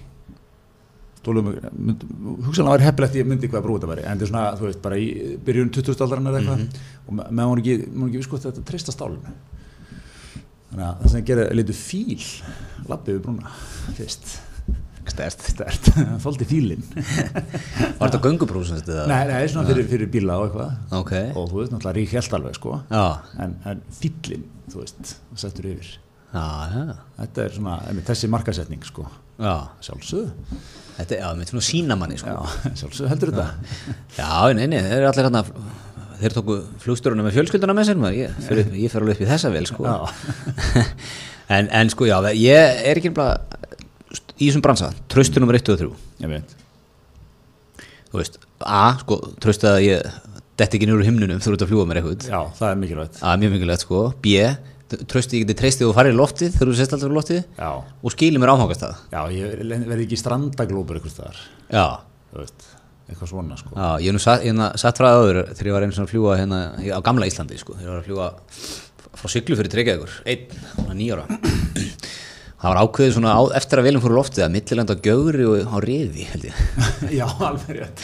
Hugsanlega 1.25 2.69
var 2.75 2.83
heppilegt 2.85 3.15
ég 3.17 3.25
myndi 3.25 3.47
hvað 3.49 3.63
brú 3.65 3.75
þetta 3.79 3.89
væri, 3.89 4.03
en 4.05 4.13
þetta 4.19 4.27
er 4.27 4.29
svona, 4.29 4.43
þú 4.59 4.67
veist, 4.67 4.81
bara 4.83 4.99
í 5.01 5.07
byrjun 5.47 5.71
20. 5.73 6.03
aldarinnar 6.05 6.35
eða 6.37 6.41
eitthvað. 6.43 6.83
Og 7.07 7.13
me- 7.17 7.27
meðan 7.31 7.49
hún 7.51 7.61
ekki, 7.63 7.75
hún 7.95 8.09
ekki 8.11 8.21
visko 8.21 8.37
þetta 8.43 8.63
treysta 8.69 8.93
stálinu. 8.93 9.33
Þannig 10.69 10.85
að 10.85 11.01
það 11.01 11.11
sem 11.15 11.25
gera 11.25 11.47
litur 11.55 11.77
fíl 11.79 12.25
lappið 12.91 13.15
við 13.15 13.21
brúna 13.25 13.51
fyrst 13.97 14.35
stert 15.15 15.43
stert, 15.49 15.89
þóldi 16.23 16.47
fílinn. 16.49 16.85
Var 17.99 18.09
þetta 18.09 18.21
göngubrús 18.23 18.69
sem 18.69 18.79
þetta? 18.81 19.05
Nei, 19.09 19.21
nei, 19.31 19.43
svona 19.51 19.67
fyrir, 19.69 19.87
fyrir 19.89 20.09
bíla 20.11 20.37
og 20.41 20.47
eitthvað. 20.49 20.73
Ok, 20.99 21.13
og 21.33 21.51
þú 21.51 21.61
veist 21.61 21.73
náttúrulega 21.73 21.97
rík 21.99 22.15
helt 22.15 22.37
alveg 22.39 22.57
sko. 22.59 22.79
Já, 22.91 23.05
en, 23.45 23.55
en 23.71 23.83
fýllin, 23.99 24.47
þú 24.73 24.81
veist, 24.81 25.13
settur 25.41 25.69
yfir. 25.71 25.91
Já, 26.35 26.45
já, 26.71 26.97
þetta 27.21 27.45
er 27.45 27.55
svona, 27.55 27.77
einmitt, 27.89 28.09
þessi 28.09 28.31
markasetning 28.33 28.87
sko, 28.87 29.07
já. 29.39 29.53
Sjálfsögðu. 29.87 30.59
Þetta 30.95 31.15
er, 31.15 31.21
já, 31.21 31.29
með 31.39 31.53
svona 31.53 31.67
sína 31.69 31.99
manni, 31.99 32.19
sko. 32.19 32.35
Já, 32.35 32.73
sjálfsögðu 32.81 33.13
heldur 33.13 33.35
þetta. 33.35 33.93
Já, 34.19 34.33
nei, 34.57 34.65
nei, 34.67 34.79
þeir 34.83 34.99
eru 35.01 35.11
allir 35.13 35.29
hérna 35.29 35.45
Þeir 36.15 36.31
tóku 36.31 36.53
flugstjóruna 36.79 37.25
með 37.25 37.33
fjölskylduna 37.35 37.73
með 37.75 37.89
sér 37.89 37.97
ég, 38.15 38.35
ég 38.79 38.91
fer 38.93 39.03
alveg 39.03 39.17
upp 39.17 39.23
í 39.25 39.27
þessa 39.27 39.49
vel, 39.51 39.65
sko. 39.67 39.83
En, 41.45 41.67
en 41.69 41.89
sko, 41.93 42.07
já, 42.09 42.15
ég 42.33 42.79
er 42.89 42.97
ekki 42.97 43.11
bara 43.13 43.54
í 44.39 44.49
þessum 44.49 44.63
bransa, 44.65 44.91
tröstu 45.11 45.41
nummer 45.43 45.57
1 45.57 45.73
og 45.73 45.81
3 45.81 45.89
ég 46.25 46.31
veit, 46.35 46.55
Þú 48.11 48.21
veist, 48.21 48.37
A, 48.63 48.83
sko, 49.01 49.17
tröstu 49.43 49.67
að 49.67 49.81
ég 49.83 50.13
detti 50.55 50.77
ekki 50.79 50.87
úr 50.93 51.03
himnunum 51.03 51.41
þú 51.43 51.51
ert 51.51 51.65
að 51.65 51.71
fljúa 51.73 51.87
mér 51.89 51.97
eitthvað. 51.99 52.29
Já, 52.31 52.37
það 52.55 52.69
er 52.69 52.77
mikilvægt. 52.79 53.17
A, 53.19 53.33
mjög 53.41 53.51
mikilvægt, 53.57 53.83
sko. 53.83 54.03
B, 54.23 54.37
tröstu 55.09 55.35
ég 55.35 55.43
geti 55.43 55.57
treystið 55.59 55.89
og 55.89 55.95
farið 55.97 56.13
í 56.13 56.17
loftið 56.19 56.53
þegar 56.55 56.69
þú 56.69 56.75
sést 56.77 56.93
alltaf 56.95 57.09
í 57.11 57.17
loftið 57.17 57.39
já, 57.41 57.69
og 58.05 58.13
skilið 58.13 58.41
mér 58.43 58.51
áfangast 58.53 58.83
það 58.85 58.95
já, 59.15 59.21
ég 59.33 59.45
verði 59.89 60.05
ekki 60.05 60.19
strandaglópur 60.21 60.99
eitthvað 60.99 61.15
staðar, 61.15 61.39
Já, 61.73 61.85
þú 62.31 62.41
veist 62.43 62.67
eitthvað 63.05 63.31
svona 63.31 63.57
sko. 63.59 63.71
Já, 63.73 63.87
ég 64.01 64.07
hef 64.09 64.15
nú 64.15 64.21
satt, 64.21 64.45
hérna, 64.45 64.67
satt 64.81 65.01
frá 65.01 65.07
áður 65.13 65.41
þegar 65.51 65.69
ég 65.69 65.75
var 65.75 65.85
einu 65.85 65.97
svona 65.97 66.07
að 66.07 66.13
fljúa 66.13 66.37
hérna 66.39 66.59
á 66.77 66.99
gamla 67.05 67.29
Íslandi 67.29 67.59
sko, 67.61 67.77
þegar 67.77 67.85
ég 67.85 67.93
var 67.93 68.01
að 68.01 68.07
fljúa 68.07 68.27
frá 69.15 69.27
siglu 69.33 69.57
fyrir 69.59 69.73
það 72.65 72.71
var 72.73 72.79
ákveðið 72.81 73.11
svona 73.13 73.33
á, 73.37 73.41
eftir 73.59 73.79
að 73.79 73.85
velum 73.85 74.01
fóru 74.01 74.15
loftið 74.17 74.43
að 74.45 74.53
millilenda 74.55 74.95
á 74.97 75.03
gjögri 75.05 75.45
og 75.45 75.67
á 75.69 75.77
riði, 75.85 76.23
held 76.31 76.47
ég 76.47 76.55
já, 77.19 77.25
alveg 77.45 77.75
rétt 77.77 78.01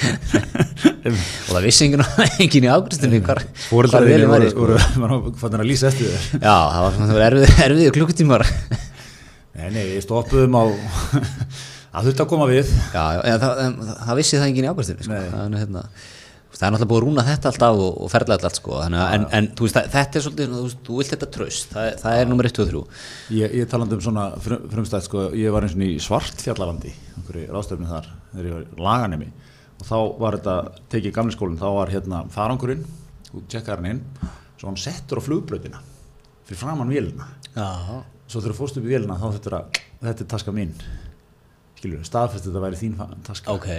og 1.09 1.55
það 1.55 1.65
vissi 1.65 1.87
enginn, 1.87 2.05
enginn 2.45 2.67
í 2.67 2.69
ákveðstunni 2.69 3.21
hvar, 3.25 3.41
hvar 3.71 4.05
velum 4.05 4.29
voru, 4.29 4.35
væri 4.35 4.51
sko. 4.53 4.67
voru, 4.67 4.77
voru 5.01 5.33
fannin 5.41 5.65
að 5.65 5.71
lýsa 5.71 5.89
eftir 5.89 6.13
þér 6.13 6.45
Já, 6.45 6.53
það 6.53 6.85
var 6.85 7.11
var 7.15 7.27
erfið, 7.31 7.57
erfið 7.65 7.91
klukkutímar 7.97 8.45
nei, 8.45 9.67
nei, 9.73 9.81
við 9.95 9.99
stoppuðum 10.05 10.59
á 10.61 10.63
að 11.91 12.11
þurfti 12.11 12.23
að 12.27 12.31
koma 12.35 12.49
við 12.51 12.69
Já, 12.93 13.05
já, 13.17 13.37
það, 13.41 13.61
það, 13.65 13.93
það 14.05 14.21
vissi 14.21 14.37
það 14.37 14.49
enginn 14.51 14.67
í 14.67 14.73
ákveðstunni 14.75 15.07
sko. 15.07 15.17
Nei. 15.17 15.31
það, 15.33 15.47
er 15.47 15.63
hérna, 15.65 15.87
það 16.61 16.67
er 16.67 16.73
náttúrulega 16.75 16.89
búið 16.91 16.99
að 17.01 17.05
rúna 17.07 17.23
þetta 17.25 17.49
alltaf 17.49 17.79
og, 17.81 17.95
og 18.05 18.09
ferla 18.13 18.35
allt 18.37 18.57
sko. 18.59 18.73
að- 18.77 18.95
en, 19.15 19.23
en 19.33 19.47
veist, 19.57 19.73
það, 19.77 19.87
þetta 19.95 20.19
er 20.19 20.25
svolítið 20.25 20.51
þú, 20.53 20.65
þú 20.85 20.97
vilt 20.99 21.13
þetta 21.15 21.29
tröst, 21.33 21.71
það, 21.73 21.87
það 22.03 22.17
er 22.21 22.27
nummer 22.29 22.49
1 22.51 22.59
og 22.61 22.67
3 22.69 22.81
ég, 23.39 23.55
ég 23.57 23.69
talandi 23.71 23.97
um 23.97 24.03
svona 24.05 24.25
frum, 24.45 24.67
frumstætt 24.75 25.07
sko, 25.07 25.23
ég 25.41 25.55
var 25.55 25.65
eins 25.65 25.73
og 25.73 25.81
í 25.87 25.95
svartfjallalandi 26.05 26.91
einhverju 27.17 27.47
ráðstöfni 27.55 27.89
þar, 27.89 28.11
þegar 28.33 28.49
ég 28.51 28.57
var 28.59 28.83
laganemi. 28.87 29.31
Og 29.81 29.87
þá 29.89 29.95
var 30.21 30.37
þetta 30.37 30.55
tekið 30.93 31.09
í 31.09 31.15
gamli 31.15 31.33
skólinn, 31.33 31.57
þá 31.57 31.67
var 31.79 31.89
hérna 31.95 32.19
farangurinn 32.29 32.85
og 33.33 33.47
tjekkaði 33.49 33.79
hann 33.81 33.89
inn, 33.95 34.03
svo 34.61 34.69
hann 34.69 34.77
settur 34.77 35.17
á 35.17 35.25
flugbrautina 35.25 35.81
fyrir 36.45 36.59
framann 36.61 36.91
vélina. 36.93 37.25
Já, 37.55 38.03
svo 38.29 38.43
þú 38.45 38.53
fórst 38.59 38.77
upp 38.77 38.85
í 38.85 38.93
vélina 38.93 39.17
þá 39.17 39.31
þetta 39.39 39.55
er, 39.57 39.81
þetta 40.05 40.25
er 40.27 40.29
taska 40.35 40.53
mín. 40.53 40.75
Skilur, 41.81 42.05
staðfest 42.05 42.45
þetta 42.45 42.61
væri 42.61 42.77
þín 42.77 42.99
taska. 43.25 43.57
Ok 43.57 43.69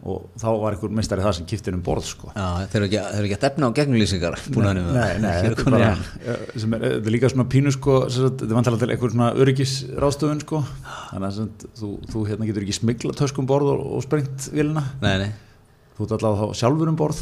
og 0.00 0.30
þá 0.40 0.46
var 0.62 0.74
einhver 0.74 0.92
meistari 0.96 1.24
það 1.24 1.34
sem 1.36 1.48
kipti 1.50 1.74
um 1.74 1.82
borð 1.84 2.06
sko. 2.08 2.30
Já, 2.32 2.46
þeir 2.72 2.78
eru 2.78 2.86
ekki, 2.88 3.00
þeir 3.00 3.18
eru 3.18 3.28
ekki 3.28 3.36
að 3.36 3.42
defna 3.44 3.68
á 3.68 3.76
gegnulýsingar 3.76 4.38
búin 4.54 4.68
að 4.70 4.80
Nei, 4.80 5.10
nei, 5.20 5.34
þetta 5.44 5.66
er, 5.66 5.74
bara, 5.74 5.90
sem 6.54 6.76
er, 6.78 6.86
þetta 6.86 7.10
er 7.10 7.14
líka 7.16 7.30
svona 7.34 7.46
pínu 7.52 7.74
sko, 7.76 7.98
þetta 8.14 8.48
er 8.48 8.56
vantilega 8.56 8.80
til 8.86 8.94
einhver 8.94 9.12
svona 9.12 9.28
öryggisráðstöfun 9.44 10.40
sko, 10.46 10.62
þannig 11.10 11.28
að 11.44 11.68
þú, 11.82 11.92
þú 12.14 12.24
hérna 12.30 12.48
getur 12.48 12.64
ekki 12.64 12.78
smigla 12.80 13.16
töskum 13.20 13.50
borð 13.50 13.74
og, 13.74 13.84
og 13.98 14.04
sprengt 14.08 14.48
vélina, 14.56 14.86
Nei, 15.04 15.14
nei. 15.26 15.30
Þú 16.00 16.06
ert 16.06 16.12
allavega 16.16 16.46
þá 16.48 16.56
sjálfur 16.56 16.88
um 16.88 16.94
borð. 16.96 17.18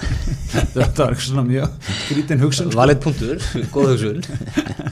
Þetta 0.74 0.82
var 0.98 1.14
eitthvað 1.14 1.22
svona 1.24 1.44
mjög 1.46 1.86
skrítin 2.02 2.42
hugsun 2.42 2.66
sko. 2.68 2.76
Valið 2.76 2.98
punktur, 3.06 3.46
góð 3.72 3.94
hugsun. 3.94 4.20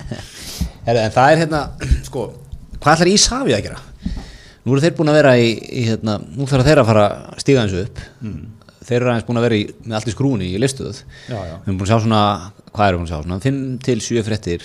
Heru, 0.89 1.03
En 1.03 1.13
það 1.13 1.35
er 1.35 1.43
hérna, 1.43 1.61
sko 2.07 2.23
Hvað 2.79 2.95
ætlar 2.95 3.11
Ísafi 3.11 3.53
að 3.57 3.65
gera? 3.67 3.81
Nú 4.69 4.75
eru 4.77 4.85
þeir 4.85 4.97
búin 4.99 5.09
að 5.09 5.17
vera 5.17 5.31
í, 5.41 5.49
í 5.57 5.83
hérna, 5.87 6.19
nú 6.37 6.45
þarf 6.49 6.67
þeir 6.67 6.81
að 6.83 6.89
fara 6.91 7.05
að 7.33 7.39
stíga 7.41 7.63
eins 7.65 7.77
upp. 7.79 8.01
Þeir 8.85 8.99
eru 8.99 9.11
aðeins 9.13 9.27
búin 9.29 9.41
að 9.41 9.47
vera 9.47 9.57
í, 9.57 9.63
með 9.85 9.97
allt 9.97 10.09
í 10.09 10.13
skrúni 10.15 10.49
í 10.49 10.61
listuð 10.61 11.01
Við 11.29 11.35
erum 11.37 11.79
búin 11.81 11.87
að 11.87 11.91
sjá 11.91 12.05
svona, 12.05 12.21
hvað 12.73 12.91
erum 12.91 13.03
við 13.03 13.03
búin 13.03 13.09
að 13.09 13.13
sjá? 13.13 13.25
Svona 13.27 13.39
5 13.45 13.59
til 13.85 13.97
7 14.07 14.25
fréttir 14.25 14.65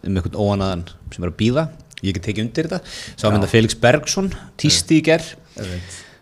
um 0.00 0.16
einhvern 0.16 0.38
óanaðan 0.40 0.84
sem 1.12 1.26
er 1.26 1.32
að 1.32 1.38
býða 1.42 1.66
Ég 2.00 2.16
get 2.16 2.24
tekið 2.24 2.46
undir 2.46 2.70
þetta. 2.70 2.94
Sá 3.20 3.26
mynda 3.28 3.50
Felix 3.50 3.76
Bergson, 3.76 4.30
tísti 4.60 5.00
í 5.00 5.04
ger 5.04 5.26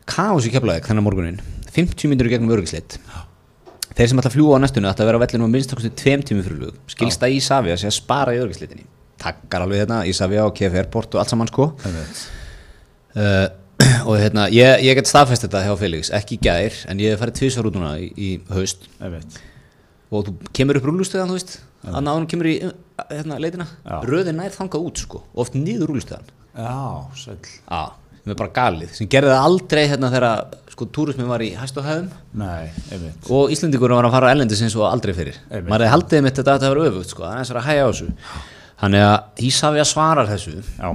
Kaos 0.09 0.49
í 0.49 0.55
keflaðið 0.55 0.89
þennan 0.89 1.07
morgunin 1.07 1.41
50 1.77 2.11
mínútur 2.11 2.31
í 2.31 2.35
gegnum 2.35 2.55
örgisleitt 2.57 2.99
Þeir 3.99 4.11
sem 4.11 4.21
ætla 4.23 4.33
að 4.33 4.35
fljúa 4.35 4.59
á 4.59 4.63
næstunni 4.63 4.91
ætla 4.91 5.07
að 5.07 5.11
vera 5.13 5.19
á 5.19 5.25
vellinum 5.25 5.51
á 5.51 5.55
minnstakosti 5.55 5.91
tveim 5.99 6.23
tími 6.23 6.45
fyrir 6.47 6.61
flug. 6.61 6.77
Skilst 6.91 7.23
að 7.27 7.35
Ísafja 7.35 7.75
að 7.75 7.95
spara 7.97 8.35
í 8.35 8.39
örgisleitinni 8.39 8.87
takkar 9.19 9.65
alveg 9.65 9.83
hérna, 9.83 10.05
Ísafja 10.07 10.45
og 10.47 10.55
KF 10.55 10.77
Airport 10.79 11.17
og 11.17 11.23
allt 11.23 11.33
saman 11.33 11.51
sko. 11.51 11.73
Einmitt. 11.83 12.21
Uh, 13.17 13.47
og 14.09 14.17
hérna, 14.19 14.49
ég, 14.53 14.83
ég 14.89 14.99
get 14.99 15.11
staðfest 15.11 15.47
þetta 15.47 15.63
hjá 15.67 15.75
Felix, 15.79 16.11
ekki 16.15 16.41
gær 16.43 16.75
en 16.91 17.01
ég 17.03 17.15
hef 17.15 17.23
farið 17.23 17.39
tvisar 17.41 17.69
út 17.69 17.79
núna 17.79 17.95
í, 18.03 18.11
í 18.19 18.31
haust. 18.53 18.89
Og 20.09 20.27
þú 20.27 20.35
kemur 20.57 20.81
upp 20.81 20.89
rúlustöðan, 20.89 21.31
þú 21.31 21.39
veist 21.39 21.59
að 21.89 22.03
náðunum 22.03 22.29
kemur 22.31 22.51
í 22.51 22.57
uh, 22.67 22.75
hérna, 23.13 23.39
leitina. 23.39 23.69
Já. 23.87 24.01
röðin 24.09 24.41
nær 24.41 24.55
þangað 24.55 24.91
út 24.91 25.03
sko, 25.05 25.23
oft 25.39 25.55
niður 25.55 25.93
rúlustöðan 25.93 26.33
já, 26.59 26.79
sæll. 27.15 27.39
Já, 27.69 27.83
sem 28.23 28.33
er 28.35 28.39
bara 28.41 28.55
galið, 28.57 28.95
sem 28.97 29.11
gerði 29.11 29.35
það 29.35 29.47
aldrei 29.51 29.83
hérna 29.93 30.11
þegar 30.15 30.57
sko 30.73 30.89
túrismin 30.95 31.31
var 31.31 31.43
í 31.43 31.53
hæstu 31.59 31.83
hæðum 31.83 32.09
nei, 32.39 32.71
einmitt. 32.95 33.29
Og 33.35 33.53
Íslendingur 33.55 33.95
var 33.95 34.07
að 34.07 34.15
fara 34.15 34.33
ellendis 34.35 34.63
eins 34.63 34.77
og 34.79 34.87
aldrei 34.89 35.15
fyrir. 35.17 35.39
Einmitt. 35.49 35.71
maður 35.71 35.87
hefði 35.87 35.95
haldið 35.95 36.25
mitt 36.27 36.39
þetta 36.39 36.55
að 36.55 36.59
þetta 36.59 36.73
var 36.75 36.91
öfugt 36.91 37.15
sko, 37.15 37.27
aðeins 37.29 37.53
er 37.53 37.61
að 37.61 37.69
hæja 37.69 37.87
á 37.87 37.89
þessu. 37.89 38.09
Þannig 38.79 39.07
að 39.09 39.47
Ísafja 39.49 39.87
svarar 39.89 40.31
þessu. 40.31 40.55
Já, 40.79 40.91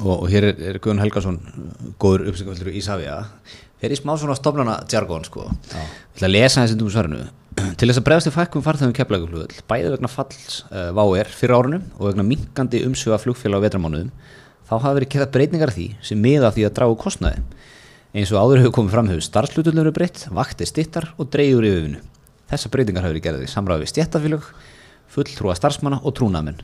og, 0.00 0.14
og 0.14 0.26
hér 0.32 0.48
er, 0.50 0.64
er 0.72 0.80
Guðun 0.82 1.02
Helgason 1.02 1.38
góður 2.02 2.28
uppsengaföldur 2.32 2.72
í 2.72 2.80
Ísafja 2.80 3.20
er 3.82 3.94
í 3.94 3.98
smá 3.98 4.14
svona 4.16 4.36
stofnana 4.38 4.80
jargon 4.90 5.26
sko 5.26 5.48
Já. 5.50 5.80
Ég 5.82 6.18
ætla 6.18 6.30
að 6.30 6.36
lesa 6.36 6.64
þessi 6.66 6.78
um 6.78 6.92
svarinu 6.92 7.24
til 7.78 7.88
þess 7.88 8.00
að 8.00 8.06
bregðast 8.08 8.30
í 8.30 8.34
fækkum 8.36 8.64
farþegum 8.64 8.94
keflæguflugöld 8.96 9.58
bæði 9.68 9.96
vegna 9.96 10.12
falls 10.12 10.62
uh, 10.70 10.90
VAR 10.96 11.28
fyrir 11.32 11.58
árunum 11.58 11.84
og 11.98 12.08
vegna 12.08 12.24
minkandi 12.26 12.84
umsöga 12.86 13.20
flugfélag 13.20 13.60
á 13.60 13.64
vetramánuðum 13.66 14.14
þá 14.68 14.74
hafa 14.78 14.94
verið 14.96 15.12
kerað 15.12 15.34
breytingar 15.34 15.72
að 15.74 15.80
því 15.80 15.88
sem 16.08 16.22
miða 16.22 16.52
því 16.54 16.68
að 16.68 16.76
dragu 16.78 16.96
kostnaði 17.02 17.42
eins 18.12 18.32
og 18.32 18.42
áður 18.42 18.60
hefur 18.60 18.74
komið 18.76 18.94
fram 18.94 19.08
hefur 19.08 19.24
starfslutullur 19.24 19.86
verið 19.86 19.96
breytt, 19.96 20.26
vakti 20.36 20.68
stittar 20.68 21.08
og 21.16 21.30
dreifur 21.32 21.64
yfirvinu. 21.64 22.02
Þessar 22.50 22.72
breytingar 22.74 23.06
hafa 23.06 23.14
verið 23.14 23.24
gerðið 23.24 23.46
í 23.46 23.52
samræði 23.52 23.84
við 23.86 23.92
stjættafélag, 23.92 24.48
fulltrúa 25.14 25.56
starfsmanna 25.56 26.02
og 26.04 26.12
trúnaðmenn. 26.18 26.60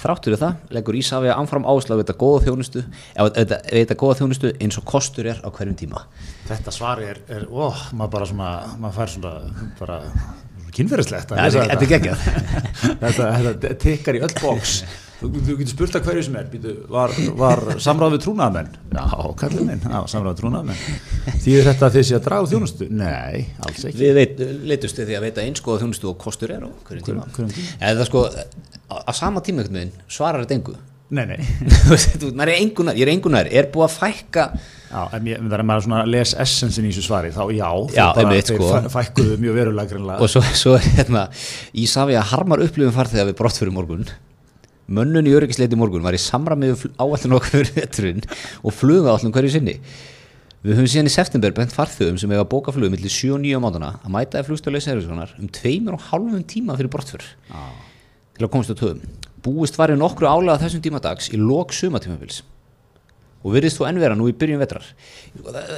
Þráttur 0.00 0.34
við 0.34 0.40
það 0.42 0.74
leggur 0.76 0.98
Ísafja 0.98 1.36
anfram 1.38 1.66
áslag 1.70 2.00
við 2.00 2.08
þetta 2.08 2.16
góða 2.20 2.40
þjónustu, 2.46 2.82
þjónustu 4.20 4.52
eins 4.58 4.78
og 4.80 4.86
kostur 4.88 5.28
er 5.30 5.38
á 5.44 5.48
hverjum 5.54 5.76
tíma. 5.78 6.04
þetta 6.48 6.74
svar 6.74 7.02
er, 7.04 7.22
er 7.28 7.46
ó, 7.48 7.70
maður 7.94 8.12
bara 8.16 8.28
svona, 8.32 8.50
maður 8.82 8.98
fær 8.98 9.14
svona 9.14 9.34
bara 9.78 10.00
kynferðislegt 10.74 11.30
þetta 11.30 11.78
er 11.78 11.90
geggjað. 11.94 12.28
þetta, 13.04 13.30
þetta 13.48 13.74
tikkar 13.86 14.18
í 14.18 14.24
öll 14.26 14.34
bóks 14.42 14.80
þú, 15.20 15.30
þú 15.46 15.56
getur 15.60 15.72
spurt 15.72 15.98
að 15.98 16.08
hverju 16.08 16.24
sem 16.26 16.38
er 16.40 16.48
býtu, 16.52 16.74
var, 16.90 17.12
var 17.40 17.62
samráð 17.82 18.16
við 18.16 18.22
trúnaðamenn 18.26 18.70
já, 18.94 19.04
kallið 19.42 19.66
minn, 19.68 19.84
já, 19.84 20.00
samráð 20.14 20.32
við 20.34 20.40
trúnaðamenn 20.42 21.36
þýðir 21.44 21.68
þetta 21.70 21.92
sé 21.98 22.16
að 22.18 22.24
draga 22.28 22.48
þjónustu? 22.54 22.88
Nei, 22.90 23.44
alls 23.64 23.84
ekki. 23.88 24.00
Við 24.00 24.16
veit, 24.18 24.42
leitust 24.72 24.98
við 25.00 25.10
því 25.12 25.18
að 25.20 25.26
veita 25.28 25.44
eins 25.44 25.62
góða 25.64 25.84
þjónustu 25.84 26.10
og 26.10 26.18
kostur 26.24 26.54
er 26.56 26.66
á 26.66 26.70
hverjum 26.88 27.06
tíma. 27.10 27.28
hverjum 27.36 27.52
tíma. 27.54 27.76
Eða 27.90 28.08
sko, 28.08 28.24
á, 28.90 29.12
sama 29.16 29.42
tíma 29.44 29.62
einhvern 29.64 29.80
veginn 29.80 29.94
svarar 30.08 30.44
þetta 30.44 30.58
engu. 30.58 30.76
nei, 31.14 31.24
nei. 31.30 31.38
Þú 31.86 31.96
þú- 32.24 32.30
er 32.42 32.50
engunar, 32.56 32.96
ég 32.98 33.06
er 33.06 33.12
engunar, 33.12 33.46
er 33.52 33.68
búið 33.70 33.84
að 33.86 33.96
fækka? 34.00 34.44
Já, 34.90 35.00
en 35.18 35.28
ég, 35.30 35.40
það 35.44 35.56
er 35.58 35.64
maður 35.68 35.84
svona 35.86 36.00
les 36.10 36.32
essensin 36.42 36.86
í 36.88 36.90
þessu 36.90 37.04
svari, 37.06 37.30
þá 37.34 37.42
já, 37.54 37.68
Já, 37.94 38.06
bara- 38.16 38.24
einmitt, 38.24 38.48
þeir 38.50 38.58
sko. 38.58 38.70
fæ- 38.72 38.92
fækkuðu 38.96 39.36
mjög 39.44 39.58
verulega 39.60 40.18
og 40.18 40.30
svo, 40.32 40.42
svo 40.56 40.74
er 40.78 40.86
hérna 40.98 41.26
Ísafja 41.84 42.22
harmar 42.32 42.62
upplifum 42.64 42.94
farþega 42.96 43.28
við 43.30 43.36
brott 43.38 43.58
fyrir 43.60 43.74
morgun 43.76 44.06
mönnun 44.86 45.28
í 45.28 45.34
öryggisleiti 45.36 45.78
morgun 45.78 46.04
var 46.04 46.16
í 46.16 46.20
samræmið 46.20 46.88
áallin 47.00 47.36
okkur 47.38 47.54
fyrir 47.54 47.72
veturinn 47.78 48.26
og 48.62 48.74
fluga 48.76 49.14
áallin 49.14 49.34
hverju 49.34 49.54
sinni. 49.56 49.78
Við 50.64 50.78
höfum 50.78 50.88
síðan 50.88 51.10
í 51.10 51.12
september 51.12 51.52
bent 51.56 51.74
farþegum 51.76 52.16
sem 52.20 52.32
eiga 52.32 52.46
bóka 52.48 52.72
flugum 52.72 52.94
millir 52.96 53.12
7 53.12 53.34
og 53.36 53.42
9 53.44 53.58
á 53.58 53.60
mátana 53.60 53.90
að 54.00 54.14
mæta 54.14 54.40
í 54.40 54.46
flugstöðlega 54.46 54.86
servisvonar 54.86 55.34
um 55.36 55.50
tveimur 55.52 55.98
og 55.98 56.06
hálfum 56.08 56.44
tíma 56.48 56.76
fyrir 56.78 56.92
brottför 56.92 57.24
til 57.24 58.46
að 58.46 58.52
komast 58.54 58.72
á 58.72 58.76
töðum 58.80 59.02
búist 59.44 59.76
var 59.76 59.92
í 59.92 59.98
nokkru 60.00 60.28
álega 60.28 60.62
þessum 60.62 60.82
tíma 60.84 61.02
dags 61.04 61.28
í 61.28 61.40
lok 61.40 61.74
sumatímafils 61.76 62.40
og 63.44 63.52
virðist 63.52 63.76
þú 63.76 63.90
ennvera 63.90 64.16
nú 64.16 64.30
í 64.30 64.32
byrjun 64.32 64.62
vetrar. 64.62 64.86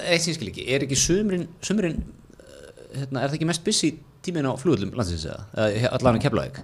Eitt 0.06 0.22
sem 0.22 0.30
ég 0.30 0.36
skil 0.38 0.52
ekki, 0.52 0.66
er 0.70 0.84
ekki 0.86 0.98
sumrin, 1.00 1.48
sumrin 1.66 1.96
hérna, 2.94 3.24
er 3.24 3.32
það 3.32 3.38
ekki 3.40 3.48
mest 3.50 3.64
busy 3.66 3.96
tíminn 4.22 4.46
á 4.46 4.54
flugullum 4.54 4.94
landsins 4.94 5.26
eða, 5.26 5.48
allan 5.90 6.20
að 6.20 6.28
kefla 6.28 6.46
ekki 6.52 6.62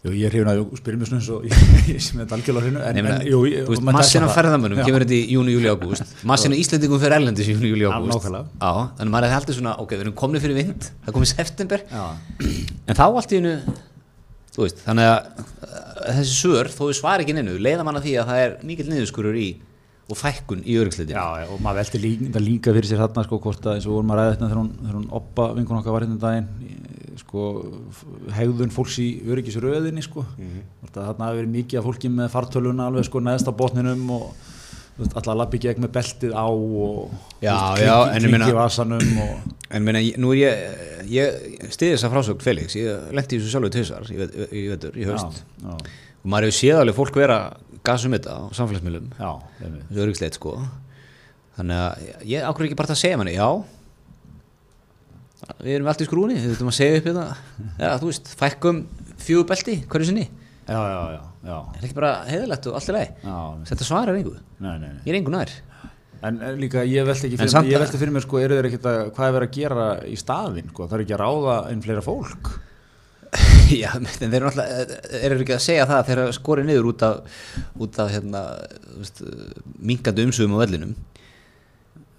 Jú, 0.00 0.14
ég 0.16 0.30
er 0.30 0.32
hrifin 0.32 0.48
að 0.48 0.60
spyrja 0.78 0.96
mér 0.96 1.08
svona 1.10 1.18
eins 1.20 1.26
og 1.34 1.42
ég 1.90 1.98
sem 2.00 2.22
er 2.22 2.30
algjörlega 2.32 2.64
hrifin, 2.64 2.78
en, 2.88 3.08
en 3.10 3.26
jú, 3.28 3.40
veist, 3.68 3.82
massin 3.84 4.24
af 4.24 4.32
ferðamönnum 4.32 4.80
kemur 4.80 5.04
þetta 5.04 5.16
í 5.18 5.34
júni, 5.34 5.52
júli, 5.58 5.68
ágúst. 5.68 6.14
Massin 6.30 6.54
af 6.56 6.62
Íslendingum 6.62 7.02
fyrir 7.02 7.18
erlendis 7.18 7.50
í 7.52 7.56
júni, 7.58 7.68
júli, 7.74 7.84
ágúst. 7.84 8.24
þannig 8.24 9.12
maður 9.12 9.26
hefði 9.28 9.36
haldið 9.36 9.58
svona, 9.58 9.74
ok, 9.84 9.92
við 9.92 10.06
erum 10.06 10.16
komni 10.22 10.40
fyrir 10.40 10.56
vind 10.56 10.88
það 11.04 11.16
komið 11.18 11.32
september, 11.34 11.84
Já, 11.92 12.06
en 12.40 12.96
þá 12.96 13.04
allt 13.10 13.34
í 13.36 13.40
hennu 13.42 14.72
þannig 14.86 15.10
að 15.10 15.20
þessi 16.16 16.36
svör, 16.38 16.72
þó 16.72 16.82
við 16.88 16.96
svar 16.98 17.22
ekki 17.22 17.36
neinu 17.36 17.58
leiða 17.60 17.84
manna 17.84 18.00
því 18.00 18.16
að 18.22 18.32
það 18.32 18.44
er 18.46 18.56
mikill 18.66 18.88
niðurskurur 18.88 19.36
í 19.36 19.50
og 20.10 20.18
fækkun 20.18 20.62
í 20.66 20.76
öryggsleitin 20.80 21.14
Já, 21.16 21.26
já, 21.42 21.46
og 21.54 21.60
maður 21.62 21.80
velti 21.84 22.00
líka, 22.02 22.42
líka 22.42 22.74
fyrir 22.74 22.88
sér 22.90 23.02
þarna 23.04 23.24
sko 23.28 23.38
hvort 23.44 23.66
að 23.70 23.76
eins 23.78 23.86
og 23.88 23.94
vorum 23.96 24.10
að 24.14 24.20
ræða 24.20 24.32
þetta 24.34 24.48
þegar 24.50 24.60
hún, 24.62 24.70
þegar 24.82 24.98
hún 25.00 25.08
oppa 25.20 25.46
vinkun 25.58 25.78
okkar 25.80 25.94
var 25.96 26.06
hérna 26.06 26.16
um 26.18 26.22
daginn 26.24 26.48
í- 26.66 26.78
sko 27.20 27.42
hegðun 28.36 28.72
fólks 28.72 28.96
í 29.02 29.08
öryggisröðinni 29.28 30.02
sko. 30.06 30.22
Hvort 30.80 30.94
að 30.96 31.08
þarna 31.10 31.26
hafi 31.28 31.40
verið 31.40 31.52
mikið 31.56 31.80
af 31.80 31.86
fólki 31.88 32.10
með 32.14 32.30
fartöluna 32.32 32.86
alveg 32.88 33.06
sko 33.08 33.20
neðst 33.22 33.50
á 33.50 33.52
botninum 33.60 34.06
og 34.14 34.30
alltaf 35.00 35.36
lappi 35.36 35.60
gegn 35.62 35.80
með 35.84 35.92
beltið 35.96 36.34
á 36.36 36.44
og 36.48 37.12
Já, 37.44 37.56
já, 37.80 37.94
í 38.16 38.52
vasanum 38.56 39.18
og 39.24 39.56
En 39.70 39.86
ég- 39.86 40.16
nú 40.18 40.32
er 40.34 40.40
ég, 40.40 41.04
ég 41.06 41.70
stiði 41.70 41.94
þess 41.94 42.04
að 42.08 42.14
frásögn 42.16 42.42
Felix, 42.42 42.74
ég 42.74 43.12
lendi 43.14 43.36
í 43.36 43.40
þessu 43.40 43.52
sjálfur 43.54 43.70
tvisar 43.76 44.08
í, 44.10 44.16
í 44.58 44.64
vetur, 44.72 44.96
í 44.98 45.04
haust. 45.06 45.44
Já, 45.62 45.76
og 45.76 46.26
maður 46.26 46.48
hefur 46.48 46.58
séð 46.58 46.80
alveg 46.82 46.96
fólk 46.98 47.14
vera 47.20 47.36
gasum 47.86 48.14
þetta 48.16 48.36
á 48.36 48.40
samfélagsmiðlum. 48.58 49.10
Já, 49.18 49.30
einmitt. 49.60 49.84
þessu 49.90 50.04
öryggsleit 50.04 50.38
sko. 50.38 50.56
Þannig 51.58 51.84
að 51.84 52.08
ég 52.30 52.46
ákveður 52.46 52.68
ekki 52.68 52.80
bara 52.80 52.94
að 52.94 53.02
segja 53.02 53.20
manni? 53.20 53.36
Já. 53.36 53.48
Við 55.60 55.74
erum 55.78 55.88
allt 55.90 56.02
í 56.04 56.08
skrúni, 56.08 56.36
við 56.36 56.52
þurfum 56.52 56.70
að 56.72 56.78
segja 56.78 57.00
upp 57.00 57.08
þetta. 57.08 57.26
Já, 57.80 57.90
þú 58.00 58.10
veist, 58.10 58.32
fækkum 58.40 58.82
fjögur 59.20 59.48
belti 59.48 59.80
hverju 59.90 60.10
sinni, 60.10 60.28
já, 60.68 60.78
já, 60.78 61.00
já, 61.14 61.20
já, 61.48 61.56
er 61.76 61.86
ekki 61.86 61.96
bara 61.96 62.12
heiðalegt 62.28 62.68
og 62.70 62.78
allt 62.78 62.92
í 62.92 62.94
já 63.00 63.36
þetta 63.70 63.88
svarar 63.88 64.16
einhver, 64.16 64.40
nei, 64.58 64.72
nei, 64.78 64.88
nei. 64.88 65.02
ég 65.04 65.12
er 65.12 65.18
einhver 65.20 65.36
nær. 65.36 65.52
En 66.20 66.36
líka 66.60 66.82
ég 66.84 67.06
velti 67.08 67.30
ekki 67.30 67.38
fyrir, 67.40 67.70
ég 67.72 67.80
velti 67.80 68.00
fyrir 68.00 68.12
mér 68.12 68.24
sko, 68.26 68.40
eru 68.42 68.58
þeir 68.58 68.68
ekkert 68.68 68.88
að, 68.90 68.98
hvað 69.16 69.28
er 69.28 69.36
verið 69.38 69.48
að 69.48 69.54
gera 69.56 69.86
í 70.04 70.16
staðinn, 70.20 70.72
sko, 70.72 70.88
það 70.88 70.98
er 70.98 71.04
ekki 71.06 71.16
að 71.16 71.22
ráða 71.22 71.54
inn 71.72 71.84
fleira 71.84 72.04
fólk. 72.04 72.50
Já, 73.78 73.90
þeir 74.18 74.34
eru 74.38 74.48
náttúrulega 74.48 74.98
þeir 75.12 75.30
eru 75.30 75.44
ekki 75.44 75.56
að 75.56 75.64
segja 75.66 75.86
það 75.90 76.08
þegar 76.10 76.34
skorið 76.36 76.68
niður 76.70 76.90
út 76.90 77.06
af 77.06 77.38
út 77.86 78.02
af 78.02 78.12
hérna 78.14 78.42
veist, 78.98 79.22
minkandi 79.78 80.26
umsögum 80.28 80.58
á 80.58 80.62
vellinum 80.64 80.98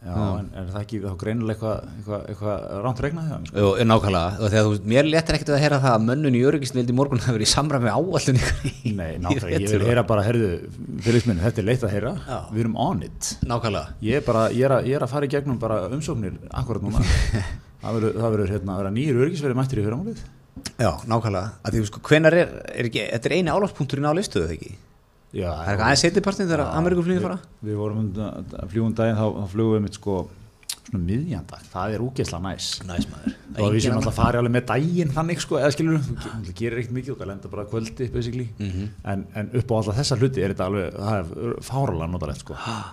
Já, 0.02 0.16
en 0.18 0.48
er 0.58 0.70
það 0.72 0.78
ekki 0.80 1.00
þá 1.04 1.12
greinilega 1.22 1.54
eitthvað, 1.54 1.90
eitthvað, 2.00 2.22
eitthvað 2.32 2.62
rámt 2.82 3.02
regnað 3.06 3.26
hjá 3.28 3.34
þeim, 3.36 3.44
sko? 3.52 3.66
og 3.68 3.82
nákvæmlega, 3.86 4.32
og 4.32 4.50
þegar 4.50 4.66
þú 4.66 4.90
mér 4.90 5.10
letur 5.12 5.38
ekkert 5.38 5.52
að 5.54 5.62
heyra 5.62 5.78
það 5.84 5.94
að 5.98 6.08
mönnun 6.08 6.38
í 6.40 6.42
öryggisnildi 6.50 6.96
morgun 6.98 7.22
hafi 7.22 7.36
verið 7.36 7.46
í 7.46 7.52
samræmi 7.52 7.92
áallun 7.92 8.40
ykkur 8.42 8.72
Nei, 8.98 9.12
í 9.12 9.22
náttúrulega, 9.22 9.60
ég 9.62 9.76
vil 9.76 9.86
heyra 9.92 10.06
bara, 10.10 10.26
herðu, 10.26 10.50
félagsminni, 11.06 11.46
þetta 11.46 11.62
er 11.62 11.70
leitt 11.70 11.86
að 11.86 11.94
heyra, 11.94 12.16
Já. 12.26 12.40
við 12.50 12.64
erum 12.66 12.82
on 12.82 13.06
it. 13.06 13.32
nákvæmlega 13.46 14.10
Ég 14.10 14.18
er 14.18 14.26
bara, 14.26 14.48
ég 14.58 14.66
er 14.66 14.78
að, 14.80 14.90
ég 14.90 14.98
er 14.98 15.06
að 15.06 15.14
fara 15.14 15.30
í 15.30 15.34
gegnum 15.38 15.62
bara 15.62 15.80
umsóknir 15.94 16.42
akkurat 16.50 16.88
núna. 16.88 17.06
það 17.86 18.00
verður, 18.00 18.22
það 18.24 18.38
verður, 18.40 18.54
hérna, 18.58 18.82
vera 18.82 18.96
nýjur 18.98 19.26
örgisverið 19.28 19.62
mættir 19.62 19.84
í 19.84 19.86
fyrramálið. 19.86 20.26
Já, 20.82 20.92
nákvæmlega, 21.08 21.52
því 21.72 21.82
sko, 21.88 22.02
er, 22.18 22.36
er 22.76 22.88
ekki, 22.90 23.06
þetta 23.14 23.30
er 23.30 23.36
eini 23.38 23.54
álagspunkturinn 23.54 24.10
á 24.10 24.14
listuðu 24.18 24.50
þegar 24.50 24.58
ekki? 24.58 24.74
Já, 25.32 25.48
Það 25.48 25.62
er 25.64 25.72
eitthvað 25.72 25.86
aðeins 25.88 26.04
setjapartin 26.04 26.50
þegar 26.50 26.64
Amerikuflýðin 26.76 27.24
fara? 27.24 27.38
Við, 27.64 27.76
vorum 27.80 28.00
um 28.04 28.70
fljúum 28.74 28.96
daginn, 28.98 29.16
þá, 29.22 29.50
flugum 29.54 29.78
við 29.78 29.84
mitt 29.86 29.96
sko, 30.00 30.16
svona 30.82 31.04
miðjandag, 31.08 31.64
það 31.72 31.96
er 31.96 32.04
úgeðslega 32.04 32.44
næs. 32.50 32.68
Næs 32.90 33.08
maður. 33.08 33.38
og 33.62 33.74
við 33.76 33.84
séum 33.86 33.96
alltaf 34.00 34.12
að 34.12 34.20
fara 34.20 34.42
alveg 34.42 34.54
með 34.58 34.66
daginn 34.74 35.14
þannig 35.16 35.42
sko, 35.44 35.58
eða 35.62 35.72
skilur 35.76 36.00
þú 36.04 36.56
gerir 36.60 36.82
ekkert 36.82 36.96
mikið, 36.98 37.16
þú 37.16 37.30
lenda 37.32 37.52
bara 37.52 37.66
kvöldi 37.72 38.10
basically, 38.12 38.48
Mhm. 38.60 38.90
en, 39.14 39.26
en 39.36 39.52
upp 39.62 39.72
á 39.72 39.76
alltaf 39.80 39.96
þessa 40.02 40.18
hluti 40.20 40.44
er 40.44 40.54
þetta 40.54 40.68
alveg, 40.68 41.00
það 41.00 41.20
er 41.22 41.56
fáralega 41.64 42.12
notalegt 42.12 42.44
sko 42.44 42.54
Að 42.60 42.84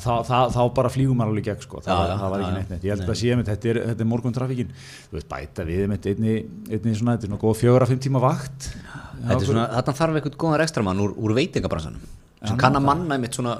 þá, 0.00 0.12
þá, 0.24 0.36
þá 0.54 0.60
bara 0.76 0.90
flýgum 0.92 1.18
maður 1.20 1.34
alveg 1.34 1.48
gegn 1.50 1.64
sko, 1.66 1.82
það, 1.84 2.02
Já, 2.08 2.16
það 2.22 2.32
var 2.32 2.44
ekki 2.44 2.56
neitt 2.56 2.72
neitt. 2.72 2.86
Ég 2.86 2.94
held 2.94 3.12
að 3.12 3.18
sé 3.20 3.36
mitt, 3.38 3.50
þetta 3.50 3.70
er, 3.72 3.80
er 3.92 4.08
morgun 4.08 4.36
trafíkin 4.36 4.72
þú 4.78 5.18
veist, 5.18 5.28
bæta 5.28 5.66
við 5.68 5.84
mitt 5.92 6.08
einni, 6.12 6.36
einni 6.70 6.94
svona, 6.96 7.16
þetta 7.16 7.28
er 7.28 7.32
svona 7.32 7.42
góð 7.42 7.56
fjögur 7.60 7.86
að 7.86 7.92
fimm 7.92 8.02
tíma 8.06 8.22
vakt. 8.22 8.68
Þetta 8.72 9.38
er 9.38 9.48
svona, 9.50 9.66
þarna 9.76 9.96
þarf 10.00 10.20
eitthvað 10.20 10.38
góðan 10.44 10.64
ekstramann 10.66 11.02
úr, 11.04 11.16
úr 11.20 11.36
veitingabransanum. 11.36 12.06
Sem 12.42 12.60
kann 12.60 12.78
að 12.78 12.86
manna 12.88 13.18
einmitt 13.18 13.36
svona 13.38 13.58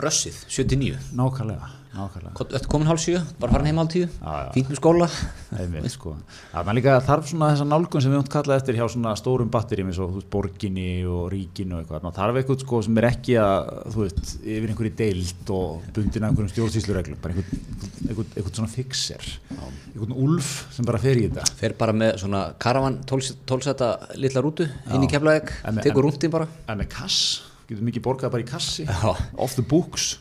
rössið, 0.00 0.44
79 0.50 1.14
nákvæmlega, 1.14 1.14
nákvæmlega 1.18 1.83
Þetta 1.94 2.68
komin 2.72 2.88
hálf 2.90 3.00
sjö, 3.04 3.20
bara 3.38 3.54
farin 3.54 3.68
heim 3.70 3.78
hálf 3.78 3.90
tíu? 3.92 4.06
Já, 4.10 4.32
já. 4.44 4.48
Fínt 4.56 4.70
með 4.72 4.78
skóla? 4.80 5.06
Sko. 5.94 6.14
Það 6.50 6.70
er 6.72 6.76
líka 6.78 6.94
þarf 7.06 7.28
svona 7.30 7.50
þessa 7.52 7.66
nálgun 7.70 8.02
sem 8.02 8.10
við 8.10 8.18
höfum 8.18 8.32
kallað 8.34 8.58
eftir 8.58 8.78
hjá 8.80 8.86
svona 8.90 9.12
stórum 9.20 9.50
batterjum 9.54 9.92
eins 9.92 10.00
og 10.02 10.16
borginni 10.32 10.86
og 11.06 11.28
ríkinu 11.30 11.76
og 11.78 11.84
eitthvað. 11.84 12.08
Þarf 12.18 12.40
eitthvað 12.40 12.64
sko 12.64 12.80
sem 12.88 12.98
er 12.98 13.06
ekki 13.12 13.36
að, 13.38 13.70
þú 13.94 14.02
veist, 14.02 14.34
yfir 14.42 14.72
einhverju 14.74 14.94
deild 14.98 15.54
og 15.54 15.86
bundin 15.94 16.26
af 16.26 16.32
einhverjum 16.34 16.52
stjórnsýslureglum, 16.56 17.22
bara 17.22 17.38
einhvern, 17.38 18.50
svona 18.50 18.70
fixer, 18.74 19.30
einhvern 19.54 20.18
úlf 20.26 20.52
sem 20.74 20.90
bara 20.90 20.98
fer 21.02 21.22
í 21.22 21.28
þetta. 21.28 21.46
Fer 21.62 21.78
bara 21.78 21.94
með 21.94 22.18
svona 22.24 22.42
karavan 22.58 22.98
tólsetta 23.06 23.94
litla 24.18 24.42
rútu 24.44 24.66
inn 24.90 25.06
í 25.06 25.10
keflaðeg 25.14 25.54
Tekur 25.86 26.08
rúndin 26.08 26.34
bara. 26.34 26.50
En 26.66 26.82
með 26.82 26.90
kass, 26.98 27.22
getur 27.70 27.86
mikið 27.86 28.04
borgað 28.10 28.34
bara 28.34 28.42
í 28.44 28.50
kassi, 28.50 28.86
off 29.38 29.54
the 29.54 29.62
books, 29.62 30.16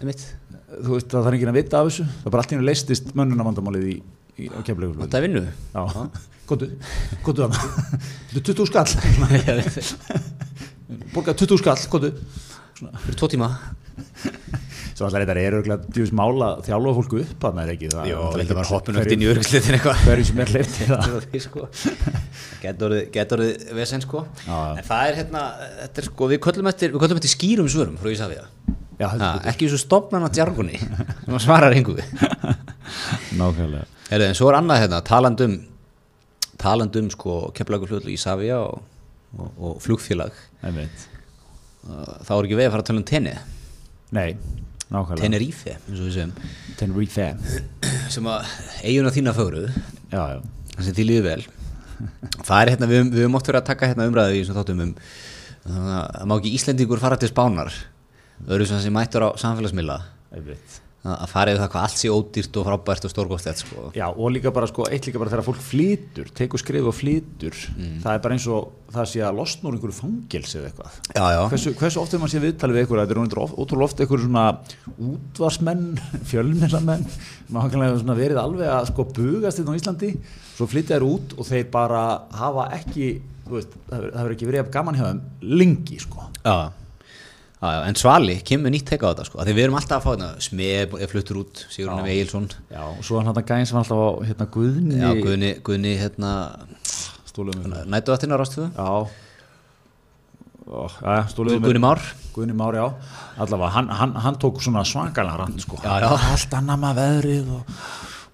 einmitt. 0.00 0.24
Þú 0.68 0.94
veist, 0.96 1.08
það 1.12 1.26
þarf 1.28 1.38
enginn 1.38 1.52
að 1.52 1.58
vita 1.60 1.80
af 1.80 1.88
þessu, 1.90 2.06
það 2.08 2.26
er 2.28 2.34
bara 2.34 2.42
allt 2.44 2.52
í 2.52 2.56
hennu 2.56 2.68
leistist 2.68 3.12
mönnunavandamálið 3.18 3.86
í, 3.88 3.96
í 4.38 4.50
á 4.52 4.58
keflaugulvöld. 4.66 5.04
Þetta 5.06 5.18
er 5.20 5.26
vinnu 5.26 5.44
Já, 5.48 5.82
góttu, 6.48 6.70
góttu 7.26 7.46
það, 7.46 7.52
þetta 8.32 8.38
er 8.38 8.46
20 8.52 8.68
skall. 8.72 8.90
borgað 11.14 11.42
20 11.44 11.62
skall, 11.64 11.80
góttu 11.92 12.12
Fyrir 12.78 13.16
tvo 13.18 13.26
tíma. 13.26 13.48
Svo 14.94 15.06
alltaf 15.06 15.22
þetta 15.24 15.34
er 15.34 15.56
örgulega 15.58 15.88
djúvis 15.94 16.12
mála 16.14 16.52
að 16.56 16.68
þjálfa 16.68 16.92
fólku 16.94 17.20
upp 17.24 17.46
að 17.48 17.56
það 17.56 17.62
er 17.64 17.72
ekki? 17.72 17.88
Það 17.94 18.06
Jó, 18.10 18.18
það 18.18 18.28
er 18.28 18.42
þetta 18.42 18.62
ekki 18.62 18.70
hoppin 18.70 18.98
hverju- 18.98 19.08
öll 19.08 19.14
inn 19.16 19.24
í 19.24 19.26
hverju 19.26 20.26
sem 20.28 20.42
er 20.42 20.52
í 20.52 20.60
það. 20.78 21.16
Því, 21.32 21.40
sko. 21.42 21.66
Getur 22.62 22.94
orðið 23.38 23.64
vesen 23.78 24.04
sko. 24.06 24.22
En 24.46 24.84
það 24.86 25.02
er 25.08 25.18
hérna 25.18 25.42
þetta 25.82 26.02
er, 26.04 26.08
sko, 26.12 26.30
Við 26.30 26.40
köllum 26.46 26.70
eftir, 26.70 26.94
við 26.94 27.02
köllum 27.04 27.20
eftir 27.22 27.34
skýrum 27.34 27.70
svörum 27.70 27.98
frá 27.98 28.10
Ísafía 28.14 28.46
Já, 28.98 29.06
ha, 29.12 29.32
Ekki 29.46 29.68
þessu 29.68 29.78
stopnana 29.84 30.30
djargunni 30.34 30.78
sem 30.78 31.38
svarar 31.42 31.74
engu. 31.76 31.94
Nákvæmlega. 33.38 33.84
Heru, 34.08 34.24
En 34.26 34.34
svo 34.38 34.48
er 34.50 34.58
annað 34.58 34.82
hérna 34.84 35.02
talandum 35.06 35.58
talandum 36.58 37.10
sko 37.14 37.52
keflaugufljóðlu 37.54 38.10
Ísafía 38.16 38.58
og, 38.58 38.80
og, 39.38 39.50
og 39.58 39.76
flugfélag. 39.84 40.34
Þá 40.64 42.32
er 42.34 42.48
ekki 42.48 42.58
veið 42.58 42.66
að 42.66 42.72
fara 42.74 42.82
að 42.82 42.88
tala 42.90 43.00
um 43.00 43.06
tenni 43.06 43.34
Nei, 44.16 44.32
nákvæmlega. 44.88 45.20
Tenerife, 45.20 45.76
eins 45.76 46.00
og 46.00 46.08
við 46.08 46.14
segjum. 46.16 46.32
Tenerife. 46.80 47.28
Sem 48.10 48.28
að 48.32 48.52
eiguna 48.82 49.12
þína 49.14 49.34
fögruð 49.36 49.68
já, 50.10 50.22
sem 50.78 50.94
því 50.96 51.06
líður 51.10 51.26
vel. 51.28 51.42
Það 52.40 52.58
er 52.62 52.72
hérna, 52.72 52.88
við, 52.88 53.12
höfum 53.18 53.36
oft 53.38 53.50
verið 53.50 53.60
að 53.60 53.68
taka 53.68 53.90
hérna 53.90 54.08
umræðu 54.08 54.38
í 54.38 54.42
þessum 54.42 54.58
þáttum 54.58 54.82
um 54.86 54.92
það 55.68 56.28
má 56.30 56.34
ekki 56.38 56.54
Íslendingur 56.56 57.02
fara 57.02 57.18
til 57.20 57.28
Spánar 57.28 57.74
öðru 58.46 58.68
sem 58.70 58.92
mættur 58.94 59.26
á 59.26 59.28
samfélagsmiðla 59.40 60.02
einmitt 60.36 60.82
að 61.08 61.14
að 61.22 61.30
fara 61.30 61.52
yfir 61.52 61.60
það 61.62 61.68
hvað 61.72 61.84
allt 61.86 61.98
sé 62.00 62.08
ódýrt 62.10 62.56
og 62.58 62.64
frábært 62.66 63.04
og 63.06 63.10
stórgóðstætt 63.12 63.60
sko. 63.62 63.82
Já, 63.96 64.08
og 64.10 64.32
líka 64.34 64.50
bara 64.52 64.66
sko, 64.68 64.82
eitt 64.90 65.06
líka 65.06 65.20
bara 65.22 65.30
þegar 65.30 65.46
fólk 65.46 65.60
flytur 65.62 66.26
tekur 66.36 66.60
skrif 66.60 66.88
og 66.90 66.96
flytur 66.98 67.54
Mm. 67.78 68.00
það 68.02 68.12
er 68.14 68.18
bara 68.24 68.34
eins 68.34 68.46
og 68.50 68.72
það 68.92 69.06
sé 69.12 69.22
að 69.22 69.38
losna 69.38 69.70
úr 69.70 69.76
einhverju 69.78 69.94
fangels 69.94 70.54
eða 70.58 70.68
eitthvað 70.68 70.98
Já, 71.14 71.24
já. 71.32 71.40
Hversu, 71.52 71.72
hversu 71.78 72.00
oft 72.02 72.12
er 72.14 72.18
maður 72.20 72.32
sé 72.34 72.42
viðtalið 72.42 72.74
við 72.74 72.82
einhverju, 72.82 73.06
þetta 73.06 73.14
er 73.14 73.22
ótrúlega 73.22 73.44
oft, 73.46 73.56
ótrúlega 73.62 73.88
oft 73.88 74.00
einhverju 74.02 74.26
svona 74.26 74.44
útvarsmenn, 75.08 75.86
fjölmennamenn 76.32 77.06
maður 77.54 78.00
svona 78.02 78.18
verið 78.18 78.40
alveg 78.42 78.68
að 78.74 78.88
sko 78.90 79.06
bugast 79.16 79.60
þetta 79.62 79.72
á 79.72 79.78
Íslandi, 79.78 80.10
svo 80.58 80.66
flytja 80.68 80.98
þær 80.98 81.06
út 81.08 81.36
og 81.38 81.48
þeir 81.48 81.70
bara 81.72 82.02
hafa 82.42 82.68
ekki 82.76 83.12
veist, 83.48 83.72
það 83.88 84.08
hefur 84.18 84.34
ekki 84.34 84.50
verið 84.50 84.72
gaman 84.74 84.98
hjá 84.98 85.06
þeim 85.08 85.22
lengi 85.62 86.00
sko 86.02 86.26
já. 86.42 86.56
Já, 87.58 87.68
já, 87.74 87.78
en 87.90 87.96
Svali 87.98 88.36
kemur 88.46 88.70
nýtt 88.70 88.86
teika 88.86 89.08
á 89.08 89.10
þetta 89.10 89.24
sko. 89.26 89.40
því 89.42 89.54
við 89.56 89.64
erum 89.64 89.76
alltaf 89.80 89.98
að 89.98 90.04
fá 90.04 90.10
hérna 90.12 90.28
Smeð 90.44 90.92
er 91.02 91.10
fluttur 91.10 91.40
út, 91.40 91.62
Sigurinn 91.74 92.04
Já. 92.06 92.12
Egilson 92.12 92.44
Já, 92.70 92.82
og 92.86 93.00
svo 93.02 93.18
er 93.18 93.24
hann 93.26 93.34
þetta 93.34 93.48
gæðin 93.48 93.66
sem 93.66 93.78
var 93.78 93.82
alltaf 93.82 93.98
á 93.98 94.10
hérna 94.28 94.46
Guðni 94.54 95.00
Já, 95.00 95.08
Guðni, 95.18 95.50
Guðni 95.66 95.94
hérna 95.98 96.34
stólum 97.26 97.64
við 97.64 97.74
nætuðattina 97.90 98.38
rástuðu 98.38 98.68
Já 98.76 98.90
Ó, 100.68 100.84
já, 100.86 101.24
stólum 101.32 101.56
við 101.56 101.66
Guðni 101.66 101.82
Már 101.82 102.04
Guðni 102.36 102.54
Már, 102.60 102.78
já, 102.78 102.86
allavega, 103.42 103.72
hann, 103.74 103.90
hann, 103.90 104.14
hann 104.22 104.38
tók 104.38 104.62
svona 104.62 104.84
svakalega 104.86 105.40
rand, 105.40 105.58
sko. 105.64 105.80
Já, 105.82 105.98
já. 106.04 106.10
Allt 106.14 106.54
annað 106.60 106.82
með 106.84 106.98
veðrið 107.02 107.50
og 107.56 107.72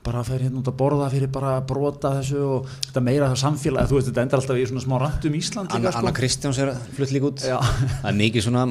bara 0.05 0.23
fer 0.27 0.43
hérna 0.45 0.61
út 0.61 0.69
að 0.69 0.77
borða 0.79 1.09
fyrir 1.13 1.31
bara 1.33 1.55
að 1.59 1.67
brota 1.71 2.13
þessu 2.19 2.41
og 2.45 2.69
þetta 2.87 3.03
meira 3.05 3.29
það 3.33 3.41
samfélag, 3.43 3.89
þú 3.89 3.99
veist, 3.99 4.09
þetta 4.11 4.25
endar 4.27 4.43
alltaf 4.43 4.61
í 4.61 4.67
svona 4.69 4.85
smá 4.85 4.95
rand 5.01 5.29
um 5.29 5.39
Ísland 5.39 5.75
Anna, 5.77 5.93
sko. 5.93 6.03
Anna 6.03 6.13
Kristjáns 6.19 6.61
er 6.61 6.73
flutt 6.97 7.15
líka 7.15 7.31
út 7.31 7.45
Já. 7.45 7.57
það 8.03 8.11
er 8.11 8.19
mikið 8.21 8.47
svona 8.49 8.65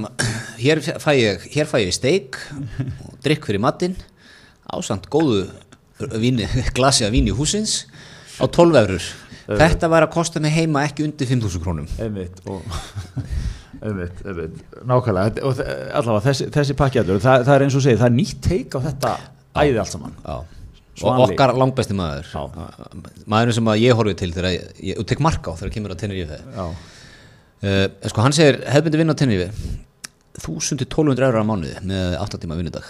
hér 0.61 0.83
fæ 1.01 1.09
ég, 1.17 1.47
hér 1.55 1.69
fæ 1.71 1.77
ég 1.81 1.93
steik 1.97 2.39
og 3.07 3.17
drikk 3.25 3.49
fyrir 3.49 3.63
matinn 3.63 3.97
ásamt 4.73 5.09
góðu 5.13 5.47
víni, 6.21 6.47
glasi 6.77 7.07
af 7.07 7.13
víni 7.13 7.33
húsins 7.35 7.83
á 8.37 8.45
12 8.45 8.81
eurur 8.83 9.09
þetta 9.49 9.89
var 9.91 10.05
að 10.05 10.13
kosta 10.13 10.41
mig 10.43 10.53
heima 10.55 10.85
ekki 10.87 11.07
undir 11.07 11.29
5.000 11.29 11.63
krónum 11.65 11.89
Einmitt, 11.97 12.39
og 12.45 12.61
einmitt, 13.83 14.21
einmitt, 14.23 14.59
nákvæmlega, 14.87 15.43
og 15.43 15.59
allavega 15.59 16.27
þessi, 16.29 16.49
þessi 16.53 16.77
pakkjaður, 16.79 17.21
það, 17.23 17.47
það 17.49 17.55
er 17.55 17.65
eins 17.65 17.77
og 17.77 17.83
segið, 17.85 18.03
það 18.03 18.11
er 18.11 18.19
nýtt 18.21 18.43
teik 18.45 18.77
á 18.77 18.79
þetta 18.85 19.13
æði 19.53 19.81
allt 19.81 19.93
saman. 19.93 20.13
Já. 20.23 20.62
Og 21.01 21.23
okkar 21.25 21.53
langbæsti 21.57 21.95
maður. 21.97 22.29
Maðurinn 23.25 23.57
sem 23.57 23.71
ég 23.81 23.97
horfi 23.97 24.15
til 24.19 24.33
þegar 24.35 24.53
ég, 24.53 24.67
ég 24.91 25.05
tek 25.09 25.23
marka 25.23 25.53
á 25.53 25.57
þegar 25.57 25.73
kemur 25.73 25.95
ég 25.95 26.29
þegar 26.29 26.43
Já, 26.53 26.65
uh, 27.63 27.85
sko 28.11 28.25
hann 28.25 28.35
segir 28.35 28.59
hefðbundi 28.69 29.01
vinna 29.01 29.15
á 29.17 29.19
tennifi 29.19 29.47
1000-1200 30.43 31.27
eurur 31.27 31.41
á 31.41 31.45
mánuði 31.45 31.73
með 31.85 32.17
8 32.21 32.41
tíma 32.43 32.57
vinnudag. 32.59 32.85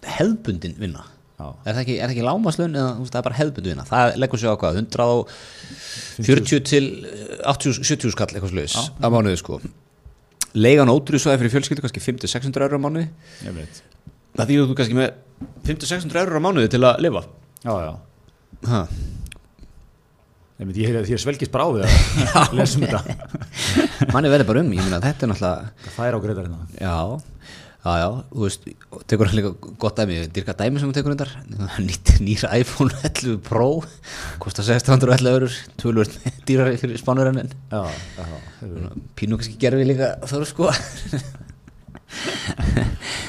Hefðbundin 0.00 0.78
vinna? 0.80 1.04
Já, 1.40 1.46
er 1.64 1.74
það 1.74 1.82
ekki, 1.82 1.98
ekki 2.04 2.24
lámaslun 2.24 2.74
eða 2.76 2.94
það 3.08 3.20
er 3.20 3.26
bara 3.26 3.38
hefðbundi 3.38 3.72
vinna? 3.72 3.86
Það 3.88 4.16
leggur 4.20 4.40
sig 4.40 4.50
á 4.50 4.60
hvað, 4.60 4.80
140 4.82 6.64
til 6.68 6.82
eh, 7.08 7.38
80-70 7.48 8.14
skall 8.14 8.28
eitthvað 8.32 8.52
sluðis 8.52 8.76
á 9.00 9.06
mánuði 9.08 9.40
sko. 9.40 9.60
Leigan 10.58 10.90
ótrúsvæði 10.90 11.44
fyrir 11.44 11.54
fjölskyldu 11.54 11.86
kannski 11.86 12.02
500-600 12.02 12.66
eurur 12.66 12.82
á 12.82 12.84
mánuði. 12.84 13.06
Ég 13.46 13.56
veit 13.56 13.82
það 14.38 14.50
þýður 14.52 14.68
þú 14.70 14.78
kannski 14.80 14.98
með 15.00 15.10
500-600 15.66 16.20
eurur 16.24 16.40
á 16.40 16.44
mánuði 16.44 16.70
til 16.72 16.82
að 16.84 17.00
lifa 17.06 17.22
Já, 17.60 17.72
já, 17.84 17.92
ha. 18.70 18.80
ég 20.60 20.68
veit, 20.68 20.78
ég 20.80 20.96
að 21.00 21.08
þér 21.10 21.22
svelgist 21.24 21.52
bara 21.52 21.66
á 21.66 21.70
við 21.76 21.82
að 21.84 22.54
lesum 22.60 22.84
þetta 22.86 23.00
manni 24.14 24.32
verður 24.32 24.48
bara 24.52 24.62
um, 24.64 24.72
ég 24.76 24.84
meina 24.86 25.00
þetta 25.04 25.26
er 25.26 25.32
náttúrulega 25.32 25.90
Það 25.96 26.06
er 26.08 26.16
á 26.16 26.20
greiðar 26.24 26.48
hérna 26.48 26.60
Já, 26.80 26.96
já, 27.80 27.92
já, 28.00 28.08
þú 28.32 28.44
veist, 28.44 28.66
tekur 29.08 29.30
hann 29.30 29.38
líka 29.40 29.52
gott 29.80 30.00
dæmi, 30.00 30.18
dyrka 30.36 30.54
dæmi 30.56 30.80
sem 30.80 30.88
hún 30.90 30.96
tekur 30.96 31.14
hundar, 31.14 31.32
nýtt 31.88 32.14
nýra 32.24 32.52
iPhone 32.60 32.92
11 33.00 33.38
Pro, 33.44 33.68
kostar 34.42 34.68
1611 34.68 35.32
eurur, 35.32 35.58
tölvöld 35.80 36.16
dýrar 36.48 36.72
fyrir 36.80 37.00
spánverðin, 37.00 37.52
Já, 37.72 37.84
já, 38.20 38.24
já, 38.60 38.90
pínu 39.20 39.40
kannski 39.40 39.56
gerfi 39.60 39.88
líka 39.88 40.14
þar 40.28 40.48
sko. 40.48 40.68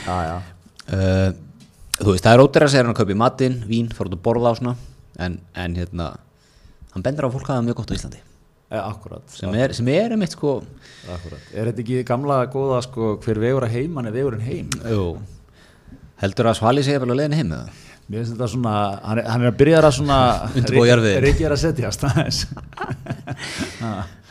já, 0.08 0.16
já. 0.28 0.36
Uh, 0.96 1.30
þú 2.00 2.10
veist, 2.16 2.26
það 2.26 2.34
er 2.34 2.44
ótera 2.46 2.64
að 2.68 2.72
segja 2.74 2.84
hann 2.86 2.94
að 2.96 3.00
kaupa 3.02 3.16
í 3.16 3.22
matinn, 3.22 3.58
vín, 3.70 3.88
fara 3.96 4.08
út 4.12 4.18
að 4.18 4.26
borða 4.28 4.52
á 4.52 4.54
svona, 4.60 4.76
en, 5.22 5.34
en 5.66 5.72
hérna, 5.80 6.06
hann 6.96 7.06
bendur 7.08 7.26
á 7.26 7.28
að 7.30 7.36
fólk 7.38 7.48
hafa 7.50 7.60
það 7.62 7.68
mjög 7.70 7.78
gott 7.82 7.94
á 7.94 7.96
Íslandi, 8.00 8.22
E, 8.72 8.80
akkurat, 8.80 9.26
sem 9.36 9.52
er, 9.60 9.74
sem 9.76 9.88
er 9.92 10.14
einmitt 10.16 10.32
sko, 10.32 10.52
akkurat. 11.12 11.44
Er 11.52 11.68
þetta 11.68 11.82
ekki 11.84 12.06
gamla 12.08 12.38
góða 12.54 12.78
sko 12.86 13.18
hver 13.20 13.42
vegur 13.44 13.66
að 13.68 13.74
heiman 13.76 14.08
er 14.08 14.14
vegurinn 14.16 14.46
heim? 14.46 14.70
jú, 14.88 15.02
heldur 16.22 16.48
að 16.48 16.56
Svali 16.62 16.80
segja 16.88 17.02
vel 17.04 17.10
að 17.12 17.20
leiðin 17.20 17.36
heim 17.36 17.52
eða? 17.58 17.68
Mér 18.08 18.22
finnst 18.22 18.38
þetta 18.38 18.48
svona, 18.54 18.76
hann 19.04 19.20
er, 19.20 19.28
hann 19.28 19.44
er 19.44 19.52
að 19.52 19.60
byrja 19.60 19.82
að 19.82 19.92
svona 19.98 20.20
er 21.50 21.56
að 21.58 21.64
setjast 21.66 22.08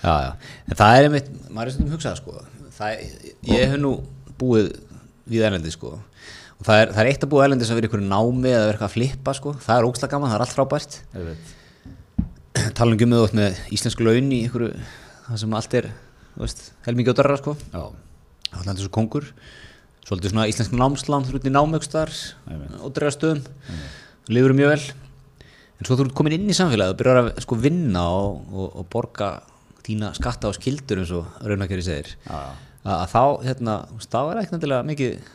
Já, 0.01 0.15
já, 0.25 0.31
en 0.65 0.81
það 0.81 0.97
er 0.97 1.03
einmitt, 1.11 1.29
maður 1.53 1.69
er 1.69 1.75
stundum 1.77 1.95
hugsað 1.99 2.17
sko, 2.23 2.33
það, 2.79 2.91
ég 3.53 3.61
hef 3.75 3.81
nú 3.81 3.91
búið 4.41 4.71
við 5.29 5.45
erlendi 5.51 5.73
sko, 5.75 5.99
það 6.67 6.83
er, 6.83 6.93
það 6.93 7.01
er 7.03 7.11
eitt 7.11 7.25
að 7.25 7.33
búið 7.33 7.47
erlendi 7.47 7.69
sem 7.69 7.79
verið 7.79 7.91
ykkur 7.91 8.05
námi 8.05 8.51
eða 8.51 8.67
verið 8.67 8.75
eitthvað 8.75 8.89
að 8.89 8.95
flippa 8.97 9.35
sko, 9.37 9.55
það 9.65 9.79
er 9.79 9.89
ógslag 9.89 10.13
gaman, 10.13 10.31
það 10.33 10.37
er 10.37 10.45
allt 10.45 10.57
frábært, 10.57 11.01
Ég 11.15 11.27
veit 11.31 11.57
tala 12.79 12.97
um 12.97 13.17
út 13.21 13.35
með 13.39 13.59
íslensku 13.73 14.05
laun 14.05 14.31
í 14.35 14.43
ykkur, 14.49 14.67
það 15.29 15.43
sem 15.45 15.57
allt 15.57 15.77
er, 15.79 15.91
helmingi 16.87 17.15
á 17.15 17.19
dörra 17.21 17.39
sko, 17.41 17.57
það 17.71 17.85
er 18.51 18.59
alltaf 18.61 18.83
svo 18.83 18.93
kongur, 18.95 19.29
svolítið 20.09 20.35
svona 20.35 20.49
íslensku 20.51 20.81
námslán, 20.81 21.29
þú 21.29 21.39
ert 21.39 21.49
í 21.49 21.55
námöxtar, 21.55 22.13
Einmitt. 22.51 22.81
ódreira 22.83 23.15
stöðum, 23.15 23.45
lifur 24.31 24.57
mjög 24.59 24.75
vel, 24.75 24.83
en 25.79 25.89
svo 25.89 25.97
þú 25.97 26.09
ert 26.09 26.17
komin 26.19 26.37
inn 26.37 26.51
í 26.51 26.57
samfélagið 26.59 26.93
og 26.97 27.01
byrjar 27.01 27.23
að 27.23 27.31
sko 27.47 27.61
vinna 27.63 28.05
og, 28.19 28.41
og, 28.53 28.67
og 28.83 28.89
borga 28.93 29.31
þína 29.87 30.13
skatta 30.19 30.51
og 30.51 30.59
skildur 30.59 31.01
eins 31.01 31.13
og 31.17 31.39
raunakeri 31.47 31.85
segir. 31.87 32.11
Að, 32.29 32.51
að 32.97 33.07
þá, 33.15 33.23
hérna, 33.47 33.77
þá 34.05 34.21
er 34.23 34.43
ekki 34.43 34.57
nættilega 34.57 34.89
mikið 34.91 35.31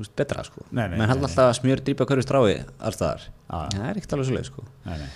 veist, 0.00 0.14
betra 0.16 0.44
sko 0.46 0.64
menn 0.96 1.10
hann 1.10 1.26
alltaf 1.26 1.56
smjör 1.60 1.82
drípa 1.84 2.06
hverju 2.08 2.24
strái 2.24 2.54
Já, 2.56 3.68
já. 3.68 3.76
það 3.76 3.90
er 3.90 4.00
ekkert 4.00 4.12
alveg 4.16 4.26
svo 4.30 4.36
leið 4.38 4.48
sko 4.48 4.64
Nei, 4.86 4.96
nei. 5.02 5.10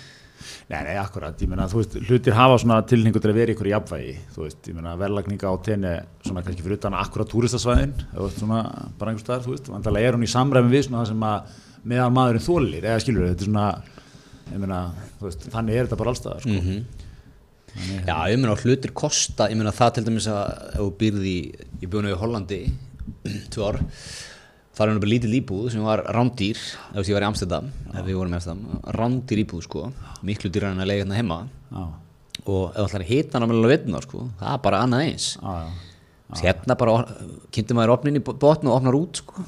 Nei, 0.67 0.81
nei, 0.83 0.95
akkurat, 0.99 1.39
ég 1.41 1.47
meina, 1.49 1.65
þú 1.71 1.79
veist, 1.79 1.93
hlutir 2.09 2.35
hafa 2.35 2.57
svona 2.59 2.81
tilningu 2.87 3.19
til 3.23 3.31
að 3.31 3.37
vera 3.39 3.53
ykkur 3.53 3.67
í 3.69 3.71
jafnvægi, 3.71 4.13
þú 4.35 4.41
veist, 4.43 4.67
ég 4.67 4.75
meina, 4.75 4.93
verðlagninga 4.99 5.47
á 5.47 5.55
tenni, 5.63 5.93
svona 6.27 6.43
kannski 6.43 6.63
fyrir 6.65 6.75
utan 6.77 6.95
akkurat 6.99 7.29
túristasvæðin, 7.31 7.93
svona, 8.35 8.59
bara 8.99 9.13
einhver 9.13 9.23
staðar, 9.23 9.45
þú 9.45 9.53
veist, 9.53 9.69
vandalega 9.71 10.09
er 10.11 10.17
hún 10.17 10.25
í 10.27 10.29
samræmi 10.31 10.71
við 10.73 10.83
svona 10.89 11.01
það 11.05 11.11
sem 11.13 11.23
að 11.29 11.55
meðan 11.93 12.15
maðurinn 12.17 12.45
þólir, 12.49 12.83
eða 12.91 12.99
skilur 13.05 13.27
þetta 13.29 13.45
er 13.47 13.49
svona, 13.49 13.65
ég 14.51 14.61
meina, 14.65 14.81
þú 15.21 15.29
veist, 15.29 15.47
þannig 15.55 15.79
er 15.79 15.87
þetta 15.87 15.99
bara 16.03 16.13
allstaðar, 16.13 16.45
sko. 16.45 16.59
Mhm. 16.59 17.07
Já, 18.07 18.17
ég 18.31 18.39
meina 18.43 18.55
hlutir 18.59 18.93
kosta, 18.97 19.47
ég 19.51 19.59
meina 19.59 19.71
það 19.75 19.95
til 19.97 20.05
dæmis 20.07 20.27
að 20.31 20.43
ef 20.73 20.79
þú 20.83 20.89
býrði 20.99 21.31
í, 21.31 21.41
ég 21.83 21.91
bjóði 21.93 22.11
í 22.11 22.19
Hollandi 22.19 22.61
tvö 23.55 23.67
ár, 23.71 23.79
það 24.77 24.83
er 24.85 24.91
náttúrulega 24.93 25.13
lítil 25.15 25.37
íbúð 25.41 25.69
sem 25.73 25.83
var 25.87 26.03
rándýr, 26.13 26.59
ef 26.93 27.07
ég 27.09 27.17
var 27.17 27.25
í 27.25 27.29
Amsterdam, 27.31 27.71
ef 27.93 28.05
við 28.05 28.19
vorum 28.19 28.35
í 28.35 28.37
Amsterdam, 28.37 28.81
rándýr 28.97 29.41
íbúð 29.43 29.65
sko, 29.65 29.87
miklu 30.29 30.51
dýrar 30.53 30.75
en 30.75 30.83
að 30.85 30.91
leiða 30.93 31.03
hérna 31.03 31.17
heima 31.17 31.39
Já, 31.71 31.83
og 32.45 32.77
ef 32.77 32.95
hita 33.09 33.37
hann 33.39 33.47
að 33.47 33.53
meðal 33.55 33.71
veitna 33.73 34.01
sko, 34.05 34.27
það 34.39 34.53
er 34.53 34.61
bara 34.69 34.81
annað 34.85 35.05
eins. 35.09 35.29
já, 35.41 35.53
já. 35.57 35.83
Hérna 36.43 36.75
bara 36.75 36.93
kynnti 37.55 37.71
maður 37.75 37.93
opnin 37.95 38.17
í 38.19 38.21
botn 38.21 38.67
og 38.67 38.73
opnar 38.81 38.95
út 38.97 39.15
sko. 39.21 39.43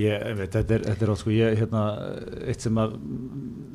Ég 0.00 0.22
veit, 0.38 0.54
þetta 0.54 0.74
er, 0.78 0.84
þetta 0.86 1.04
er 1.04 1.10
átt 1.12 1.20
sko, 1.20 1.32
ég, 1.36 1.58
hérna, 1.60 1.82
eitt 2.48 2.64
sem 2.64 2.78
að 2.80 2.94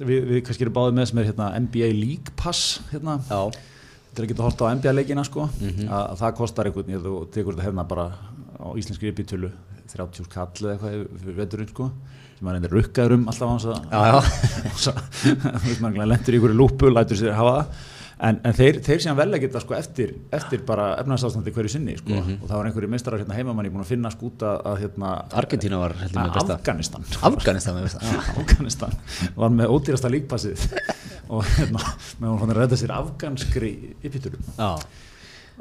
við, 0.02 0.24
við 0.32 0.40
kannski 0.48 0.66
erum 0.66 0.74
báðið 0.80 0.98
með 0.98 1.06
sem 1.12 1.22
er 1.22 1.28
hérna 1.30 1.52
NBA 1.68 1.90
League 1.94 2.34
Pass, 2.42 2.80
hérna, 2.90 3.20
Já, 3.30 3.52
til 4.18 4.26
að 4.26 4.32
geta 4.34 4.48
hort 4.48 4.64
á 4.66 4.74
NBA 4.74 4.96
leikina 4.98 5.24
sko, 5.30 5.46
Mhm. 5.62 5.86
að, 5.94 6.08
að 6.10 6.18
það 6.24 6.36
kostar 6.42 6.66
einhvern, 6.72 6.90
ég 6.96 7.06
þú 7.06 7.14
tekur 7.38 7.54
þetta 7.54 7.68
hérna 7.70 7.86
bara 7.94 8.08
á 8.58 8.68
íslenski 8.82 9.14
yppitölu, 9.14 9.52
30 9.92 10.30
kall 10.34 10.52
eða 10.64 10.74
eitthvað 10.76 11.24
fyrir 11.24 11.38
veturinn 11.42 11.70
sko, 11.74 11.90
sem 12.38 12.46
maður 12.48 12.60
endur 12.62 12.76
rukkaður 12.78 13.16
um 13.18 13.28
alltaf 13.32 13.50
á 13.50 13.54
hans 13.54 13.66
að, 13.68 14.94
maður 15.84 16.08
lendur 16.14 16.34
í 16.36 16.40
einhverju 16.40 16.58
lúpu, 16.60 16.90
lætur 16.94 17.20
sér 17.20 17.36
hafa 17.38 17.54
það, 17.58 17.84
en, 18.24 18.38
en 18.48 18.56
þeir, 18.56 18.78
þeir 18.86 19.02
síðan 19.04 19.18
velja 19.20 19.40
geta 19.44 19.62
sko 19.64 19.76
eftir, 19.78 20.14
eftir 20.38 20.62
bara 20.68 20.86
efnarsástandi 21.02 21.54
hverju 21.56 21.72
sinni 21.76 21.96
sko, 22.00 22.14
Mhm. 22.14 22.38
og 22.42 22.48
það 22.50 22.56
var 22.60 22.70
einhverju 22.70 22.90
meistarar 22.94 23.20
hérna 23.24 23.38
heimamanni 23.38 23.72
búin 23.74 23.84
að 23.84 23.92
finna 23.94 24.12
skúta 24.14 24.54
að 24.64 24.78
hérna, 24.86 25.14
Argentína 25.42 25.80
var 25.82 25.96
heldur 26.00 26.22
með 26.22 26.34
besta. 26.38 26.58
Afganistan. 26.60 27.08
Afganistan 27.32 27.76
með 27.80 27.88
besta. 27.90 28.14
Afganistan. 28.44 28.94
Var 29.36 29.50
með 29.60 29.74
ódýrasta 29.76 30.12
líkpassið. 30.14 30.68
Og 31.34 31.44
hérna, 31.58 31.80
með 32.20 32.28
hún 32.30 32.40
fann 32.44 32.52
að 32.54 32.58
redda 32.62 32.78
sér 32.78 32.92
afganskri 32.94 33.70
yppitölu 34.04 34.38
Já, 34.58 34.74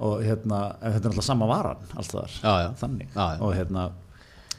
og 0.03 0.23
hérna, 0.27 0.59
þetta 0.83 0.99
er 1.07 1.11
alltaf 1.13 1.25
sama 1.25 1.47
varan 1.47 1.77
alls 1.97 2.09
þar, 2.11 2.35
þannig. 2.81 3.09
Já. 3.15 3.27
og 3.41 3.53
hérna, 3.55 3.85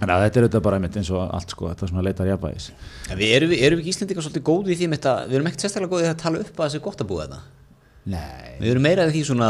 en 0.04 0.12
að 0.14 0.24
þetta 0.26 0.40
er 0.40 0.46
auðvitað 0.48 0.64
bara 0.68 0.80
einmitt 0.80 0.98
eins 1.00 1.10
og 1.14 1.24
allt 1.38 1.54
sko, 1.56 1.70
þetta 1.72 1.86
er 1.88 1.92
svona 1.94 2.04
leitar 2.08 2.30
jafnvægis 2.30 2.68
En 3.10 3.20
við 3.20 3.34
erum, 3.38 3.54
erum 3.58 3.82
ekki 3.84 3.94
Íslendingar 3.94 4.26
svolítið 4.28 4.46
góði 4.50 4.74
í 4.76 4.78
því 4.80 4.90
þetta, 4.98 5.14
við 5.30 5.38
erum 5.40 5.50
ekkert 5.52 5.66
sérstaklega 5.66 5.94
góðið 5.96 6.12
að 6.12 6.22
tala 6.24 6.44
upp 6.44 6.54
að 6.54 6.64
það 6.64 6.74
sé 6.76 6.82
gott 6.88 7.04
að 7.04 7.10
búa 7.14 7.26
þetta. 7.26 7.42
Nei, 8.14 8.54
Við 8.60 8.72
erum 8.74 8.84
meira 8.88 9.08
í 9.08 9.14
því 9.16 9.22
svona, 9.30 9.50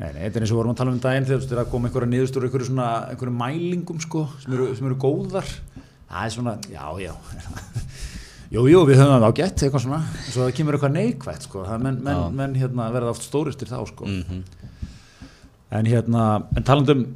nei, 0.00 0.08
nei, 0.14 0.22
þetta 0.24 0.38
er 0.40 0.46
eins 0.46 0.52
og 0.54 0.60
vorum 0.62 0.72
að 0.74 0.80
tala 0.82 0.94
um 0.94 1.02
daginn 1.02 1.28
þegar 1.28 1.44
þú 1.44 1.56
er 1.56 1.62
að 1.62 1.70
koma 1.74 1.88
einhverja 1.90 2.12
niðurstur 2.12 2.46
einhverju 2.48 2.68
svona, 2.70 2.88
einhverju 3.12 3.34
mælingum 3.42 4.00
sko, 4.02 4.22
sem 4.42 4.56
eru, 4.56 4.70
sem 4.78 4.88
eru 4.88 4.96
góðar 5.02 5.50
það 6.12 6.22
er 6.24 6.34
svona, 6.36 6.54
já, 6.72 6.86
já 7.04 7.12
Jú, 8.52 8.66
jú, 8.68 8.82
við 8.84 8.98
höfum 9.00 9.14
það 9.16 9.26
ágætt, 9.30 9.62
eitthvað 9.64 9.84
svona, 9.86 9.98
svo 10.28 10.42
það 10.44 10.50
kemur 10.58 10.76
eitthvað 10.76 10.90
neikvægt, 10.98 11.44
sko, 11.46 11.62
það 11.64 11.84
menn, 11.86 12.00
menn, 12.04 12.18
Já. 12.20 12.32
menn 12.36 12.56
hérna, 12.60 12.88
verða 12.92 13.12
oft 13.14 13.24
stóristir 13.24 13.70
þá, 13.70 13.78
sko. 13.88 14.04
Mhm. 14.10 14.42
En 15.72 15.88
hérna, 15.88 16.24
en 16.52 16.66
talandum 16.68 17.06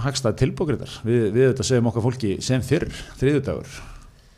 hagstæð 0.00 0.36
tilbókriðar, 0.40 0.92
við, 1.06 1.24
við 1.34 1.48
þetta 1.50 1.66
segjum 1.68 1.88
okkar 1.90 2.04
fólki 2.06 2.36
sem 2.44 2.62
fyrr, 2.64 2.88
þriðudagur, 3.20 3.74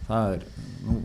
það 0.08 0.36
er, 0.36 0.46
nú 0.84 0.96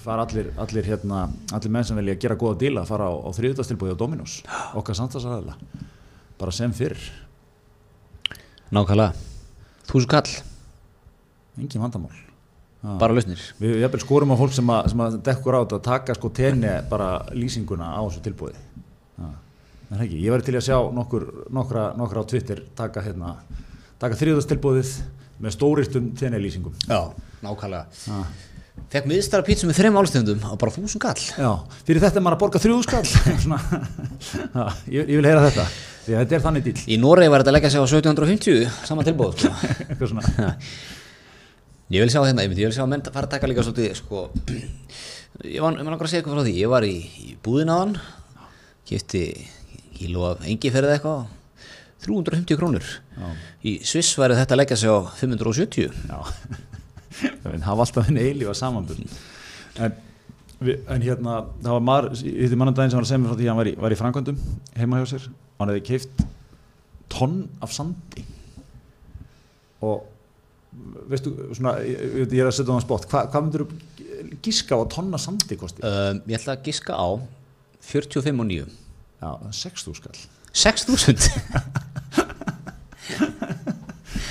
fara 0.00 0.24
allir, 0.26 0.52
allir 0.62 0.88
hérna, 0.88 1.26
allir 1.56 1.74
menn 1.74 1.88
sem 1.88 2.00
vilja 2.00 2.18
gera 2.22 2.38
góða 2.40 2.60
díla, 2.62 2.86
fara 2.88 3.10
á, 3.10 3.14
á 3.14 3.30
þriðudagstilbóði 3.36 3.96
á 3.96 4.00
Dominos, 4.00 4.38
okkar 4.78 4.98
samstagsæðala, 4.98 5.58
bara 6.40 6.56
sem 6.56 6.72
fyrr, 6.76 6.98
nákvæmlega, 8.72 9.12
þúsund 9.90 10.12
kall, 10.16 10.34
engin 11.60 11.84
vandamál. 11.84 12.16
Já. 12.80 12.94
bara 12.96 13.12
lausnir. 13.12 13.40
Við 13.60 13.82
jafnvel 13.82 14.00
skorum 14.00 14.30
á 14.32 14.40
fólk 14.40 14.54
sem 14.56 14.70
að, 14.72 14.86
sem 14.88 15.00
að 15.04 15.16
dekkur 15.26 15.52
á 15.52 15.60
þetta 15.60 15.76
að 15.76 15.82
taka 15.84 16.14
sko 16.16 16.30
tenni 16.32 16.70
bara 16.88 17.08
lýsinguna 17.36 17.90
á 17.92 18.00
þessu 18.06 18.22
tilbúði. 18.24 18.54
Já. 19.20 19.26
En 19.90 20.04
ekki, 20.06 20.20
ég 20.22 20.32
væri 20.32 20.46
til 20.46 20.54
að 20.56 20.64
sjá 20.64 20.78
nokkur, 20.96 21.26
nokkra, 21.52 21.90
nokkra 22.00 22.22
á 22.24 22.30
Twitter 22.30 22.62
taka, 22.78 23.02
hérna, 23.04 23.34
taka 24.00 24.18
þriðastilbúðið 24.20 24.92
með 25.40 25.56
stóristum 25.56 26.12
tenni 26.18 26.40
lýsingum. 26.42 26.76
Já, 26.88 27.12
nákvæmlega. 27.44 27.86
Já. 28.06 28.48
Fekk 28.90 29.06
miðstara 29.10 29.44
pítsu 29.44 29.68
með 29.68 29.78
þreim 29.80 29.98
álstendum 30.00 30.40
á 30.46 30.56
bara 30.58 30.72
þúsund 30.74 31.02
kall. 31.02 31.20
Já, 31.36 31.50
fyrir 31.86 32.02
þetta 32.02 32.18
er 32.20 32.24
maður 32.24 32.36
að 32.36 32.42
borga 32.42 32.62
þrjúðu 32.62 32.86
skall. 32.86 33.04
Svona, 33.44 33.58
já, 34.54 34.64
ég, 34.96 35.04
ég 35.04 35.20
vil 35.20 35.26
heyra 35.28 35.44
þetta, 35.46 35.66
því 36.06 36.14
að 36.14 36.22
þetta 36.22 36.38
er 36.38 36.44
þannig 36.46 36.66
dýl. 36.66 36.74
Í 36.86 36.98
Noregi 37.02 37.32
var 37.32 37.44
þetta 37.44 37.52
að 37.52 37.56
leggja 37.58 37.72
sig 37.74 37.84
á 37.84 37.86
1750, 37.86 38.72
sama 38.88 39.06
tilbúð, 39.06 39.44
sko. 39.44 40.56
Ég 41.90 42.04
vil 42.04 42.10
sjá 42.12 42.20
hérna, 42.22 42.44
einmitt, 42.44 42.60
ég 42.62 42.68
vil 42.68 42.74
sjá 42.76 42.84
að 42.84 42.90
menn 42.92 43.00
fara 43.02 43.26
að 43.26 43.32
taka 43.32 43.48
líka 43.50 43.64
svolítið, 43.66 43.96
sko, 43.98 44.20
ég 45.56 45.58
var, 45.58 45.74
langar 45.74 46.04
að 46.06 46.12
segja 46.12 46.20
eitthvað 46.22 46.36
frá 46.36 46.44
því, 46.46 46.52
ég 46.60 46.70
var 46.70 46.84
í, 46.86 46.92
í 47.02 47.32
búðin 47.42 47.72
aðan, 47.74 47.96
kipti 48.86 49.24
kíló 49.96 50.28
af 50.28 50.44
engiferð 50.46 50.92
eitthvað, 50.94 51.24
350 52.04 52.56
krónur. 52.60 52.86
Já. 53.16 53.26
Í 53.66 53.72
Sviss 53.84 54.14
væri 54.18 54.38
þetta 54.38 54.56
að 54.56 54.60
leggja 54.62 54.78
sig 54.80 54.92
á 54.92 54.98
570. 55.20 55.90
Já, 56.08 56.20
það 57.42 57.66
hafa 57.66 57.84
alltaf 57.84 58.06
henni 58.08 58.22
eilífa 58.30 58.54
samanbjörn 58.56 59.08
en, 59.84 59.96
en 60.94 61.02
hérna 61.04 61.34
það 61.60 61.74
var 61.74 61.82
maður, 61.84 62.14
ég 62.24 62.44
hitti 62.46 62.58
mannan 62.60 62.76
daginn 62.76 62.92
sem 62.92 63.00
var 63.00 63.06
að 63.06 63.10
segja 63.10 63.20
mér 63.22 63.32
frá 63.32 63.38
því 63.40 63.46
að 63.46 63.50
hann 63.50 63.60
var 63.60 63.70
í, 63.70 63.74
var 63.84 63.94
í 63.94 63.98
framkvæmdum 64.00 64.38
heima 64.78 65.00
hjá 65.00 65.08
sér 65.10 65.26
og 65.30 65.60
hann 65.62 65.72
hefði 65.72 65.82
keift 65.90 66.22
tonn 67.12 67.36
af 67.64 67.74
sandi 67.74 68.24
og 69.84 70.06
veistu, 71.10 71.32
svona, 71.56 71.74
ég, 71.84 72.24
ég 72.30 72.40
er 72.44 72.48
að 72.50 72.56
setja 72.58 72.72
á 72.72 72.76
það 72.78 72.84
spott 72.86 73.08
Hva, 73.10 73.24
hvað 73.32 73.46
myndur 73.46 73.66
þú 73.66 74.38
gíska 74.44 74.78
á 74.78 74.82
tonna 74.92 75.20
sandi 75.20 75.58
kosti? 75.60 75.84
um, 75.84 76.22
ég 76.30 76.38
ætla 76.38 76.56
að 76.56 76.66
giska 76.70 76.96
á 76.96 77.08
45 77.90 78.44
og 78.44 78.50
9 78.52 78.66
Já, 79.20 79.30
6.000 79.64 80.00
skall 80.00 80.20
6000 80.56 81.89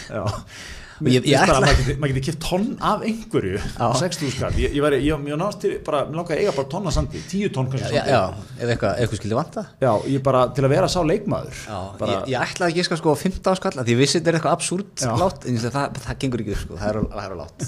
Já 0.09 0.23
Ég- 0.25 0.25
ég 0.25 0.78
Mér 0.99 1.23
finnst 1.23 1.51
bara 1.51 1.57
að 1.59 1.99
maður 2.01 2.13
geti, 2.13 2.23
kipt 2.29 2.41
tonn 2.43 2.67
af 2.91 3.03
einhverju 3.07 3.59
á 3.79 3.87
6.000 3.99 4.33
skall. 4.35 4.51
Ég, 4.59 4.73
ég, 4.75 4.95
ég, 4.99 5.27
ég 5.29 5.39
náðast 5.39 5.61
til, 5.63 5.73
bara, 5.85 6.01
mér 6.09 6.19
langaði 6.19 6.37
að 6.37 6.43
eiga 6.43 6.55
bara 6.57 6.69
tonn 6.73 6.89
af 6.89 6.95
sandi 6.97 7.21
10 7.31 7.53
tonn 7.55 7.69
kannski 7.71 7.91
sandi. 7.93 8.11
já, 8.11 8.21
ef 8.59 8.73
eitthvað, 8.73 8.91
ef 8.91 9.05
eitthvað 9.05 9.21
skildi 9.21 9.37
vanta. 9.39 9.65
Já, 9.83 9.91
ég 10.13 10.23
bara 10.25 10.41
til 10.55 10.65
að 10.67 10.73
vera 10.75 10.89
sá 10.91 10.99
leikmaður. 11.07 11.61
Já, 11.69 11.79
bara, 12.01 12.17
ég, 12.29 12.37
ætlaði 12.43 12.73
að 12.73 12.79
giska 12.81 12.99
sko 12.99 13.15
á 13.15 13.17
15 13.23 13.59
skall 13.59 13.77
því 13.79 13.95
ég 13.95 14.01
vissi 14.01 14.19
þetta 14.19 14.33
er 14.33 14.39
eitthvað 14.39 14.57
absúrt 14.57 15.05
látt 15.19 15.47
en 15.49 15.59
segi, 15.59 15.73
það, 15.75 15.99
það 16.05 16.19
gengur 16.23 16.43
ekki 16.43 16.57
sko, 16.59 16.79
það 16.79 16.89
er, 16.89 16.99
það 17.15 17.23
er 17.25 17.37
látt 17.39 17.59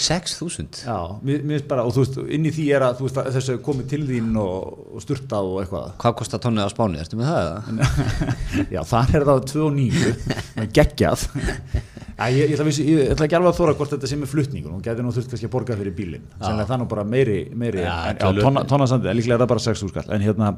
6000 0.00 0.80
Já, 0.90 0.98
mér 1.24 1.42
finnst 1.44 1.68
bara, 1.70 1.84
og 1.86 1.94
þú 1.96 2.04
veist, 2.04 2.18
inn 2.36 2.48
í 2.48 2.52
því 2.54 2.66
er 2.76 2.86
að 2.86 3.02
veist, 3.04 3.20
þessu 3.36 3.56
komið 3.64 3.88
til 3.94 4.02
þín 4.08 4.30
og, 4.40 4.80
og 4.96 5.04
styrtað 5.04 5.50
og 5.50 5.60
eitthvað. 5.64 5.88
Hvað 6.04 6.16
kostar 6.20 6.42
tonnið 6.44 6.68
á 6.68 6.70
spáni, 6.72 7.00
ertu 7.02 7.20
með 7.20 7.30
það? 7.30 7.50
eða? 7.50 7.90
Já, 8.76 8.80
þar 8.92 9.16
er 9.20 9.26
það 9.30 9.42
2 9.52 9.64
og 9.66 9.72
9 9.78 10.14
með 10.60 10.70
geggjað. 10.78 11.26
Já, 11.30 11.89
ég, 12.28 12.50
ég, 12.50 12.52
ætla 12.52 12.64
að 12.66 12.68
vissi, 12.68 12.84
ég, 12.84 12.98
ég 13.00 13.12
ætla 13.14 13.26
ekki 13.26 13.36
alveg 13.38 13.54
að 13.54 13.58
þóra 13.60 13.74
hvort 13.78 13.92
þetta 13.94 14.10
sé 14.10 14.18
með 14.20 14.32
flutningun 14.34 14.74
hún 14.74 14.84
getur 14.84 15.06
nú 15.06 15.12
þurft 15.16 15.32
kannski 15.32 15.48
að 15.48 15.54
borga 15.54 15.78
fyrir 15.78 15.94
bílinn. 15.96 16.26
Er 16.44 16.78
nú 16.82 16.86
bara 16.90 17.04
meiri, 17.08 17.38
meiri 17.56 17.80
Já, 17.84 17.94
en, 18.10 18.20
já, 18.20 18.42
tonna, 18.44 18.64
tonna 18.68 18.88
sandi, 18.90 19.12
líklega 19.16 19.38
er 19.38 19.44
það 19.44 19.52
bara 19.54 19.64
6 19.66 19.84
skall. 19.92 20.08
En 20.16 20.24
hérna, 20.26 20.52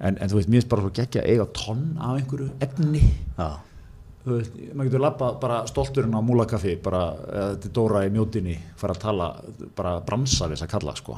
en, 0.00 0.18
en 0.18 0.32
þú 0.32 0.40
veist, 0.40 0.50
mér 0.50 0.58
finnst 0.62 0.72
bara 0.72 0.84
svo 0.86 0.92
geggja 0.98 1.22
að 1.22 1.30
eiga 1.34 1.46
tonn 1.60 1.84
af 2.02 2.16
einhverju 2.18 2.48
efni. 2.66 3.02
Já, 3.38 3.48
maður 4.28 4.88
getur 4.88 5.04
labba 5.04 5.28
bara 5.40 5.60
stolturinn 5.70 6.18
á 6.18 6.20
múlakaffi 6.24 6.74
bara, 6.82 7.02
til 7.62 7.70
Dóra 7.76 8.02
í 8.08 8.10
mjótinni 8.12 8.56
fara 8.80 8.92
að 8.96 9.04
tala, 9.06 9.28
bara 9.78 9.92
bransa 10.04 10.48
við 10.48 10.58
þess 10.58 10.66
að 10.66 10.74
kalla, 10.74 10.92
sko. 10.98 11.14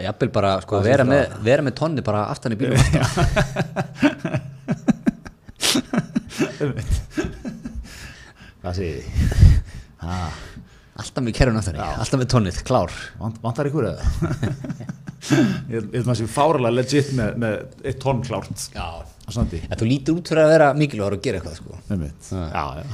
Jafnvel 0.00 0.30
bara 0.32 0.54
sko, 0.62 0.78
Hvað 0.78 0.86
vera, 0.86 1.04
með, 1.08 1.34
vera 1.44 1.62
með 1.66 1.74
tonni 1.80 2.02
bara 2.06 2.20
aftan 2.30 2.54
í 2.54 2.60
bílum 2.60 2.78
Hvað 8.60 8.80
segir 8.80 9.04
þið? 9.04 9.60
Alltaf 11.00 11.24
með 11.24 11.32
kerun 11.38 11.56
aftan 11.56 11.78
í, 11.78 11.80
alltaf 11.80 12.20
með 12.20 12.28
tonnið, 12.28 12.56
klár. 12.68 12.92
Vant, 13.20 13.38
vantar 13.40 13.68
ykkur 13.70 13.86
eða? 13.88 14.08
ég 15.70 15.70
ég 15.70 15.94
held 15.94 16.08
maður 16.08 16.18
sem 16.20 16.28
fáralega 16.32 16.76
legit 16.76 17.12
með, 17.16 17.38
með 17.40 17.86
eitt 17.88 18.00
tonn 18.02 18.20
klárt 18.26 18.66
Já. 18.74 18.84
þú 19.80 19.88
lítur 19.88 20.18
út 20.20 20.32
fyrir 20.32 20.42
að 20.44 20.52
vera 20.56 20.68
mikilvægur 20.76 21.16
og 21.16 21.22
gera 21.24 21.40
eitthvað 21.40 21.56
sko. 21.60 21.78
Já, 22.50 22.64
já, 22.80 22.84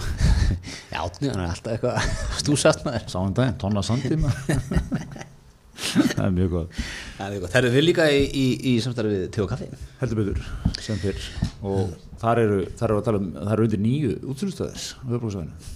Já, 0.93 1.01
hann 1.01 1.31
er 1.33 1.47
alltaf 1.49 1.73
eitthvað 1.73 2.11
stúsast 2.43 2.87
maður. 2.87 3.09
Sáum 3.15 3.35
daginn, 3.35 3.59
tonna 3.63 3.83
sandi 3.87 4.21
maður. 4.23 5.33
Það 5.77 6.25
er 6.25 6.35
mjög 6.37 6.53
góð 6.55 6.83
Það 7.19 7.37
er 7.37 7.59
eru 7.61 7.73
við 7.75 7.85
líka 7.85 8.09
í, 8.13 8.21
í, 8.27 8.45
í 8.71 8.75
samstarfi 8.85 9.13
við 9.13 9.27
Teo 9.37 9.47
Kaffi 9.51 9.69
Heldur 10.01 10.21
betur, 10.23 10.41
sem 10.83 11.01
fyrr. 11.01 11.27
Og 11.67 11.93
þar 12.21 12.43
eru, 12.43 12.61
þar 12.79 12.93
eru 12.95 13.01
að 13.03 13.09
tala 13.11 13.21
um, 13.21 13.31
þar 13.37 13.55
eru 13.57 13.67
undir 13.69 13.83
nýju 13.85 14.15
höfbruksvæðinu 14.25 15.75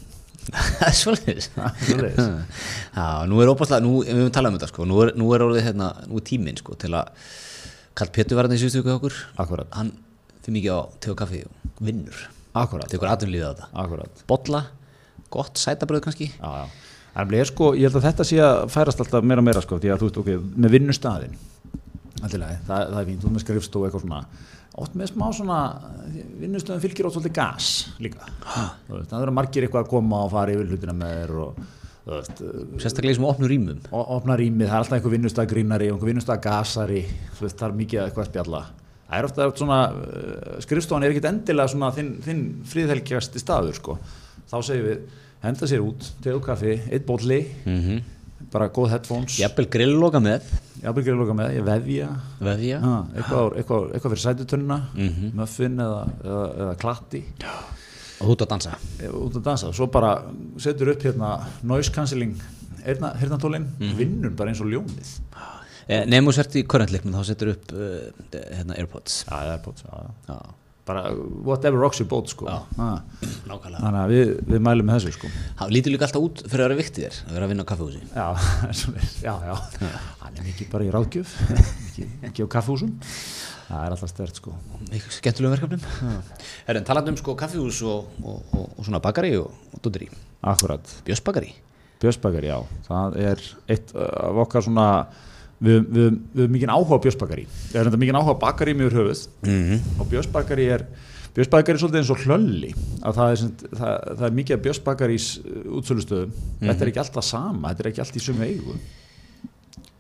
Það 0.51 0.87
er 0.89 0.97
svolítið. 0.97 1.47
Já, 2.97 3.07
nú 3.29 3.43
er 3.43 3.51
óbúslega, 3.53 3.85
nú, 3.85 4.01
við 4.03 4.17
höfum 4.17 4.33
talað 4.35 4.55
um 4.55 4.57
þetta 4.57 4.69
sko. 4.73 4.87
Nú 4.89 4.97
er, 5.05 5.13
nú 5.21 5.29
er 5.37 5.45
orðið 5.45 5.67
hérna, 5.69 5.91
nú 6.09 6.19
er 6.19 6.25
tíminn 6.27 6.59
sko 6.59 6.75
til 6.81 6.91
að 6.97 7.13
Karl 8.01 8.13
Pétur 8.17 8.41
var 8.41 8.49
hann 8.49 8.57
í 8.57 8.61
síðustu 8.63 8.81
ykkur 8.81 8.97
okkur. 8.97 9.19
Akkurat, 9.45 9.71
Hann 9.77 9.93
fyrir 10.41 10.57
mikið 10.57 11.13
á 11.13 11.19
Kaffi 11.21 11.43
og 11.47 11.85
vinnur. 11.87 12.23
Akkurat, 12.57 12.89
Tekur 12.91 13.13
atvinnlífið 13.13 13.47
á 13.47 13.53
þetta. 13.53 13.69
Akkurat. 13.85 14.25
Bolla, 14.33 14.65
gott 15.31 15.61
sætabröð 15.61 16.09
kannski. 16.09 16.33
Já, 16.41 16.65
já 16.65 16.90
Ég, 17.11 17.47
sko, 17.51 17.73
ég 17.75 17.89
held 17.89 17.99
að 17.99 18.07
þetta 18.07 18.27
sé 18.27 18.39
að 18.45 18.67
færast 18.71 19.01
alltaf 19.03 19.25
meira 19.27 19.43
og 19.43 19.49
meira 19.49 19.63
sko, 19.65 19.81
því 19.83 19.91
að 19.91 20.03
þú 20.03 20.11
veist, 20.11 20.21
ok, 20.23 20.53
með 20.63 20.77
vinnustæðin 20.77 21.39
Alltilega, 22.21 22.61
það, 22.69 22.87
það 22.93 23.01
er 23.01 23.07
fínt, 23.09 23.21
þú 23.23 23.33
með 23.33 23.45
skrifstofu 23.45 23.87
eitthvað 23.87 24.03
svona. 24.05 24.21
Ótt 24.81 24.97
með 24.97 25.11
smá 25.11 25.27
svona, 25.35 25.59
vinnustöðin 26.41 26.83
fylgir 26.83 27.09
ótt 27.09 27.17
svolítið 27.17 27.37
gas 27.39 27.69
líka. 28.03 28.29
Það 28.89 29.23
eru 29.23 29.35
margir 29.35 29.67
eitthvað 29.67 29.87
að 29.87 29.93
koma 29.95 30.25
og 30.27 30.33
fara 30.35 30.55
yfir 30.55 30.69
hlutina 30.69 30.95
með 30.97 31.15
þér 31.17 31.33
og 31.41 31.63
veist, 32.11 32.43
Sérstaklega 32.83 33.15
í 33.15 33.19
sem 33.19 33.27
opnur 33.29 33.53
rýmum. 33.53 33.81
og 33.91 34.13
opna 34.19 34.37
rýmið, 34.41 34.69
það 34.69 34.77
er 34.77 34.85
alltaf 34.85 34.99
einhver 34.99 35.15
vinnustæð 35.17 35.51
grínari 35.55 35.89
og 35.91 35.97
einhver 35.97 36.13
vinnustæð 36.13 36.43
gasari 36.45 37.03
þú 37.09 37.47
veist, 37.47 37.59
það 37.59 37.67
er 37.69 37.79
mikið 37.81 38.03
eitthvað 38.05 38.25
að 38.25 38.31
spjalla. 38.31 38.63
Það 39.11 39.19
er 39.19 39.29
ofta 39.31 39.49
svona, 39.59 39.81
uh, 39.91 40.61
skrifstofan 40.65 41.07
er 41.07 41.15
ekkit 41.15 41.31
endilega 41.33 41.73
svona 41.73 41.91
þinn, 41.97 42.13
þinn 42.25 42.45
fríðhelgjasti 42.71 43.43
staður 43.43 43.81
sko, 43.81 43.97
þá 44.53 44.57
segjum 44.61 44.87
við 44.87 45.19
henda 45.43 45.67
sér 45.71 45.81
út, 45.85 46.11
tegðu 46.25 46.41
kaffi, 46.45 46.75
eitt 46.91 47.07
bólli 47.07 47.41
mm 47.65 47.79
-hmm. 47.81 48.03
bara 48.53 48.69
góð 48.69 48.91
headphones. 48.91 49.39
Jafnvel 49.39 49.69
grillloka 49.69 50.21
með. 50.21 50.43
Jafnvel 50.83 51.03
ekki 51.03 51.13
að 51.13 51.19
loka 51.21 51.35
með, 51.37 51.51
ég 51.57 51.65
vefja 51.65 52.09
Veðja? 52.41 52.81
Ha, 52.81 53.07
eitthvað, 53.17 53.57
eitthvað, 53.57 53.93
eitthvað 53.95 54.11
fyrir 54.15 54.25
sætutunna 54.25 54.79
Mhm. 54.95 55.31
muffin 55.35 55.77
eða, 55.77 56.09
eða, 56.25 56.47
eða 56.59 56.75
klatti. 56.77 57.23
Og 58.21 58.31
ert 58.31 58.43
að 58.43 58.49
dansa. 58.49 58.75
Út 59.13 59.35
að 59.37 59.43
dansa, 59.43 59.73
svo 59.73 59.87
bara 59.87 60.23
setur 60.59 60.89
upp 60.91 61.03
hérna 61.03 61.41
noise 61.63 61.91
cancelling 61.93 62.35
heyrnatólin, 62.85 63.67
Mhm. 63.79 63.97
vinnur 63.97 64.31
bara 64.37 64.51
eins 64.51 64.61
og 64.61 64.67
ljónið. 64.67 65.21
Eh, 65.89 66.05
Nefnum 66.07 66.33
sért 66.33 66.55
í 66.55 66.63
korrentleiknum 66.67 67.15
þá 67.15 67.25
setur 67.25 67.49
upp 67.49 67.73
uh, 67.73 68.13
hérna, 68.53 68.77
Airpods. 68.79 69.25
Já, 69.27 69.59
bótt, 69.65 69.83
já, 69.83 69.91
já. 70.29 70.35
Já, 70.35 70.39
bara 70.91 71.05
whatever 71.47 71.81
rocks 71.81 72.03
your 72.03 72.09
boat 72.11 72.31
sko. 72.33 72.49
Þannig 72.77 74.01
að 74.03 74.15
við, 74.15 74.33
við 74.51 74.65
mælum 74.67 74.91
með 74.91 74.99
þessu 74.99 75.15
sko. 75.17 75.31
Það 75.61 75.75
lítur 75.77 75.95
líka 75.95 76.09
alltaf 76.09 76.27
út 76.27 76.43
fyrir 76.47 76.65
að 76.65 76.69
vera 76.69 76.81
viktið 76.81 77.07
þér 77.07 77.21
að 77.23 77.39
vera 77.39 77.47
að 77.49 77.55
vinna 77.55 77.67
á 77.67 77.71
kaffehúsi 77.71 78.03
já, 78.17 78.27
já, 79.25 79.33
já, 79.47 79.95
hann 80.25 80.37
er 80.43 80.51
mikið 80.51 80.75
bara 80.75 80.89
í 80.89 80.93
ráðgjöf. 80.97 81.39
Mikið, 82.27 82.45
á 82.45 82.49
kaffehúsum 82.57 82.93
það 83.71 83.87
er 83.87 83.97
alltaf 83.97 84.13
stert 84.13 84.43
sko. 84.43 84.59
Mikið 84.91 85.17
skemmtilegum 85.21 85.57
verkefnum? 85.57 86.21
Herren, 86.67 86.87
talandi 86.87 87.15
um 87.15 87.19
sko 87.21 87.39
kaffehús 87.39 87.81
og, 87.87 88.13
og, 88.25 88.45
og, 88.51 88.71
og 88.77 88.87
svona 88.87 89.03
bakari 89.05 89.37
og, 89.39 89.55
dúdri 89.81 90.11
akkurat, 90.41 90.97
Björsbakari 91.07 91.55
björsbakari, 92.01 92.49
já. 92.49 92.61
Það 92.87 93.17
er 93.21 93.43
eitt 93.69 93.93
af 93.93 94.39
okkar 94.45 94.65
svona 94.65 94.87
við, 95.61 95.79
við, 95.85 96.11
við 96.35 96.43
erum 96.45 96.55
mikið 96.57 96.73
áhuga 96.75 96.99
á 96.99 97.05
björsbakari 97.05 97.47
við 97.47 97.79
þetta 97.79 98.01
mikið 98.03 98.19
áhuga 98.19 98.35
á 98.37 98.43
bakari 98.45 98.75
mjög 98.77 98.97
höfuð. 98.99 99.23
Mm 99.45 99.63
-hmm. 99.69 99.81
og 100.01 100.11
björsbakari 100.11 100.69
er 100.77 100.87
björsbakari 101.35 101.77
er 101.77 101.81
svolítið 101.83 102.01
eins 102.01 102.13
og 102.15 102.23
hlölli 102.25 102.71
að 103.03 103.19
það 103.19 103.33
er, 103.33 103.43
það, 103.81 103.95
það 104.19 104.27
er 104.29 104.37
mikið 104.39 104.57
af 104.57 104.63
björsbakarís 104.67 105.27
útsölustöðum. 105.79 106.33
Þetta 106.61 106.85
er 106.85 106.93
ekki 106.93 107.03
alltaf 107.05 107.25
sama, 107.25 107.69
þetta 107.69 107.85
er 107.85 107.91
ekki 107.93 108.05
allt 108.05 108.17
í 108.17 108.25
sömu 108.25 108.47
eigu. 108.49 108.79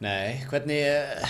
Nei, 0.01 0.41
hvernig 0.49 0.81
eh, 0.81 1.29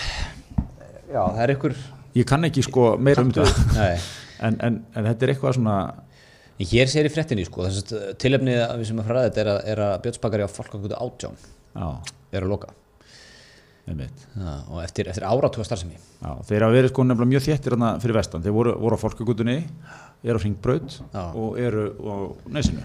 Já, 1.10 1.22
það 1.26 1.42
er 1.42 1.52
ykkur 1.56 1.74
ég 2.14 2.26
kann 2.26 2.46
ekki 2.46 2.62
sko 2.62 2.96
meira 2.98 3.22
um 3.22 3.32
þetta. 3.34 3.90
En, 4.40 4.54
en, 4.64 4.76
en 4.96 5.04
þetta 5.04 5.26
er 5.26 5.30
eitthvað 5.34 5.58
svona 5.58 5.74
En 6.56 6.68
Hér 6.68 6.88
sér 6.88 7.04
í 7.04 7.10
fréttinni 7.12 7.44
sko, 7.44 7.66
þess 7.68 7.92
að 7.92 8.78
við 8.80 8.86
sem 8.88 8.98
að 9.00 9.06
fræða 9.08 9.26
þetta 9.26 9.40
er 9.40 9.50
að, 9.52 9.58
að 9.84 10.02
Björnsbakari 10.04 10.44
á 10.44 10.48
fólkakutu 10.48 10.96
átján 10.96 11.36
já, 11.36 11.86
er 12.32 12.44
að 12.44 12.48
loka 12.48 12.72
Já, 13.86 14.52
og 14.70 14.82
eftir, 14.84 15.08
eftir 15.10 15.24
áratúa 15.26 15.64
starfsemi. 15.66 15.96
Já, 16.20 16.34
þeir 16.46 16.64
hafa 16.66 16.76
verið 16.76 16.92
sko 16.92 17.04
nefnilega 17.06 17.30
mjög 17.32 17.46
þéttir 17.46 17.76
fyrir 18.04 18.16
vestan, 18.16 18.44
þeir 18.44 18.54
voru, 18.54 18.74
voru 18.78 18.98
á 18.98 19.02
fólkagutunni 19.02 19.56
eru 20.22 20.38
á 20.38 20.42
hringbraut 20.42 20.98
Já. 21.00 21.22
og 21.34 21.58
eru 21.58 21.86
á 21.98 22.14
nesinu. 22.54 22.84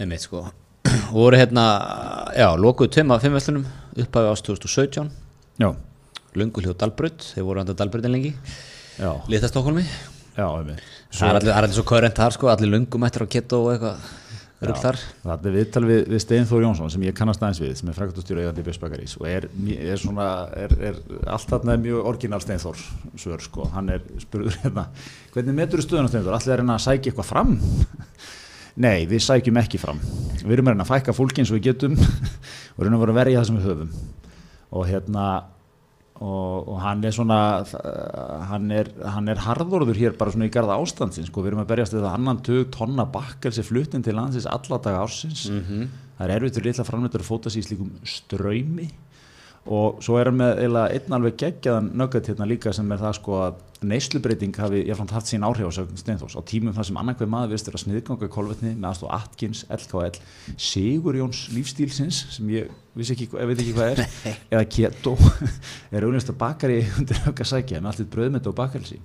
Einmitt 0.00 0.24
sko. 0.24 0.46
Og 0.88 1.14
voru 1.20 1.38
hérna, 1.38 1.64
já, 2.34 2.48
lokuðu 2.56 2.94
tveim 2.96 3.12
af 3.14 3.22
fimm 3.22 3.36
vestlunum 3.36 3.66
upphafi 3.98 4.32
ást 4.32 4.48
2017 4.48 5.10
já, 5.60 5.70
Löngu 6.38 6.62
hljóð 6.62 6.78
Dalbraut, 6.80 7.24
þeir 7.34 7.44
voru 7.46 7.62
andan 7.62 7.76
Dalbrautin 7.76 8.14
lengi. 8.14 8.32
Já, 8.98 9.12
Lita 9.28 9.50
Stokkólmi 9.50 9.84
já, 10.38 10.46
er 10.46 11.36
allir, 11.36 11.50
það 11.50 11.52
er 11.52 11.64
allir 11.64 11.76
svo 11.76 11.84
körrent 11.88 12.18
þar 12.18 12.34
sko, 12.36 12.50
allir 12.52 12.72
löngum 12.72 13.06
eftir 13.08 13.24
á 13.24 13.28
keto 13.30 13.62
og 13.66 13.74
eitthvað 13.74 14.08
rugg 14.64 14.80
þar 14.82 14.98
Það 15.22 15.46
er 15.48 15.54
viðtal 15.54 15.82
við, 15.86 16.00
við 16.10 16.22
Stein 16.24 16.48
Þór 16.48 16.64
Jónsson 16.64 16.92
sem 16.94 17.04
ég 17.06 17.16
kannast 17.16 17.42
aðeins 17.42 17.60
við, 17.62 17.74
sem 17.78 17.90
er 17.90 17.96
frækatustjóra 17.98 18.44
eigandi 18.44 18.64
Björnsbakarís 18.66 19.14
og 19.20 19.28
er, 19.30 19.46
er 19.76 20.02
svona, 20.02 20.28
er, 20.58 20.74
er 20.90 20.98
allt 21.30 21.52
þarna 21.52 21.76
mjög 21.82 22.08
orginal 22.10 22.40
Stein 22.42 22.62
Þór 22.62 22.82
svör 23.20 23.44
sko, 23.44 23.68
hann 23.74 23.92
er 23.94 24.02
spurður 24.22 24.58
hérna, 24.64 24.88
hvernig 25.34 25.58
metur 25.60 25.82
þú 25.82 25.86
stöðuna 25.86 26.12
Stein 26.12 26.26
Þór, 26.26 26.38
allir 26.40 26.54
er 26.56 26.62
hérna 26.64 26.78
að 26.78 26.84
sækja 26.88 27.12
eitthvað 27.12 27.30
fram? 27.30 27.54
Nei, 28.84 29.06
við 29.10 29.22
sækjum 29.26 29.62
ekki 29.62 29.82
fram, 29.82 30.02
við 30.42 30.58
erum 30.58 30.72
að 30.74 30.90
fækka 30.90 31.14
fólki 31.14 31.42
eins 31.42 31.52
og 31.52 31.58
við 31.58 31.70
getum 31.72 31.98
og 32.76 32.82
erum 32.82 32.98
að 32.98 33.04
vera 33.04 33.14
að 33.14 33.20
verja 33.22 33.40
það 33.40 33.48
sem 33.48 33.60
við 33.60 33.70
höfum. 33.72 33.94
Og 34.68 34.84
hérna 34.86 35.24
og, 36.20 36.68
og 36.68 36.80
hann 36.82 37.04
er 37.04 37.12
svona 37.14 37.38
hann 38.50 38.70
er, 38.74 38.88
hann 39.14 39.28
er 39.30 39.38
harðorður 39.44 39.98
hér 40.00 40.16
bara 40.18 40.32
svona 40.34 40.48
í 40.48 40.52
garða 40.54 40.78
ástandsins 40.82 41.28
sko. 41.30 41.42
við 41.44 41.52
erum 41.52 41.62
að 41.64 41.70
berjast 41.72 41.94
við 41.94 42.02
það 42.06 42.16
annan 42.18 42.40
tug 42.46 42.70
tonna 42.74 43.04
bakkelsi 43.14 43.62
fluttin 43.66 44.02
til 44.04 44.16
landsins 44.18 44.46
alla 44.50 44.78
daga 44.82 45.04
ársins 45.06 45.48
Mhm. 45.50 45.88
það 46.18 46.24
er 46.28 46.34
erfitt 46.36 46.56
fyrir 46.58 46.70
litla 46.72 46.84
framleitur 46.88 47.22
að 47.22 47.30
fóta 47.30 47.50
sér 47.54 47.62
í 47.62 47.68
slíkum 47.68 47.90
ströymi 48.02 48.88
og 49.68 50.02
svo 50.04 50.16
er 50.16 50.30
hann 50.30 50.38
með 50.40 50.62
eiginlega 50.62 50.96
einn 50.96 51.16
alveg 51.18 51.40
geggjaðan 51.42 51.88
nöggat 52.00 52.30
hérna 52.30 52.46
líka 52.48 52.72
sem 52.72 52.92
er 52.94 53.00
það 53.02 53.16
sko 53.18 53.40
að 53.44 53.58
neyslubreiting 53.88 54.56
hafi 54.58 54.80
jáfnframt 54.88 55.12
haft 55.14 55.30
sín 55.30 55.44
áhrif 55.46 55.68
á 55.68 55.72
Steinfors 56.00 56.34
á 56.34 56.42
tímum 56.42 56.74
þar 56.74 56.88
sem 56.88 56.98
annarkveð 56.98 57.30
maður 57.30 57.52
virðist 57.52 57.68
vera 57.70 57.82
sniðganga 57.82 58.30
kolvetni 58.32 58.72
með 58.74 58.88
aðstof 58.90 59.12
Atkins, 59.14 59.64
LKL 59.70 60.18
Sigurjóns 60.56 61.44
lífstílsins 61.54 62.22
sem 62.34 62.48
ég 62.56 62.72
vissi 62.98 63.14
ekki, 63.14 63.28
veit 63.30 63.58
ekki 63.58 63.76
hvað 63.76 63.92
er 63.92 64.02
eða 64.50 64.64
Keto 64.72 65.14
er 65.94 66.08
auðvitað 66.08 66.40
bakari 66.40 66.80
undir 66.98 67.22
að 67.28 67.44
sækja 67.52 67.82
með 67.82 67.92
allt 67.92 68.02
eitt 68.02 68.12
bröðmynd 68.16 68.50
og 68.50 68.58
bakelsi 68.58 68.98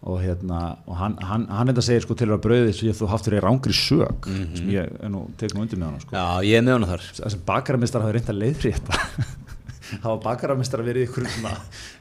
og 0.00 0.16
hérna 0.22 0.60
og 0.88 0.96
hann, 0.96 1.18
hann, 1.28 1.42
hann 1.52 1.68
þetta 1.68 1.84
segir 1.84 2.04
sko 2.06 2.16
til 2.16 2.30
að 2.32 2.40
bröði 2.46 2.72
sem 2.72 2.88
ég 2.88 2.96
þú 2.96 3.08
haftur 3.10 3.36
í 3.36 3.42
rángri 3.44 3.74
sög 3.76 4.28
sem 4.56 4.70
ég 4.72 4.94
nú 5.12 5.26
teknum 5.40 5.66
undir 5.66 5.80
með 5.80 5.90
hann 5.90 6.00
sko. 6.06 6.14
Já, 6.16 6.48
ég 6.48 6.56
er 6.56 6.64
með 6.64 6.78
hana 6.78 6.88
þar. 6.94 7.04
Það 7.18 7.34
sem 7.34 7.42
bakaramistar 7.50 8.06
hafi 8.06 8.16
reynd 8.16 8.32
að 8.32 8.40
leiðri 8.40 8.72
þetta 8.78 9.26
hafa 10.06 10.16
bakaramistar 10.24 10.84
verið 10.86 11.08
ykkur 11.08 11.28
svona, 11.34 11.52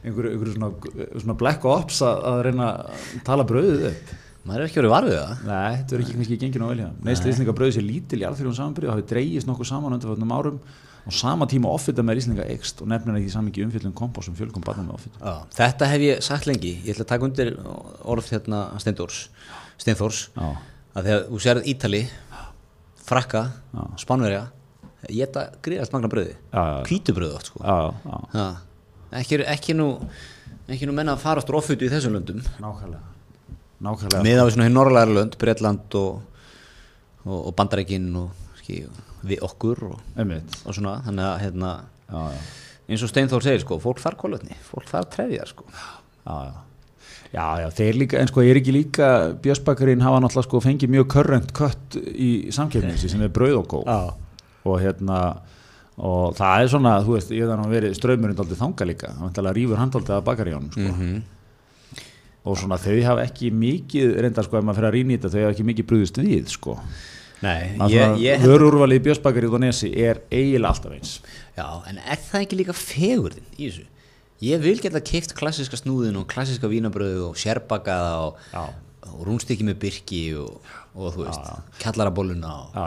einhver, 0.05 0.31
einhver 0.31 0.55
svona, 0.55 0.71
svona 1.17 1.37
black 1.43 1.67
ops 1.67 1.99
að, 2.07 2.41
reyna 2.47 2.71
að 2.71 3.05
tala 3.27 3.47
bröðið 3.49 3.87
upp 3.91 4.17
Maður 4.47 4.61
er 4.63 4.69
ekki 4.69 4.79
verið 4.79 4.91
varfið 4.93 5.17
það. 5.19 5.41
Nei, 5.45 5.71
þetta 5.75 5.95
er 5.95 6.01
ekki 6.01 6.13
kannski 6.15 6.35
gengið 6.39 6.61
ná 6.61 6.67
vel 6.69 6.77
hjá 6.79 6.87
Neist 7.05 7.25
Íslinga 7.27 7.53
bröðið 7.57 7.75
sér 7.75 7.83
lítil 7.85 8.21
í 8.21 8.25
alþjóðum 8.29 8.55
samanbyrju 8.55 8.87
og 8.89 8.95
hafi 8.95 9.03
dreigist 9.11 9.49
nokkuð 9.49 9.67
saman 9.67 9.97
undir 9.97 10.13
fannum 10.13 10.31
árum 10.37 10.61
og 11.09 11.15
sama 11.17 11.47
tíma 11.49 11.71
offita 11.73 12.03
með 12.05 12.21
Íslinga 12.21 12.45
ekst 12.53 12.83
og 12.83 12.89
nefnir 12.91 13.17
ekki 13.19 13.31
samingi 13.33 13.63
umfjöldum 13.65 13.95
kompás 13.97 14.29
um 14.29 14.35
fjölgum 14.37 14.63
barna 14.65 14.85
með 14.85 14.95
offita. 14.99 15.17
Já, 15.23 15.33
þetta 15.57 15.89
hef 15.89 16.05
ég 16.05 16.21
sagt 16.25 16.45
lengi, 16.49 16.75
ég 16.85 16.93
ætla 16.93 17.07
að 17.07 17.11
taka 17.15 17.27
undir 17.29 17.51
orð 18.13 18.29
hérna 18.35 18.61
Steindors, 18.83 19.23
Steinþórs. 19.81 20.21
Já, 20.37 20.49
að 20.93 21.09
þegar 21.09 21.25
þú 21.31 21.41
sérð 21.47 21.69
Ítali, 21.73 22.03
Frakka, 23.09 23.43
Spánverja, 23.97 24.45
ég 25.09 25.25
ætla 25.25 25.47
gríðast 25.65 25.95
magna 25.95 26.09
bröði, 26.11 26.35
átt 26.53 27.49
sko. 27.49 27.63
já, 27.65 27.77
já, 28.05 28.17
Já, 28.37 28.47
ekki, 29.23 29.39
ekki 29.49 29.73
nú, 29.79 29.89
ekki 30.69 30.85
nú 30.85 30.93
menna 30.93 31.15
að 31.17 31.23
fara 31.23 31.41
áttur 31.41 31.57
offutu 31.57 31.87
í 31.87 31.89
þessum 31.89 32.13
löndum, 32.19 32.43
nákvæmlega. 32.61 33.05
Nákvæmlega. 33.81 34.21
Með 34.27 34.41
á 34.43 34.45
svona 34.51 34.67
hér 34.67 34.75
norrlæra 34.75 35.15
lönd, 35.15 35.37
Bretland 35.41 35.95
og, 35.97 36.19
og, 37.25 37.39
og 37.39 37.55
Bandarækin 37.57 38.09
og 38.19 38.59
ekki, 38.59 38.83
við 39.25 39.43
okkur 39.45 39.83
og, 39.91 39.99
og 40.65 40.75
svona, 40.75 40.99
þannig 41.05 41.25
að 41.25 41.37
hérna, 41.43 41.73
já, 42.09 42.23
já, 42.33 42.41
eins 42.89 43.03
og 43.05 43.11
Steinþór 43.11 43.45
segir 43.45 43.61
sko, 43.65 43.77
fólk 43.83 44.01
þarf 44.01 44.17
kólöfni, 44.23 44.57
fólk 44.65 44.87
þarf 44.89 45.11
trefjar 45.15 45.47
sko. 45.51 45.67
já, 46.25 46.35
já. 46.49 46.57
Já, 47.29 47.69
þeir 47.77 47.97
líka, 47.99 48.17
en 48.17 48.29
sko, 48.31 48.41
ég 48.41 48.55
er 48.55 48.57
ekki 48.57 48.73
líka 48.73 49.07
Björnsbakarinn 49.43 50.01
hafa 50.01 50.17
náttúrulega 50.23 50.47
sko 50.47 50.61
fengið 50.65 50.89
mjög 50.95 51.09
körrent 51.13 51.51
kött 51.53 51.97
í 52.09 52.49
samkeppninsi 52.55 53.11
sem 53.11 53.21
er 53.21 53.29
brauð 53.29 53.59
og 53.59 53.67
góð 53.75 53.91
og 54.65 54.79
hérna 54.81 55.19
og 55.99 56.33
það 56.39 56.63
er 56.63 56.71
svona, 56.71 56.93
þú 57.05 57.17
veist, 57.17 57.33
ég 57.35 57.51
þannig 57.51 57.75
verið 57.75 57.93
ströymurinn 57.99 58.39
daldið 58.39 58.61
þanga 58.63 58.87
líka, 58.89 59.11
hann 59.19 59.29
ætlaði 59.29 59.51
að 59.51 59.57
rífur 59.59 59.81
handaldið 59.81 60.15
að 60.15 60.25
bakaríjónum, 60.31 60.71
sko. 60.73 60.87
Mhm. 60.95 61.21
og 62.49 62.57
svona 62.57 62.77
þau 62.81 62.97
hafa 63.03 63.25
ekki 63.27 63.51
mikið 63.51 64.13
reyndar 64.23 64.47
sko, 64.47 64.57
ef 64.57 64.63
maður 64.65 64.79
fyrir 64.79 64.89
að 64.89 64.95
rýna 64.97 65.13
í 65.13 65.17
þetta, 65.19 65.29
þau 65.35 65.41
hafa 65.43 65.53
ekki 65.53 65.67
mikið 65.69 65.89
brúðist 65.91 66.21
við, 66.23 66.47
sko 66.49 66.77
Nei, 67.39 67.75
Maður 67.79 67.93
ég, 67.93 68.03
svona, 68.03 68.19
ég 68.23 68.41
held 68.41 68.51
vörurvalið 68.51 69.05
Björnsbakarið 69.05 69.55
og 69.55 69.63
Nesi 69.63 69.93
er 69.95 70.19
eiginlega 70.27 70.73
alltaf 70.73 70.95
eins. 70.97 71.13
Já, 71.55 71.67
en 71.87 72.01
er 72.03 72.19
það 72.25 72.43
ekki 72.45 72.59
líka 72.59 72.75
fegurðin 72.75 73.47
í 73.55 73.69
þessu? 73.69 73.87
Ég 74.43 74.61
vil 74.63 74.77
geta 74.79 75.01
keift 75.03 75.33
klassiska 75.35 75.79
snúðin 75.79 76.19
og 76.19 76.27
klassiska 76.31 76.67
vínabröðu 76.71 77.25
og 77.29 77.39
sérbakaða 77.39 78.11
og, 78.25 78.37
og 79.09 79.23
rúnstykki 79.27 79.65
með 79.67 79.81
byrki 79.81 80.21
og, 80.39 80.69
og 80.95 81.11
þú 81.15 81.25
veist, 81.25 81.49
kjallarabóluna 81.81 82.51
og... 82.55 82.77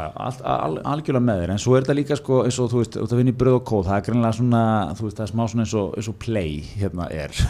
Algjörlega 0.88 1.24
með 1.24 1.42
þér. 1.42 1.52
En 1.52 1.60
svo 1.60 1.76
er 1.76 1.84
þetta 1.84 1.96
líka 1.98 2.16
sko 2.20 2.40
eins 2.46 2.60
og 2.60 2.72
þú 2.72 2.80
veist, 2.80 3.00
út 3.04 3.12
að 3.12 3.20
vinna 3.20 3.34
í 3.34 3.38
bröð 3.42 3.58
og 3.58 3.64
kóð 3.68 3.88
það 3.90 3.98
er 3.98 4.06
greinlega 4.08 4.38
svona, 4.40 4.64
þú 4.96 5.08
veist, 5.08 5.20
það 5.20 5.26
er 5.26 5.32
smá 5.34 5.44
svona 5.52 5.66
eins 5.66 5.76
og, 5.80 5.96
eins 6.00 6.12
og 6.12 6.20
play 6.24 6.54
hérna 6.76 7.08
er. 7.12 7.36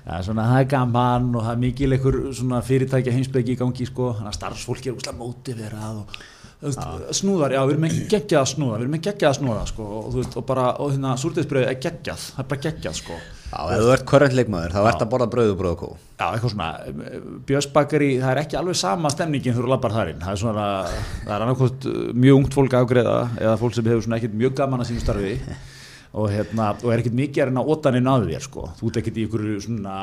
Það 0.00 0.16
er 0.16 0.24
svona, 0.26 0.44
það 0.48 0.62
er 0.62 0.68
gaman 0.72 1.26
og 1.36 1.42
það 1.44 1.50
er 1.52 1.58
mikil 1.60 1.94
einhver 1.94 2.16
svona 2.34 2.58
fyrirtækja 2.66 3.12
heimsbyggi 3.14 3.52
í 3.52 3.58
gangi 3.60 3.84
sko, 3.86 4.06
þannig 4.16 4.30
að 4.30 4.38
starfsfólki 4.38 4.90
er 4.90 4.96
úrslega 4.96 5.18
mótiverað 5.20 5.98
og 6.00 6.14
veist, 6.60 6.80
snúðar, 7.16 7.54
já, 7.54 7.60
við 7.64 7.74
erum 7.74 7.86
ekki 7.88 8.06
geggjað 8.12 8.40
að 8.40 8.48
snúða 8.52 8.76
við 8.76 8.84
erum 8.84 8.96
ekki 8.98 9.08
geggjað 9.08 9.30
að 9.30 9.36
snúða, 9.38 9.62
sko 9.70 9.86
og, 9.98 10.08
veist, 10.16 10.36
og 10.36 10.46
bara, 10.48 10.66
og 10.76 10.92
hérna, 10.92 11.14
súrdeisbröð 11.20 11.66
er 11.66 11.78
geggjað 11.80 12.26
það 12.26 12.42
er 12.44 12.48
bara 12.52 12.64
geggjað, 12.66 12.98
sko. 13.00 13.18
Já, 13.50 13.58
ef 13.64 13.80
þú 13.82 13.94
ert 13.94 14.06
korrent 14.06 14.36
leikmaður, 14.38 14.74
þá 14.76 14.80
ert 14.92 15.02
að 15.02 15.10
borða 15.10 15.30
bröðu 15.32 15.54
og 15.54 15.58
bröðu 15.58 15.72
og 15.74 15.80
kó. 15.80 15.88
Já, 16.20 16.26
eitthvað 16.28 16.52
svona, 16.54 16.68
Björnsbakari, 17.48 18.10
það 18.20 18.34
er 18.34 18.42
ekki 18.44 18.60
alveg 18.60 18.78
sama 18.78 19.10
stemningin 19.10 19.56
þú 19.56 19.66
labbar 19.72 19.96
þar 19.96 20.12
inn, 20.12 20.22
það 20.22 20.36
er 20.36 20.42
svona, 20.44 20.68
það 21.24 21.34
er 21.34 21.46
annarkvæmt 21.46 21.90
mjög 22.26 22.40
ungt 22.42 22.58
fólk 22.60 22.78
afgreða 22.78 23.18
eða 23.40 23.58
fólk 23.58 23.74
sem 23.74 23.90
hefur 23.90 24.06
svona 24.06 24.20
ekkert 24.20 24.38
mjög 24.44 24.54
gaman 24.60 24.84
að 24.84 24.92
sínu 24.92 25.02
starfi 25.02 25.34
og 26.10 26.26
hérna, 26.32 26.72
og 26.82 26.90
er 26.90 27.00
ekkert 27.04 27.14
mikið 27.14 27.42
að 27.44 27.48
reyna 27.50 27.62
að 27.62 27.68
óta 27.70 27.90
neina 27.94 28.14
að 28.18 28.24
þér, 28.32 28.44
sko, 28.48 28.64
þú 28.80 28.88
ert 28.90 28.96
ekkert 29.00 29.18
í 29.20 29.24
ykkur 29.28 29.44
svona, 29.62 29.96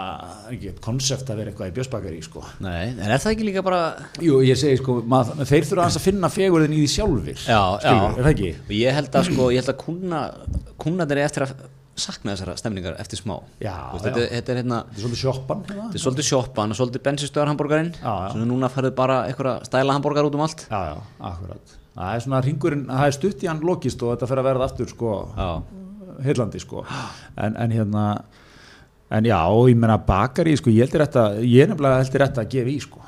konsept 0.85 1.31
að 1.33 1.41
vera 1.41 1.51
eitthvað 1.51 1.71
í 1.71 1.73
Björnsbakari, 1.75 2.19
sko. 2.23 2.43
Nei, 2.63 2.83
en 2.93 3.01
er 3.11 3.19
það 3.19 3.33
ekki 3.33 3.47
líka 3.49 3.63
bara... 3.67 3.79
Jú, 4.23 4.37
ég 4.47 4.59
segi, 4.59 4.77
sko, 4.79 4.99
maður, 5.03 5.41
þeir 5.49 5.67
þurfa 5.67 5.87
að 5.91 6.05
finna 6.05 6.29
fegurðin 6.31 6.75
í 6.77 6.83
því 6.85 6.91
sjálfur, 6.93 7.41
Já, 7.43 7.59
skilur, 7.83 8.05
já. 8.05 8.13
er 8.13 8.21
það 8.23 8.31
ekki? 8.35 8.51
Og 8.69 8.75
ég 8.77 8.95
held 9.01 9.17
að, 9.19 9.27
sko, 9.33 9.49
ég 9.51 9.59
held 9.65 9.73
að 9.73 9.81
kuna, 9.83 10.21
kunnarnir 10.85 11.19
er 11.19 11.27
eftir 11.27 11.45
að 11.47 11.57
sakna 11.97 12.35
þessara 12.35 12.53
stemningar 12.61 12.95
eftir 13.01 13.17
smá. 13.19 13.35
Já, 13.59 13.73
Þú 13.91 13.97
veist, 13.97 14.05
já. 14.05 14.11
Þetta, 14.13 14.25
þetta 14.37 14.53
er 14.53 14.59
hérna... 14.61 14.79
Þetta 14.85 14.99
er 14.99 15.03
svolítið 15.03 15.21
sjoppan? 15.23 15.63
Þetta 15.71 15.97
er 15.97 16.03
svolítið 16.03 16.27
sjoppan 16.27 16.73
og 16.75 16.77
svolítið 16.77 17.03
bensinstöðar 17.07 17.49
hambúrgarinn 17.49 17.89
Já, 17.97 18.03
já. 18.05 18.27
Svona 18.35 18.45
núna 18.51 18.69
farið 18.69 18.93
bara 18.99 19.15
einhverja 19.31 19.55
stæla 19.65 19.95
hambúrgar 19.97 20.27
út 20.29 20.37
um 20.37 20.43
allt 20.45 20.61
Já, 20.69 20.77
já, 20.91 20.93
akkurat. 21.31 21.73
Það 21.97 22.11
er 22.19 22.23
svona 22.27 22.41
ringurinn, 22.45 22.83
það 22.91 23.07
er 23.09 23.15
stutt 23.17 23.41
í 23.41 23.49
hann 23.49 23.63
lokist 23.65 24.05
og 24.05 24.13
þetta 24.13 24.29
fer 24.29 24.41
að 24.43 24.47
verða 24.51 24.67
aftur, 24.69 24.91
sko, 24.93 25.15
Já, 25.33 25.47
heillandi 26.25 26.61
sko. 26.63 26.85
En, 27.35 27.55
en 27.55 27.75
hérna 27.75 28.05
en 29.09 29.27
já, 29.27 29.39
ég 29.69 29.77
meina 29.79 29.99
bakari 30.03 30.55
sko, 30.59 30.71
ég 30.73 30.87
heldur 30.87 31.05
þetta, 31.05 31.27
ég 31.43 31.69
nefnilega 31.69 32.01
heldur 32.01 32.25
þetta 32.25 32.43
að 32.43 32.49
gefa 32.55 32.73
í 32.73 32.79
sko, 32.83 33.03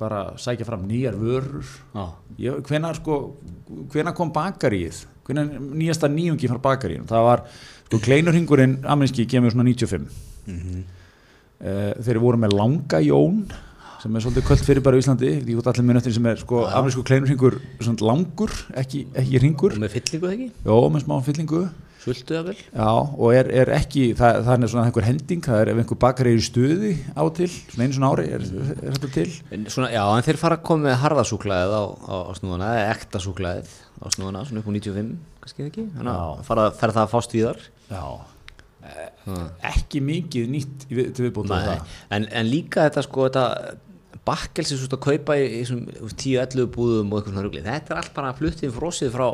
bara 0.00 0.22
sækja 0.42 0.66
fram 0.66 0.88
nýjar 0.88 1.18
vörur. 1.20 1.76
Ég, 2.42 2.62
hvenar 2.66 2.98
sko, 2.98 3.20
hvenar 3.92 4.16
kom 4.16 4.32
bakarið 4.34 5.04
hvenar 5.26 5.48
nýjasta 5.58 6.10
nýjungi 6.10 6.50
frá 6.50 6.60
bakaríð 6.62 7.06
það 7.10 7.24
var, 7.26 7.40
sko, 7.88 7.98
kleinurhingurinn 8.04 8.76
ameríski 8.86 9.26
kemur 9.30 9.54
svona 9.54 9.66
95 9.66 10.06
mm 10.46 10.84
þeir 11.56 12.18
voru 12.20 12.36
með 12.36 12.52
langa 12.52 12.98
jón 13.00 13.46
sem 14.02 14.12
er 14.12 14.22
svolítið 14.22 14.44
kvöld 14.44 14.64
fyrir 14.66 14.84
bara 14.84 14.98
í 14.98 15.00
Íslandi 15.00 15.30
ég 15.32 15.46
veit 15.56 15.68
allir 15.70 15.86
minn 15.88 15.96
eftir 15.96 16.12
sem 16.12 16.26
er 16.28 16.36
sko, 16.42 16.66
amerísku 16.68 17.04
kleinurhingur 17.08 17.56
langur, 18.04 18.52
ekki, 18.76 19.06
ekki 19.16 19.40
ringur 19.40 19.72
og 19.72 19.80
með 19.80 19.94
fyllingu 19.96 20.28
ekki, 20.34 20.48
Jó, 20.66 20.76
með 20.92 21.06
smá 21.06 21.16
fyllingu 21.24 21.62
sultu 22.06 22.36
það 22.36 22.46
vel 22.48 22.56
Já, 22.62 22.88
og 22.94 23.34
er, 23.36 23.50
er 23.62 23.70
ekki, 23.76 24.04
það, 24.18 24.38
það 24.46 24.64
er 24.66 24.72
svona 24.72 24.84
einhver 24.88 25.06
hending, 25.08 25.42
það 25.46 25.60
er 25.64 25.70
ef 25.74 25.80
einhver 25.82 26.00
bakar 26.06 26.30
er 26.30 26.38
í 26.40 26.44
stuði 26.46 26.92
á 27.12 27.22
til, 27.36 27.48
svona 27.52 27.86
einu 27.88 27.96
svona 27.98 28.10
ári, 28.14 28.26
er, 28.36 28.46
er 28.46 28.94
þetta 28.96 29.10
til? 29.16 29.26
En 29.56 29.66
Svona, 29.74 29.90
já, 29.94 30.02
en 30.16 30.26
þeir 30.28 30.40
fara 30.40 30.58
að 30.60 30.64
koma 30.70 30.88
með 30.88 30.96
harðasúklaðið 31.04 31.74
á, 31.76 31.84
á, 32.06 32.14
á 32.26 32.32
snúðuna, 32.38 32.70
eða 32.80 32.94
ekta 32.96 33.22
súklaðið 33.26 33.74
á 34.00 34.06
snúðuna, 34.16 34.44
svona 34.48 34.62
upp 34.64 34.70
á 34.70 34.74
95, 34.78 35.12
kannski 35.44 35.66
ekki 35.70 35.86
þannig 35.98 36.14
að 36.14 36.40
fara, 36.48 36.68
fer 36.80 36.94
það 36.96 37.04
að 37.06 37.12
fást 37.16 37.36
víðar 37.36 37.60
Já. 37.90 38.04
Ekki 39.66 39.98
mikið 40.04 40.50
nýtt 40.52 40.84
í 40.92 40.94
við- 40.94 41.08
til 41.16 41.24
viðbútt 41.26 41.50
á 41.50 41.58
það. 41.58 41.80
en, 42.14 42.26
en 42.30 42.46
líka 42.46 42.84
þetta 42.86 43.02
sko, 43.02 43.24
þetta 43.26 43.44
bakkelsi 44.26 44.76
svo 44.78 44.86
að 44.94 45.02
kaupa 45.02 45.34
í, 45.38 45.42
í 45.46 45.64
þessum 45.64 45.80
10-11 46.14 46.68
búðum 46.74 47.10
og 47.12 47.18
eitthvað 47.20 47.32
svona 47.34 47.44
rugli, 47.46 47.62
þetta 47.66 47.94
er 47.94 48.00
allt 48.00 48.14
bara 48.14 48.32
fluttið 48.38 48.72
frosið 48.74 49.12
frá, 49.14 49.26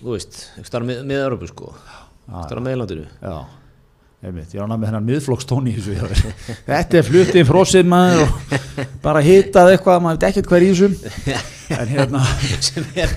þú 0.00 0.14
veist, 0.14 0.40
eitthvað 0.54 0.70
starf 0.70 0.88
með, 0.88 1.04
með 1.10 1.26
Európu 1.26 1.50
sko, 1.50 1.74
starf 2.30 2.64
með 2.64 2.80
landinu 2.82 3.06
já. 3.10 3.36
Einmitt, 4.24 4.54
ég 4.56 4.64
ánæg 4.64 4.78
með 4.80 4.88
hennar 4.88 5.02
miðflokkstóni 5.04 5.74
í 5.74 5.82
þessu. 5.84 6.30
Þetta 6.70 6.96
er 6.96 7.04
flutið 7.04 7.42
frósið 7.44 7.90
maður 7.92 8.22
og 8.24 8.94
bara 9.04 9.20
hitað 9.20 9.74
eitthvað, 9.74 9.98
maður 10.00 10.16
veit 10.22 10.24
ekkert 10.30 10.48
hver 10.48 10.64
í 10.64 10.70
þessum. 10.70 10.94
En 11.74 11.90
hérna, 11.90 12.22
sem 12.64 12.86
er, 12.96 13.12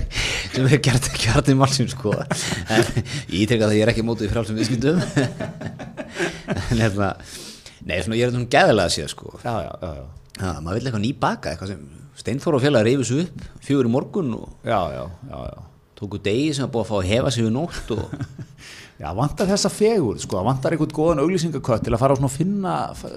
sem 0.52 0.66
er 0.68 0.80
gert 0.84 1.08
ekki 1.10 1.30
hartið 1.32 1.58
málsum 1.58 1.88
sko 1.90 2.14
en 2.16 2.84
ég 3.28 3.44
ítrykka 3.44 3.66
það 3.66 3.72
að 3.72 3.76
ég 3.76 3.84
er 3.84 3.92
ekki 3.92 4.04
mótið 4.06 4.32
frálsum 4.32 4.58
viðskiptum 4.58 5.00
en 6.72 6.82
hérna 6.82 7.10
nei, 7.84 7.98
svona, 8.02 8.18
ég 8.18 8.24
er 8.24 8.32
svona 8.34 8.50
gæðilega 8.52 8.88
að 8.88 8.94
séð 8.96 9.10
sko 9.12 9.34
já, 9.42 9.52
já, 9.66 9.72
já, 9.82 9.90
já. 9.98 10.04
ha, 10.42 10.52
maður 10.64 10.78
vil 10.78 10.88
eitthvað 10.88 11.04
nýbaka, 11.04 11.52
eitthvað 11.54 11.74
sem 11.74 11.86
Steinþór 12.18 12.56
og 12.58 12.62
félag 12.64 12.82
reyfis 12.88 13.12
upp, 13.14 13.42
fjögur 13.62 13.86
í 13.86 13.90
morgun 13.94 14.32
og 14.34 14.66
Já, 14.66 14.80
já, 14.90 15.04
já, 15.30 15.36
já. 15.52 15.66
Tóku 15.98 16.20
degi 16.22 16.52
sem 16.54 16.64
er 16.68 16.72
búið 16.74 16.86
að 16.86 16.92
fá 16.92 16.98
að 17.02 17.10
hefa 17.12 17.34
sig 17.34 17.48
við 17.48 17.56
nótt 17.58 17.96
og 17.98 18.06
Já, 18.98 19.12
vantar 19.14 19.46
þessa 19.46 19.70
fegur, 19.70 20.16
sko, 20.18 20.40
vantar 20.42 20.74
einhvern 20.74 20.90
góðan 20.90 21.20
auglýsingakött 21.22 21.84
til 21.86 21.92
að 21.94 22.00
fara 22.02 22.14
á 22.14 22.18
svona 22.18 22.26
að 22.26 22.34
finna 22.34 22.72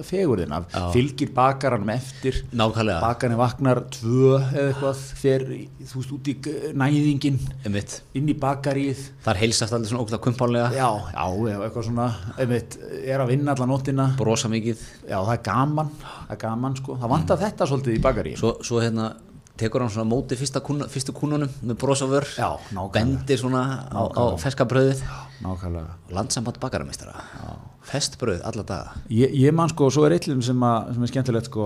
fegurðina, 0.05 0.59
fylgir 0.93 1.31
bakaranum 1.33 1.89
eftir, 1.89 2.37
nákvæmlega, 2.53 2.99
bakarinn 3.01 3.39
vaknar 3.39 3.81
tvö 3.95 4.35
eða 4.43 4.67
eitthvað, 4.75 5.01
í- 5.57 5.87
þú 5.89 6.03
veist, 6.03 6.13
út 6.19 6.29
í 6.29 6.35
næðingin, 6.83 7.39
einmitt. 7.65 7.95
inn 8.13 8.29
í 8.29 8.35
bakaríð, 8.37 9.01
þar 9.25 9.41
heilsast 9.41 9.73
allir 9.73 9.89
svona 9.89 10.05
ógæðlega 10.05 10.21
kumpánlega. 10.27 10.69
Já, 10.77 10.91
já, 11.17 11.25
eitthvað 11.65 11.89
svona, 11.89 12.07
einmitt, 12.37 12.77
er 13.01 13.25
að 13.25 13.33
vinna 13.33 13.57
alla 13.57 13.69
nóttina, 13.73 14.07
brosa 14.21 14.53
mikið. 14.53 14.85
Já, 15.09 15.17
það 15.17 15.33
er 15.39 15.43
gaman, 15.49 15.89
það 16.05 16.37
er 16.37 16.41
gaman, 16.45 16.77
sko, 16.77 16.99
það 17.01 17.15
vantar 17.17 17.41
þetta 17.47 17.71
svolítið 17.73 17.97
í 17.97 18.05
bakaríð. 18.05 18.37
svo, 18.37 18.53
svo 18.61 18.85
hérna 18.85 19.15
tekur 19.59 19.83
hann 19.83 19.91
svona 19.93 20.09
móti 20.09 20.37
kuna, 20.63 20.87
fyrstu 20.91 21.13
kúnunum 21.13 21.49
með 21.61 21.81
nákvæmlega. 22.71 22.93
bendir 22.93 23.41
svona 23.41 23.63
á, 23.91 24.01
á 24.11 24.23
feska 24.41 24.65
bröðið 24.65 25.03
nákvæmlega. 25.41 25.97
Og 26.07 26.15
landsamband 26.15 26.59
bakaramistara. 26.61 27.21
Festbröð 27.91 28.43
alla 28.45 28.63
daga. 28.63 28.93
Ég, 29.09 29.33
ég 29.33 29.53
man 29.55 29.69
sko, 29.71 29.89
svo 29.91 30.05
er 30.05 30.13
eitthvað 30.15 30.43
sem, 30.45 30.65
sem 30.93 31.05
er 31.05 31.09
skemmtilegt 31.09 31.49
sko, 31.49 31.65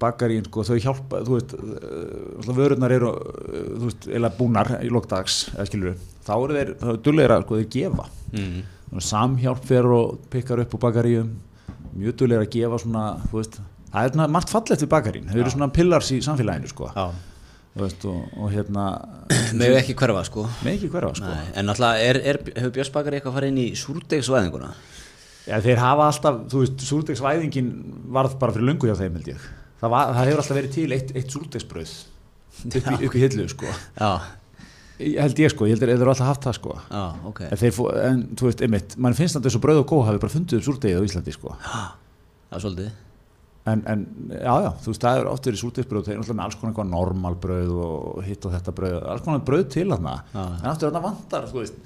bakarín 0.00 0.44
sko, 0.46 0.64
þau 0.68 0.76
hjálpa, 0.84 1.22
þú 1.26 1.38
veist, 1.38 1.54
uh, 1.56 2.50
vörurnar 2.58 2.92
eru, 2.92 3.14
uh, 3.16 3.62
þú 3.72 3.88
veist, 3.88 4.08
eða 4.20 4.30
búnar 4.36 4.72
í 4.84 4.90
lokdags, 4.92 5.46
eða 5.54 5.66
skilur 5.70 5.96
þá 6.26 6.34
eru 6.36 6.58
þeir, 6.58 6.74
þá 6.82 6.90
er 6.92 7.00
dulleira, 7.08 7.40
sko, 7.42 7.60
þeir 7.62 7.70
gefa. 7.72 8.06
Mm. 8.34 9.00
Samhjálp 9.08 9.64
fer 9.66 9.88
og 9.96 10.20
pikkar 10.32 10.62
upp 10.62 10.76
úr 10.76 10.84
bakaríum, 10.84 11.32
mjög 11.96 12.20
dulleira 12.20 12.44
að 12.46 12.52
gefa 12.58 12.82
svona, 12.84 13.06
þú 13.30 13.40
veist, 13.40 13.58
það 13.96 14.08
er 14.10 14.12
svona 14.16 14.28
margt 14.36 14.52
fallegt 14.52 14.82
við 14.84 14.90
bakarín, 14.92 15.30
þau 15.32 15.40
eru 15.42 15.52
svona 15.54 15.68
pillars 15.72 16.10
í 16.12 16.20
samfélaginu, 16.24 16.68
sko, 16.72 16.90
veist, 17.76 18.04
og, 18.08 18.22
og 18.40 18.52
hérna, 18.54 18.84
með 19.56 19.74
ekki 19.82 19.94
hverfa 20.00 20.22
sko? 20.28 20.46
Ekki 20.64 20.88
hverfa, 20.92 21.14
sko. 21.18 21.32
En 21.60 21.68
er, 21.74 22.20
er, 22.32 22.38
hefur 22.56 22.72
Björnsbakari 22.78 23.18
eitthvað 23.18 23.34
að 23.34 23.38
fara 23.40 23.50
inn 23.52 23.58
í 23.60 23.66
súrdegsvæðinguna? 23.76 24.70
Já, 25.46 25.60
þeir 25.62 25.78
hafa 25.82 26.06
alltaf, 26.10 26.38
þú 26.50 26.62
veist, 26.64 26.80
súrdegsvæðingin 26.88 27.68
varð 28.16 28.38
bara 28.40 28.54
fyrir 28.56 28.66
löngu 28.70 28.88
hjá 28.88 28.96
þeim, 28.98 29.18
held 29.20 29.28
ég. 29.34 29.44
Það, 29.82 29.92
var, 29.92 30.14
það 30.16 30.30
hefur 30.30 30.40
alltaf 30.42 30.56
verið 30.58 30.74
til 30.78 30.88
eitt, 30.96 31.12
eitt 31.20 31.36
súrdegsbröð 31.36 31.92
upp, 32.66 32.90
í- 32.96 33.20
hillu, 33.20 33.48
sko. 33.52 33.70
já, 34.00 34.10
Ég 34.96 35.18
held 35.20 35.36
ég, 35.44 35.50
sko, 35.52 35.66
ég 35.68 35.74
held 35.76 35.82
þeir 35.84 35.90
eru 35.98 36.08
alltaf 36.08 36.30
haft 36.30 36.46
það, 36.48 36.54
sko. 36.56 36.74
já, 36.88 37.02
ok. 37.28 37.40
En, 37.50 37.58
þeir, 37.60 37.72
fó- 37.76 37.90
en 38.00 38.22
þú 38.32 38.46
veist, 38.48 38.62
einmitt, 38.64 38.94
mann 38.96 39.12
finnst 39.18 39.36
þetta 39.36 39.50
eins 39.50 39.58
og 39.58 39.62
bröð 39.66 39.82
og 39.82 39.90
góð 39.92 40.06
hafi 40.08 40.22
bara 40.22 40.32
fundið 40.32 40.62
upp 40.62 40.64
súrdegið 40.70 40.96
á 40.96 41.06
Íslandi, 41.10 41.34
sko. 41.36 41.52
það 41.68 42.56
er 42.56 42.64
svolítið 42.64 42.94
En, 43.66 43.80
en 43.90 44.02
já, 44.30 44.54
já, 44.62 44.68
þú 44.84 44.92
veist, 44.92 45.02
það 45.02 45.20
er 45.20 45.28
oft 45.32 45.46
verið 45.48 45.60
súrdegsbröð, 45.64 46.04
þeir 46.06 46.14
eru 46.14 46.22
alltaf 46.22 46.36
með 46.38 46.44
alls 46.46 46.56
konar 46.60 46.70
eitthvað 46.72 46.90
normalbröð 46.92 47.72
og 47.82 48.20
hitt 48.26 48.46
og 48.46 48.52
þetta 48.54 48.74
bröð, 48.78 48.96
alls 49.10 49.24
konar 49.26 49.40
bröð 49.48 49.64
til 49.74 49.86
þarna. 49.90 50.12
Já. 50.30 50.42
En 50.60 50.68
aftur 50.70 50.86
þarna 50.92 51.02
vantar, 51.08 51.48
þú 51.50 51.62
veist, 51.64 51.80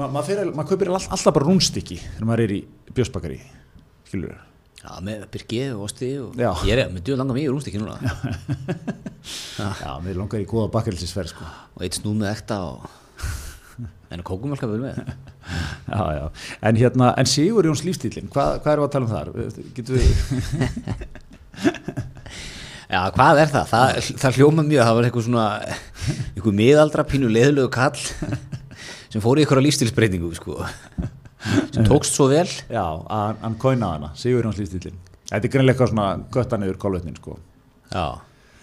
ma 0.00 0.08
maður 0.14 0.52
maður 0.56 0.70
kaupir 0.72 0.92
all, 0.94 1.00
alltaf 1.18 1.34
bara 1.36 1.48
rúnstykki 1.50 1.98
þegar 2.00 2.28
maður 2.30 2.44
er 2.46 2.54
í 2.56 2.60
björsbakari, 2.96 3.38
skilur 4.08 4.32
þér. 4.32 4.44
já, 4.78 4.90
með 5.10 5.26
byrgið 5.34 5.74
og 5.76 5.84
osti 5.90 6.08
og 6.22 6.38
Já. 6.40 6.50
ég 6.70 6.78
er 6.78 6.92
með 6.94 7.04
djöð 7.08 7.20
langa 7.20 7.36
mjög 7.36 7.52
rúmst 7.52 7.68
ekki 7.68 7.80
núna 7.82 7.98
Já, 9.82 9.92
mér 10.04 10.16
langar 10.22 10.40
í 10.40 10.46
góða 10.48 10.70
bakarinsisferð, 10.72 11.34
sko. 11.34 11.44
og 11.76 11.84
eitt 11.84 11.98
snúð 11.98 12.16
með 12.22 12.30
ekta 12.32 12.60
og 12.64 12.88
en 14.14 14.22
kókumölka 14.26 14.66
vel 14.70 14.80
með 14.82 14.94
Já, 15.88 16.02
já, 16.12 16.24
en 16.68 16.76
hérna, 16.76 17.06
en 17.20 17.26
Sigur 17.28 17.64
Jóns 17.68 17.82
lífstílinn, 17.86 18.28
hvað, 18.32 18.50
hvað 18.64 18.72
erum 18.74 18.84
við 18.84 18.88
að 18.88 18.94
tala 18.94 19.06
um 19.06 19.14
þar? 19.14 19.28
Getur 19.76 19.94
við, 19.96 20.08
já, 22.94 23.00
hvað 23.16 23.34
er 23.42 23.48
það? 23.54 23.66
það, 23.72 23.86
það 24.24 24.36
hljóma 24.40 24.62
mjög, 24.68 24.82
það 24.84 24.94
var 24.98 25.04
eitthvað 25.08 25.26
svona 25.28 25.46
eitthvað 26.34 26.58
miðaldra 26.60 27.02
pínu 27.08 27.28
leðlögu 27.32 27.70
kall 27.78 28.00
sem 29.12 29.20
fór 29.24 29.36
í 29.40 29.42
eitthvað 29.46 29.64
lífstilsbreytingu 29.66 30.30
sko 30.36 30.54
sem 31.72 31.82
tókst 31.88 32.12
svo 32.18 32.26
vel 32.32 32.48
já, 32.48 32.84
hann 33.08 33.56
kóinaði 33.60 33.92
hana, 33.98 34.08
Sigur 34.18 34.44
Jóns 34.48 34.60
lífstílinn. 34.60 34.98
Þetta 35.28 35.44
er 35.44 35.52
greinlega 35.52 35.74
eitthvað 35.76 35.92
svona 35.92 36.08
götta 36.34 36.56
niður 36.60 36.78
kólvetnin, 36.80 37.16
sko. 37.20 37.32
já, 37.92 38.06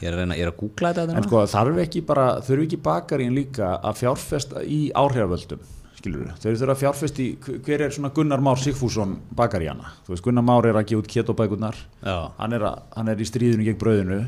ég 0.01 0.07
er 0.09 0.13
að 0.15 0.19
reyna, 0.21 0.35
ég 0.37 0.45
er 0.47 0.51
að 0.51 0.59
googla 0.59 0.91
þetta 0.93 1.15
En 1.19 1.25
sko, 1.27 1.41
þarf 1.53 1.79
ekki 1.85 2.01
bara, 2.05 2.25
þurfi 2.45 2.67
ekki 2.69 2.79
bakarín 2.85 3.35
líka 3.37 3.73
að 3.79 3.99
fjárfesta 4.03 4.63
í 4.63 4.79
áhrifavöldum, 4.95 5.61
skilur 5.99 6.25
við? 6.25 6.31
Þeir 6.43 6.57
þurfa 6.61 6.75
að 6.75 6.81
fjárfesta 6.83 7.23
í, 7.23 7.27
hver 7.65 7.85
er 7.87 7.93
svona 7.95 8.11
Gunnar 8.15 8.43
Már 8.45 8.59
Sigfússon 8.61 9.15
bakaríana? 9.35 9.93
Þú 10.07 10.15
veist, 10.15 10.25
Gunnar 10.27 10.45
Már 10.47 10.67
er 10.69 10.79
að 10.81 10.89
gefa 10.91 11.03
út 11.05 11.11
ketobækurnar, 11.15 11.79
hann 12.05 12.57
er, 12.59 12.67
hann 12.97 13.13
er 13.13 13.21
í 13.23 13.29
stríðinu 13.29 13.67
gegn 13.69 13.79
brauðinu. 13.81 14.19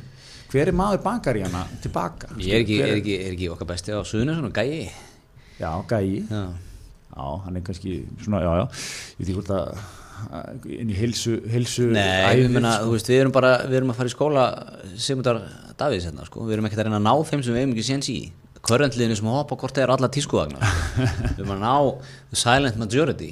Hver 0.47 0.69
er 0.71 0.77
maður 0.79 1.01
bakaríana 1.03 1.65
tilbaka? 1.83 2.29
ég 2.39 2.53
er 2.55 2.63
ekki, 2.63 2.77
Hver 2.79 2.93
er 2.93 3.01
ekki, 3.01 3.15
er 3.25 3.33
ekki 3.35 3.49
okkar 3.51 3.67
besti 3.73 3.91
á 3.91 3.99
suðinu 4.07 4.37
svona 4.37 4.53
gæi 4.55 4.87
Já, 5.59 5.71
gæi. 5.89 6.23
já, 6.29 6.43
Já, 7.17 7.25
hann 7.43 7.55
er 7.57 7.63
kannski 7.65 7.97
svona, 8.21 8.39
já, 8.45 8.51
já, 8.61 8.65
ég 9.17 9.25
ekki 9.25 9.35
hvort 9.41 9.51
að 9.57 9.79
inn 10.77 10.91
í 10.91 10.97
heilsu, 10.97 11.37
heilsu 11.51 11.87
Nei, 11.93 12.01
ævi, 12.33 12.43
ég 12.45 12.51
meina, 12.53 12.73
sko. 12.79 12.91
veist, 12.95 13.11
við 13.11 13.21
erum 13.23 13.35
bara, 13.35 13.53
við 13.67 13.79
erum 13.79 13.93
að 13.93 13.99
fara 14.01 14.11
í 14.11 14.13
skóla 14.13 14.43
Sigmundar 14.95 15.39
Davíðs 15.79 16.09
hérna, 16.09 16.27
sko, 16.27 16.43
við 16.47 16.57
erum 16.57 16.67
ekkert 16.69 16.83
að 16.83 16.89
reyna 16.89 16.99
að 16.99 17.07
ná 17.07 17.29
þeim 17.29 17.45
sem 17.45 17.55
við 17.55 17.63
hefum 17.63 17.75
ekki 17.75 17.87
séns 17.87 18.11
í 18.13 18.19
Körrendliðinu 18.67 19.15
sem 19.15 19.29
hoppa 19.31 19.55
hvort 19.61 19.77
þeir 19.77 19.93
alla 19.93 20.09
tískuvagnar. 20.11 20.63
Við 21.37 21.43
erum 21.43 21.51
að 21.53 21.61
ná 21.61 22.35
silent 22.35 22.79
majority 22.81 23.29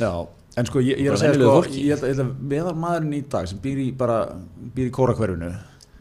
Já, 0.00 0.10
en 0.58 0.66
sko, 0.66 0.80
ég, 0.82 0.98
ég 0.98 1.10
er 1.10 1.14
að 1.14 1.20
segja 1.22 1.98
sko, 2.00 2.24
meðal 2.40 2.72
maðurinn 2.80 3.18
í 3.20 3.24
dag 3.30 3.46
sem 3.46 3.60
býr 3.62 3.82
í 3.84 3.90
bara, 3.94 4.22
býr 4.74 4.88
í 4.88 4.94
kórakverfinu 4.96 5.52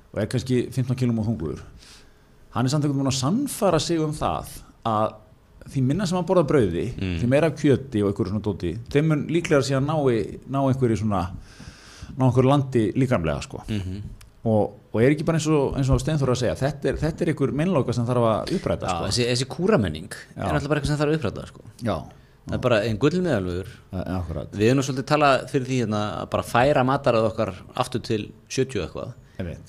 og 0.09 0.21
er 0.23 0.29
kannski 0.31 0.63
15 0.71 0.97
kilum 0.97 1.19
á 1.21 1.27
þungur 1.27 1.59
hann 2.55 2.65
er 2.65 2.73
samt 2.73 2.85
einhvern 2.87 3.03
veginn 3.03 3.11
að 3.11 3.19
sannfara 3.19 3.79
sig 3.83 4.01
um 4.01 4.15
það 4.15 4.55
að 4.89 5.17
því 5.69 5.83
minna 5.83 6.05
sem 6.07 6.15
hann 6.17 6.25
borða 6.29 6.45
brauði, 6.47 6.85
Mm. 6.95 7.17
því 7.19 7.27
meira 7.29 7.47
af 7.51 7.57
kjöti 7.59 8.03
og 8.03 8.11
einhverju 8.13 8.31
svona 8.31 8.41
dóti, 8.45 8.77
þeim 8.89 9.07
mun 9.07 9.27
líklega 9.27 9.61
síðan 9.61 9.85
ná, 9.85 9.95
í- 10.13 10.39
ná 10.49 10.59
einhverju 10.69 10.97
svona 11.03 11.23
ná 12.17 12.23
einhverju 12.29 12.49
landi 12.49 12.91
líkamlega 12.95 13.41
sko 13.43 13.63
mm 13.67 14.01
og, 14.47 14.71
og 14.95 15.01
er 15.03 15.11
ekki 15.11 15.25
bara 15.27 15.35
eins 15.35 15.47
og, 15.51 15.73
og 15.75 15.99
Steinþór 15.99 16.29
að 16.31 16.37
segja 16.39 16.55
þetta 16.55 16.87
er, 16.87 16.95
þetta 16.95 17.21
er 17.25 17.27
einhver 17.33 17.51
minnloka 17.51 17.91
sem 17.93 18.05
þarf 18.07 18.23
að 18.23 18.53
uppræta 18.55 18.87
Já, 18.87 18.93
sko. 18.95 19.07
þessi, 19.09 19.25
þessi 19.27 19.47
kúramenning 19.51 20.07
Já. 20.15 20.45
er 20.47 20.53
alltaf 20.55 20.69
bara 20.71 20.79
eitthvað 20.79 20.87
sem 20.93 20.97
þarf 21.01 21.11
að 21.11 21.17
uppræta 21.19 21.47
sko. 21.49 21.61
Já, 21.83 21.97
Það 22.47 22.53
er 22.55 22.61
bara 22.63 22.77
einn 22.87 22.97
akkurat 24.15 24.51
Við 24.55 24.69
erum 24.71 24.81
svolítið 24.87 25.05
talað 25.11 25.43
fyrir 25.51 25.67
því 25.67 25.79
hérna, 25.83 25.99
að 26.23 26.29
bara 26.31 26.43
færa 26.47 26.85
matarað 26.87 27.27
okkar 27.33 27.51
aftur 27.75 28.01
til 28.01 28.31
70 28.47 28.79
eitthvað 28.87 29.11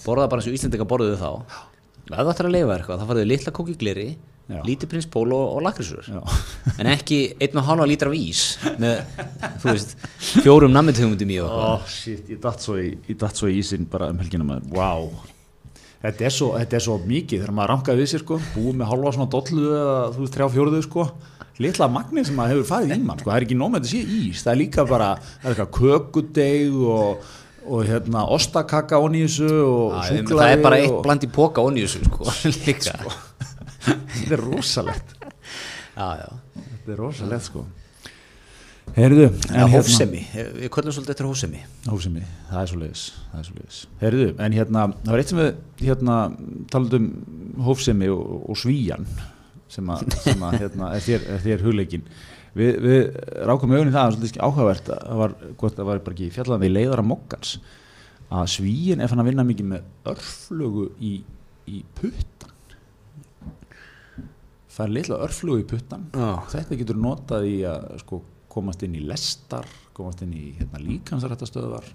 borða 0.06 0.28
bara 0.30 0.40
eins 0.40 0.46
og 0.48 0.54
Íslendinga 0.54 0.86
borðuðu 0.88 1.18
þá 1.18 1.30
það 2.14 2.30
ætlar 2.32 2.48
að 2.48 2.54
lifa 2.54 2.78
eitthvað, 2.78 3.02
þá 3.02 3.06
farið 3.10 3.20
þau 3.26 3.30
litla 3.34 3.52
kóki 3.58 3.76
gleri 3.82 4.06
Já. 4.14 4.16
Lítið 4.66 4.92
prins 4.92 5.08
ból 5.10 5.28
og, 5.36 5.56
og 5.56 5.64
lakrísur. 5.66 6.06
En 6.80 6.88
ekki 6.90 7.20
einn 7.40 7.60
og 7.60 7.66
hálfa 7.68 7.88
lítra 7.90 8.12
af 8.12 8.16
ís 8.16 8.44
með, 8.80 9.02
þú 9.62 9.72
veist, 9.72 9.96
fjórum 10.44 10.72
nammitegundum 10.74 11.34
í 11.34 11.40
og 11.44 11.50
Ó, 11.50 11.74
shit, 11.90 12.24
ég 12.30 12.40
datt 12.42 12.64
svo 12.64 12.78
í, 12.80 12.94
ég 13.08 13.20
datt 13.20 13.36
svo 13.38 13.50
í 13.50 13.58
ísinn 13.60 13.88
bara 13.90 14.10
um 14.12 14.22
helgina 14.22 14.46
maður, 14.46 14.72
wow 14.76 15.10
þetta 16.00 16.26
er, 16.26 16.32
svo, 16.34 16.48
þetta 16.56 16.78
er 16.78 16.84
svo 16.86 16.96
mikið 17.04 17.42
þegar 17.42 17.56
maður 17.56 17.72
rankaði 17.74 18.00
við 18.00 18.10
sér 18.14 18.24
sko, 18.24 18.38
búið 18.54 18.78
með 18.80 18.90
halva 18.94 19.12
svona 19.16 19.32
dollu 19.34 19.66
eða 19.68 19.98
þú 20.14 20.22
veist, 20.22 20.36
þrjá 20.36 20.48
fjóruðu 20.54 20.86
sko. 20.86 21.06
Litla 21.60 21.90
magnið 21.92 22.30
sem 22.30 22.38
maður 22.40 22.54
hefur 22.54 22.68
farið 22.70 22.94
í 22.94 23.04
mann 23.04 23.20
sko, 23.20 23.28
það 23.28 23.36
er 23.36 23.44
ekki 23.44 23.58
nómið 23.60 23.82
að 23.82 23.90
sé 23.90 23.98
ís, 24.16 24.44
það 24.46 24.52
er 24.54 24.60
líka 24.62 24.84
bara 24.88 25.08
það 25.20 25.42
er 25.42 25.50
eitthvað 25.50 25.72
kökudeig 25.76 26.78
og, 26.94 27.26
og 27.68 27.82
hérna, 27.90 28.22
ostakaka 28.32 29.00
þessu 29.04 29.50
og 29.66 29.98
súklaði 30.08 30.38
það 30.40 30.54
er 30.54 30.62
bara 30.64 30.78
eitt 30.80 30.94
og, 30.94 31.02
bland 31.04 31.26
í 31.26 31.30
póka 31.36 31.66
þessu 31.76 32.00
sko, 32.06 32.32
líka 32.64 32.96
þetta 33.86 34.36
er 34.36 34.42
rosalegt 34.44 35.14
já, 35.20 36.08
já. 36.22 36.28
þetta 36.56 36.94
er 36.94 37.00
rosalegt 37.00 37.48
sko 37.48 37.66
heyrðu, 38.96 39.26
Ja, 39.54 39.66
hófsemi, 39.70 40.22
við 40.34 40.70
köllum 40.74 40.94
svolítið 40.94 41.14
eftir 41.14 41.28
hófsemi 41.28 41.60
Hófsemi, 41.86 42.24
það 42.48 42.62
er 42.62 42.70
svo 42.70 42.80
leiðis, 42.80 43.04
það 43.30 43.40
er 43.40 43.46
svo 43.46 43.58
leiðis. 43.58 43.80
Heyrðu, 44.00 44.28
en 44.46 44.56
hérna, 44.56 44.86
það 45.04 45.12
var 45.12 45.22
eitt 45.22 45.32
sem 45.32 45.40
við 45.40 45.86
hérna 45.86 46.16
talaðum 46.72 47.06
um 47.06 47.64
hófsemi 47.68 48.10
og, 48.12 48.32
og 48.50 48.58
svíjan 48.58 49.06
sem 49.70 49.92
að, 49.94 50.04
sem 50.24 50.44
að 50.46 50.56
hérna, 50.64 50.90
er 50.96 51.04
þér, 51.04 51.26
er 51.34 51.42
þér 51.44 51.66
hugleikin. 51.66 52.06
Við, 52.58 52.78
við 52.82 53.02
rákum 53.46 53.70
auðvitað 53.70 53.94
það, 53.94 54.00
það 54.00 54.16
svolítið 54.16 54.44
áhugavert, 54.46 54.88
að 54.90 55.04
það 55.06 55.20
var, 55.22 55.36
gott, 55.60 55.76
það 55.76 55.90
var 55.90 56.02
bara 56.06 56.16
ekki 56.16 56.30
fjallaðan 56.34 56.64
við 56.64 56.74
leiðara 56.74 57.06
mokkans, 57.06 57.52
að 58.30 58.48
svíin 58.56 59.02
er 59.02 59.10
fann 59.10 59.22
að 59.22 59.30
vinna 59.30 59.46
mikið 59.46 59.68
með 59.70 60.10
örflögu 60.10 60.88
í, 60.98 61.12
í 61.70 61.82
puttan. 61.98 62.56
Það 64.70 64.84
er 64.86 64.92
litla 64.94 65.18
örflögu 65.26 65.62
í 65.64 65.66
puttan. 65.70 66.04
Já. 66.14 66.30
Þetta 66.52 66.76
getur 66.78 66.98
notað 67.02 67.46
í 67.50 67.56
að 67.66 67.88
sko, 68.04 68.20
komast 68.50 68.82
inn 68.86 68.94
í 68.98 69.02
lestar, 69.06 69.66
komast 69.96 70.22
inn 70.22 70.32
í 70.38 70.44
hérna, 70.58 70.78
líkansrættastöðvar. 70.84 71.86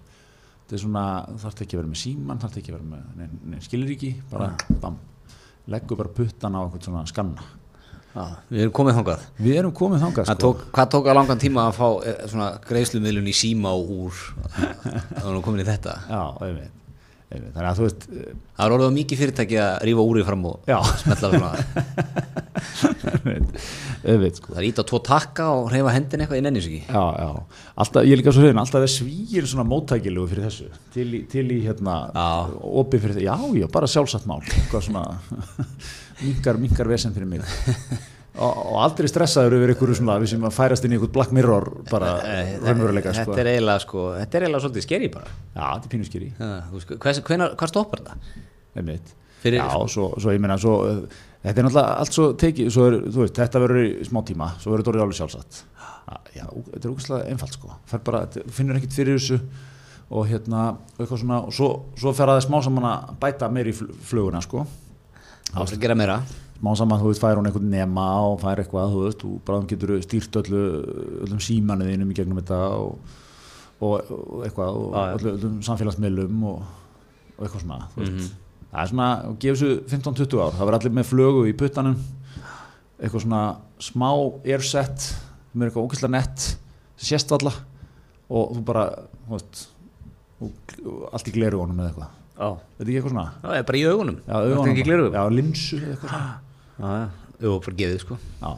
Þetta 0.66 0.76
er 0.76 0.82
svona, 0.82 1.04
þarf 1.42 1.62
ekki 1.64 1.78
að 1.78 1.82
vera 1.84 1.92
með 1.94 2.02
síman, 2.02 2.40
þarf 2.42 2.58
ekki 2.60 2.74
að 2.74 2.78
vera 2.80 2.90
með 2.96 3.20
nein, 3.20 3.36
nein, 3.52 3.62
skilríki, 3.64 4.10
bara 4.32 4.50
bam, 4.82 4.98
leggur 5.72 6.00
bara 6.00 6.12
puttan 6.18 6.58
á 6.58 6.60
einhvern 6.66 6.84
svona 6.88 7.04
skanna. 7.10 7.44
já, 8.16 8.24
við 8.50 8.62
erum 8.64 8.74
komið 8.80 8.96
þangað 9.00 9.24
Við 9.44 9.58
erum 9.60 9.74
komið 9.76 10.04
þangað 10.06 10.30
sko. 10.30 10.36
tók, 10.46 10.64
hvað 10.76 10.90
tók 10.96 11.08
að 11.12 11.18
langan 11.20 11.42
tíma 11.44 11.66
að 11.68 11.74
fá 11.76 11.88
eh, 12.08 12.58
greiðslumiðlun 12.70 13.28
í 13.28 13.34
síma 13.36 13.74
og 13.76 13.92
úr 13.92 14.22
að 15.20 15.28
hún 15.34 15.42
komin 15.44 15.64
í 15.66 15.68
þetta 15.68 15.96
Já, 16.08 16.22
einmitt. 16.48 16.85
Þannig 17.56 17.70
að 17.70 17.80
þú 17.80 17.86
veist, 17.86 18.06
það 18.56 18.66
er 18.66 18.76
orðið 18.76 18.90
á 18.90 18.98
mikið 18.98 19.22
fyrirtæki 19.22 19.58
að 19.62 19.76
rífa 19.90 20.06
úrið 20.12 20.28
fram 20.30 20.46
og 20.50 20.56
smetla 21.02 21.30
sko. 24.36 24.54
það 24.54 24.60
er 24.62 24.68
ít 24.70 24.80
á 24.82 24.84
tvo 24.86 25.00
takka 25.06 25.48
og 25.58 25.70
reyfa 25.74 25.94
hendin 25.96 26.24
eitthvað 26.24 26.40
í 26.40 26.46
nennis 26.46 26.70
ekki. 26.70 26.82
Já, 26.88 27.04
já, 27.20 27.30
alltaf, 27.84 28.08
ég 28.08 28.20
líka 28.22 28.34
svo 28.36 28.46
hrein, 28.46 28.62
alltaf 28.62 28.86
er 28.86 28.92
svíir 28.96 29.48
svona 29.50 29.68
móttækilegu 29.68 30.26
fyrir 30.32 30.48
þessu, 30.48 30.68
til 30.96 31.08
til 31.32 31.46
í 31.52 31.62
hérna, 31.66 32.00
opið 32.84 33.06
fyrir 33.06 33.20
þetta, 33.20 33.28
já, 33.28 33.62
já, 33.62 33.68
bara 33.76 33.92
sjálfsagt 33.92 34.28
mál, 34.30 34.42
minkar, 36.26 36.62
minkar 36.62 36.92
vesen 36.92 37.16
fyrir 37.16 37.30
mig. 37.36 37.42
Og, 38.36 38.72
aldrei 38.84 39.08
stressaður 39.08 39.54
yfir 39.60 39.72
ykkur 39.76 39.94
svona, 39.96 40.18
við 40.20 40.34
sem 40.34 40.48
að 40.48 40.56
færast 40.58 40.86
inn 40.88 40.96
í 40.96 40.98
ykkur 41.00 41.12
Black 41.16 41.32
Mirror, 41.36 41.70
bara 41.92 42.16
raunveruleika, 42.66 43.14
sko. 43.16 43.32
þetta 43.32 43.44
er 43.46 43.52
eiginlega 43.54 43.84
sko 43.86 44.08
þetta 44.18 44.38
er 44.40 44.48
eiginlega 44.48 44.64
svolítið 44.66 44.88
skeri 44.88 45.12
bara 45.14 45.30
Já, 45.30 45.68
þetta 45.70 45.86
er 45.86 45.94
þú 46.66 46.80
veist, 46.80 46.92
hvað, 47.06 47.22
stoppar 47.72 48.04
einmitt. 48.76 49.14
Fyrir- 49.46 49.62
já, 49.62 49.88
svo, 49.94 50.10
svo 50.20 50.34
ég 50.36 50.42
meina, 50.44 50.58
svo, 50.60 50.76
Þetta 51.46 51.62
er 51.62 51.66
náttúrulega 51.68 51.98
allt 52.02 52.16
svo 52.16 52.24
tekið, 52.42 52.70
svo 52.74 52.84
er, 52.90 52.96
þú 53.14 53.22
veist, 53.22 53.36
þetta 53.38 53.60
verður 53.62 53.84
í 53.86 53.90
smá 54.08 54.18
tíma, 54.26 54.48
svo 54.58 54.72
verður 54.74 54.82
þetta 54.82 54.92
orðið 54.96 55.04
alveg 55.04 55.18
sjálfsagt. 55.20 55.60
Já, 56.34 56.46
þetta 56.72 56.80
er 56.82 56.94
ógæslega 56.96 57.28
einfalt 57.30 57.54
sko, 57.60 57.76
bara, 58.08 58.22
finnur 58.58 58.80
ekkert 58.80 58.96
fyrir 58.98 59.20
þessu 59.20 59.38
og 60.10 60.26
hérna, 60.32 60.64
eitthvað 60.98 61.22
svona, 61.22 61.38
og 61.46 61.54
svo, 61.54 61.70
svo 62.02 62.14
fer 62.18 62.32
að 62.34 62.40
það 62.40 62.48
smá 62.48 62.58
saman 62.66 62.88
að 62.90 63.14
bæta 63.22 63.52
meir 63.54 63.70
í 63.70 63.76
fl- 63.78 63.94
fluguna 64.10 64.42
sko. 64.42 64.66
Smá 66.56 66.72
saman, 66.80 67.02
þú 67.02 67.10
veist, 67.12 67.22
fær 67.22 67.36
hún 67.40 67.50
einhvern 67.50 67.68
nema 67.70 68.06
og 68.30 68.40
fær 68.42 68.62
eitthvað, 68.64 68.94
þú 68.94 69.04
veist, 69.06 69.24
og 69.28 69.42
bara 69.46 69.66
getur 69.70 69.92
stýrt 70.06 70.38
öllu, 70.40 70.62
öllum 71.26 71.42
símanuðinum 71.44 72.14
í 72.14 72.16
gegnum 72.18 72.40
þetta 72.40 72.60
og, 72.80 72.96
og, 73.84 74.10
og 74.16 74.46
eitthvað, 74.48 74.80
og 74.80 74.96
Já, 74.96 75.02
já. 75.04 75.18
öllu, 75.20 75.34
öllum 75.36 75.58
samfélagsmiðlum 75.68 76.46
og, 76.54 76.64
og 77.36 77.44
eitthvað 77.46 77.66
svona, 77.66 77.80
þú 77.94 78.02
veist. 78.06 78.16
Mhm. 78.16 78.42
Það 78.72 78.82
er 78.86 78.92
svona, 78.92 79.10
gefur 79.44 79.60
þessu 79.62 79.76
15-20 79.92 80.42
ár, 80.46 80.56
það 80.58 80.66
verður 80.70 80.80
allir 80.82 80.96
með 80.98 81.10
flögu 81.12 81.44
í 81.48 81.54
puttanum, 81.60 82.00
eitthvað 83.00 83.24
svona 83.28 83.44
smá 83.92 84.10
airset, 84.56 85.06
með 85.56 85.70
eitthvað 85.70 85.86
ógæslega 85.90 86.16
nett, 86.16 86.48
sem 86.96 87.12
sést 87.14 87.32
alla 87.36 87.52
og 88.32 88.56
þú 88.58 88.64
bara, 88.68 88.86
þú 89.28 89.36
veist, 89.38 89.66
allt 91.14 91.30
í 91.30 91.36
gleru 91.36 91.62
honum 91.62 91.80
eða 91.84 91.92
eitthvað. 91.92 92.22
Já, 92.36 92.48
Veit 92.78 92.88
ekki 92.88 92.98
eitthvað 93.00 93.14
svona? 93.16 93.26
það 93.44 93.58
er 93.60 93.64
bara 93.70 93.78
í 93.80 93.84
augunum 93.90 94.18
Já, 94.20 94.34
Það 94.34 94.46
er 94.46 94.56
augunum 94.56 94.72
ekki 94.72 94.84
bara. 94.84 94.88
glerugum 94.90 95.14
Já, 95.16 95.24
linsu 95.38 95.78
eða 95.80 95.92
eitthvað 95.96 96.10
svona. 96.16 96.40
Já, 96.80 96.90
já, 97.46 97.52
bara 97.66 97.78
gefið 97.82 98.00
sko 98.04 98.18
Já, 98.42 98.52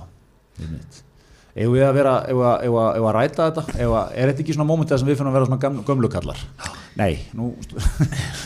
ég 0.63 0.71
veit. 0.73 1.03
Ef 1.58 1.72
við 1.74 1.84
að 1.88 1.95
vera, 1.97 2.12
ef 2.30 2.38
að, 2.38 2.55
ef 2.68 2.76
að, 2.78 2.88
ef 2.99 3.05
að 3.10 3.16
ræta 3.16 3.45
þetta, 3.47 3.62
ef 3.82 3.93
að, 3.97 4.12
er 4.14 4.30
þetta 4.30 4.43
ekki 4.43 4.53
svona 4.53 4.68
mómentið 4.70 4.99
sem 5.01 5.08
við 5.10 5.16
finnum 5.18 5.32
að 5.32 5.38
vera 5.38 5.47
svona 5.47 5.62
göm, 5.64 5.80
gömlukallar? 5.88 6.41
Nei, 6.97 7.14
nú, 7.38 7.47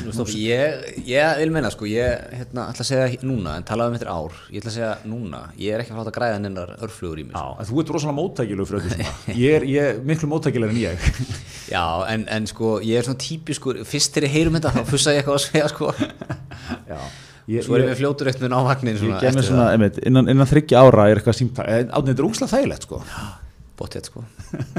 Nú, 0.03 0.25
ég, 0.35 0.85
ég 1.07 1.37
vil 1.39 1.51
meina 1.55 1.69
sko, 1.71 1.87
ég 1.87 2.23
hérna, 2.35 2.65
ætla 2.71 2.83
að 2.83 2.89
segja 2.89 3.27
núna, 3.27 3.53
en 3.59 3.67
talaðum 3.67 3.95
eftir 3.95 4.11
ár, 4.11 4.37
ég 4.51 4.59
ætla 4.63 4.71
að 4.71 4.75
segja 4.77 4.91
núna, 5.07 5.41
ég 5.59 5.75
er 5.75 5.83
ekki 5.83 5.93
að 5.93 5.99
fara 6.01 6.11
að 6.11 6.17
græða 6.17 6.41
nennar 6.43 6.73
örflugur 6.79 7.21
í 7.21 7.25
mig. 7.27 7.35
já, 7.35 7.67
þú 7.69 7.83
ert 7.83 7.93
rosalega 7.95 8.17
móttækilegu 8.19 8.67
fyrir 8.69 8.81
öllu 8.81 8.93
svona. 8.95 9.15
Ég 9.41 9.57
er, 9.59 9.67
ég 9.71 9.89
er 9.91 10.01
miklu 10.07 10.31
móttækilegur 10.31 10.75
en 10.75 10.81
ég. 10.81 11.09
Já, 11.71 11.85
en, 12.11 12.25
en 12.31 12.47
sko, 12.51 12.77
ég 12.83 12.99
er 12.99 13.07
svona 13.07 13.23
típiskur, 13.23 13.83
fyrst 13.87 14.15
þegar 14.15 14.27
ég 14.27 14.35
heyrum 14.35 14.59
þetta, 14.59 14.73
þá 14.75 14.91
fussa 14.91 15.15
ég 15.15 15.21
eitthvað 15.21 15.39
að 15.39 15.45
segja 15.47 15.71
sko, 15.71 15.93
Já, 16.91 16.99
ég, 17.51 17.65
svo 17.65 17.77
erum 17.77 17.91
við 17.91 18.01
fljótur 18.01 18.31
eftir 18.31 18.47
með 18.47 18.57
á 18.57 18.61
vagnin 18.69 18.95
ég 18.95 19.01
svona 19.01 19.21
gef 19.21 19.35
mér 19.35 19.41
eftir 19.41 19.47
svona, 19.49 19.69
einmitt, 19.75 19.99
innan, 20.07 20.31
innan 20.31 20.49
þryggja 20.49 20.81
ára 20.81 21.07
er 21.11 21.21
eitthvað 21.21 21.37
símtæk, 21.39 21.71
átnið 21.89 22.11
þetta 22.11 22.23
er 22.23 22.27
úkslega 22.29 22.53
þægilegt, 22.55 22.87
sko. 22.87 23.01
bóttið 23.81 24.09
sko, 24.11 24.23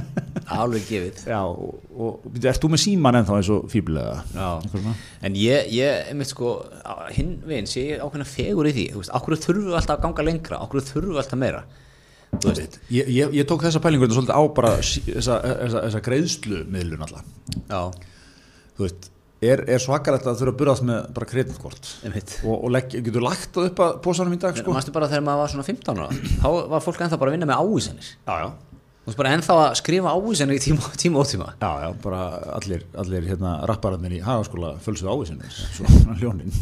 alveg 0.63 0.89
gefið. 0.89 1.23
Já, 1.33 1.41
og, 1.43 1.77
og 1.93 2.41
ert 2.53 2.63
þú 2.63 2.73
með 2.73 2.83
síman 2.85 3.19
ennþá 3.21 3.39
eins 3.41 3.53
og 3.55 3.69
svona? 4.71 4.97
en 5.27 5.39
ég, 5.41 5.71
ég, 5.75 6.03
einmitt 6.13 6.31
sko, 6.31 6.57
hinn 7.17 7.37
veginn 7.49 7.71
sé 7.71 7.87
ákveðna 7.99 8.29
fegur 8.29 8.71
í 8.71 8.75
því, 8.77 8.89
okkur 9.19 9.39
þurfum 9.43 9.71
við 9.73 9.79
alltaf 9.81 9.99
að 9.99 10.05
ganga 10.07 10.29
lengra, 10.29 10.61
okkur 10.67 10.87
þurfum 10.87 11.17
við 11.17 11.25
alltaf 11.25 11.43
meira, 11.43 11.65
veist, 12.41 12.79
Ég, 12.93 13.11
ég, 13.13 13.35
ég 13.37 13.49
tók 13.49 13.65
þessa 13.67 13.83
pælingu 13.83 14.07
þetta 14.07 14.17
svolítið 14.21 14.39
á 14.39 14.43
bara 14.57 14.75
þessa, 14.81 15.41
þessa, 15.45 15.83
þessa 15.89 16.01
greiðslu 16.07 16.63
miðlun 16.73 17.05
alltaf. 17.05 17.27
Þú 18.79 18.87
veist, 18.87 19.12
er, 19.43 19.65
er 19.67 19.83
svakalegt 19.83 20.27
að 20.29 20.41
þurfa 20.41 20.55
að 20.55 20.59
burðast 20.61 20.87
með 20.89 21.07
bara 21.17 21.29
kreditkort 21.33 21.91
og, 22.47 22.53
og 22.55 22.69
legg, 22.75 22.99
getur 23.09 23.25
lagt 23.25 23.51
það 23.57 23.71
upp 23.71 23.83
að 23.87 23.97
pósanum 24.05 24.37
í 24.37 24.41
dag, 24.43 24.59
sko? 24.59 24.75
Manstu 24.75 24.95
bara 24.95 25.11
þegar 25.11 25.25
maður 25.29 25.43
var 25.43 25.55
svona 25.55 25.67
15 25.69 26.03
ára, 26.03 26.21
þá 26.43 26.49
var 26.75 26.85
fólk 26.85 27.03
ennþá 27.07 27.19
bara 27.23 27.33
að 27.33 27.39
vinna 27.39 27.51
með 27.51 27.65
ávísanir. 27.65 28.13
Já, 28.29 28.35
já. 28.45 28.72
Þú 29.03 29.11
veist 29.11 29.19
bara 29.19 29.31
ennþá 29.35 29.55
að 29.59 29.73
skrifa 29.81 30.11
ávísanir 30.15 30.55
í 30.55 30.63
tíma, 30.63 30.91
tíma 31.03 31.19
og 31.19 31.27
tíma. 31.27 31.49
Já, 31.59 31.71
já, 31.83 31.89
bara 32.05 32.21
allir, 32.55 32.85
allir 33.03 33.25
hérna 33.27 33.57
rappararnir 33.67 34.13
í 34.15 34.21
hagaskóla 34.23 34.77
fölsuð 34.85 35.11
ávísinni, 35.11 35.49
svo 35.51 35.87
ljónin. 36.21 36.55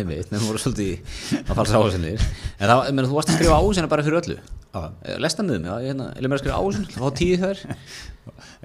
Ég 0.00 0.08
veit, 0.08 0.26
þeim 0.32 0.42
voru 0.48 0.58
svolítið 0.58 1.38
að 1.44 1.52
falsa 1.54 1.78
ávísanir. 1.78 2.24
En 2.58 2.72
það, 2.72 2.90
menn, 2.90 3.06
þú 3.06 3.14
varst 3.20 3.30
að 3.30 3.38
skrifa 3.38 3.60
ávísanir 3.62 3.92
bara 3.94 4.06
fyrir 4.08 4.18
öllu. 4.18 4.36
Já, 4.74 4.82
Lesta 5.22 5.46
með 5.46 5.62
já, 5.70 5.74
ég 5.78 5.92
hérna, 5.92 6.08
leið 6.18 6.26
mér 6.32 6.38
að 6.40 6.42
skrifa 6.42 6.58
ávísanir, 6.58 6.90
það 6.90 7.06
fá 7.06 7.10
tíu 7.22 7.38
þær. 7.44 7.58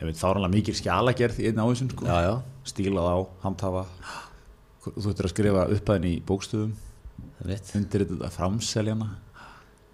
ég 0.01 0.09
veit, 0.09 0.17
þá 0.17 0.25
er 0.31 0.39
alveg 0.41 0.55
mikil 0.57 0.77
skjalagerð 0.81 1.37
í 1.37 1.45
einn 1.51 1.61
ávísin, 1.61 1.93
sko. 1.93 2.09
Já, 2.09 2.17
já, 2.25 2.33
Stílað 2.73 3.05
á, 3.13 3.17
handhafa, 3.45 3.83
þú 4.89 5.13
ættir 5.13 5.29
að 5.29 5.35
skrifa 5.35 5.69
upphæðin 5.77 6.09
í 6.09 6.15
bókstöðum, 6.25 6.73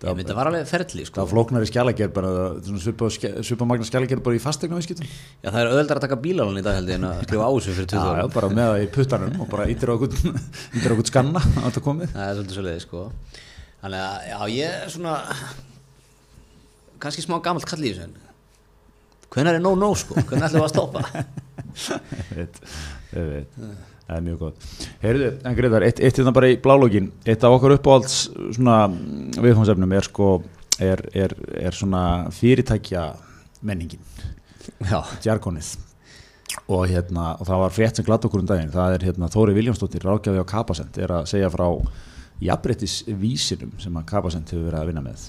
það 0.01 0.17
myndi 0.19 0.33
að 0.33 0.37
var 0.37 0.49
alveg 0.49 0.65
ferli, 0.69 1.03
Það 1.03 1.07
sko. 1.09 1.21
var 1.21 1.29
flóknari 1.31 1.67
skjalagerð 1.69 2.13
bara, 2.15 2.31
svipa, 2.83 3.07
svipa 3.47 3.67
magna 3.69 3.87
skjalagerð 3.87 4.23
bara 4.25 4.35
í 4.37 4.41
fastegna 4.43 4.77
viðskiptum. 4.79 5.07
Já, 5.41 5.47
það 5.49 5.59
er 5.61 5.69
öðvöldar 5.71 5.99
að 6.01 6.05
taka 6.05 6.17
bílalun 6.25 6.59
í 6.59 6.63
dag 6.65 6.75
held 6.79 6.91
ég 6.91 6.99
en 6.99 7.07
að 7.09 7.21
skrifa 7.25 7.47
ávísanir 7.49 7.77
fyrir 7.79 7.89
20 7.93 7.95
Já, 7.95 8.03
já, 8.05 8.25
ára. 8.25 8.33
bara 8.35 8.49
með 8.51 8.69
það 8.71 8.83
í 8.83 8.89
puttanum 8.97 9.39
og 9.45 9.49
bara 9.53 9.67
ítir 9.71 9.87
á 9.89 9.93
okkur, 9.95 11.07
skanna 11.11 11.39
á 11.41 11.63
þetta 11.69 11.85
komið. 11.87 12.11
Það 12.11 12.27
er 12.27 12.35
svolítið 12.39 12.59
svolítið, 12.59 12.83
sko. 12.85 13.05
Þannig 13.85 14.03
að, 14.03 14.19
já, 14.29 14.37
ég 14.55 14.77
er 14.83 14.93
svona, 14.93 15.15
kannski 17.05 17.25
smá 17.25 17.39
gamalt 17.45 17.67
kall 17.69 17.83
í 17.85 17.93
þessu, 17.95 18.21
hvenær 19.35 19.57
er 19.57 19.63
no 19.63 19.73
no, 19.79 19.89
sko? 19.99 20.15
Hvenær 20.27 20.47
ætlum 20.47 20.61
við 20.61 20.67
að 20.67 20.73
stoppa? 20.75 21.01
Ég 22.35 23.27
veit, 23.31 23.45
það 24.06 24.18
er 24.18 24.26
mjög 24.28 24.41
gott. 24.43 24.70
Heyrðu, 25.01 25.32
en 25.41 25.58
Gretar, 25.58 25.86
eitt, 25.88 26.01
hérna 26.06 26.36
bara 26.36 26.51
í 26.51 26.60
blálógin, 26.62 27.12
eitt 27.26 27.45
af 27.45 27.58
okkar 27.58 27.76
uppáhalds 27.78 28.18
svona 28.56 28.78
viðfónsefnum 29.41 29.95
er 29.97 30.08
sko, 30.08 30.30
er, 30.82 31.01
er, 31.16 31.36
er 31.68 31.78
svona 31.78 32.03
fyrirtækja 32.36 33.10
menningin, 33.66 34.03
Já, 34.89 34.99
jargonið. 35.26 35.76
Og 36.72 36.86
hérna, 36.89 37.34
og 37.39 37.47
það 37.47 37.62
var 37.62 37.74
frétt 37.74 37.99
sem 37.99 38.06
glatt 38.08 38.26
okkur 38.26 38.41
um 38.41 38.49
daginn, 38.49 38.72
það 38.74 38.95
er 38.95 39.08
hérna 39.10 39.30
Þóri 39.34 39.56
Viljámsdóttir, 39.58 40.06
rákjafi 40.06 40.41
á 40.41 40.45
Kapasend, 40.49 40.97
er 41.01 41.14
að 41.18 41.28
segja 41.30 41.49
frá 41.53 41.66
jafnbrettisvísinum 42.43 43.74
sem 43.82 43.97
að 43.97 44.08
Kapasend 44.10 44.51
hefur 44.51 44.70
verið 44.70 44.80
að 44.82 44.91
vinna 44.91 45.03
með. 45.06 45.26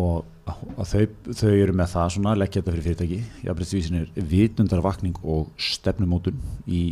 Og 0.00 0.50
að 0.78 0.92
þau, 0.92 1.32
þau 1.40 1.50
eru 1.50 1.76
með 1.76 1.92
það 1.94 2.12
svona 2.14 2.34
leggja 2.38 2.60
þetta 2.60 2.74
fyrir 2.74 2.86
fyrirtæki. 2.86 3.20
Jafnbrettisvísin 3.46 4.00
er 4.02 4.28
vitundarvakning 4.34 5.22
og 5.24 5.50
stefnumótun 5.70 6.38
í, 6.66 6.84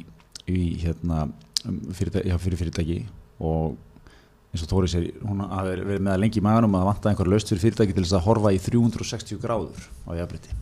í 0.55 0.65
hérna 0.85 1.23
um, 1.69 1.79
fyrirtæki, 1.95 2.29
já, 2.33 2.37
fyrir 2.41 2.61
fyrirtæki 2.63 2.99
og 3.45 3.77
eins 4.49 4.63
og 4.65 4.71
Tóri 4.71 4.89
segir, 4.89 5.13
hún 5.29 5.43
hafi 5.45 5.75
verið 5.75 6.01
með 6.01 6.13
það 6.15 6.21
lengi 6.25 6.41
í 6.41 6.45
maganum 6.47 6.75
að 6.79 6.81
það 6.85 6.89
vantaði 6.89 7.13
einhver 7.13 7.29
löst 7.35 7.51
fyrir 7.53 7.65
fyrirtæki 7.67 7.97
til 7.99 8.05
þess 8.07 8.17
að 8.17 8.27
horfa 8.29 8.53
í 8.57 8.61
360 8.65 9.43
gráður 9.43 9.89
á 10.09 10.11
jafnbretti 10.17 10.55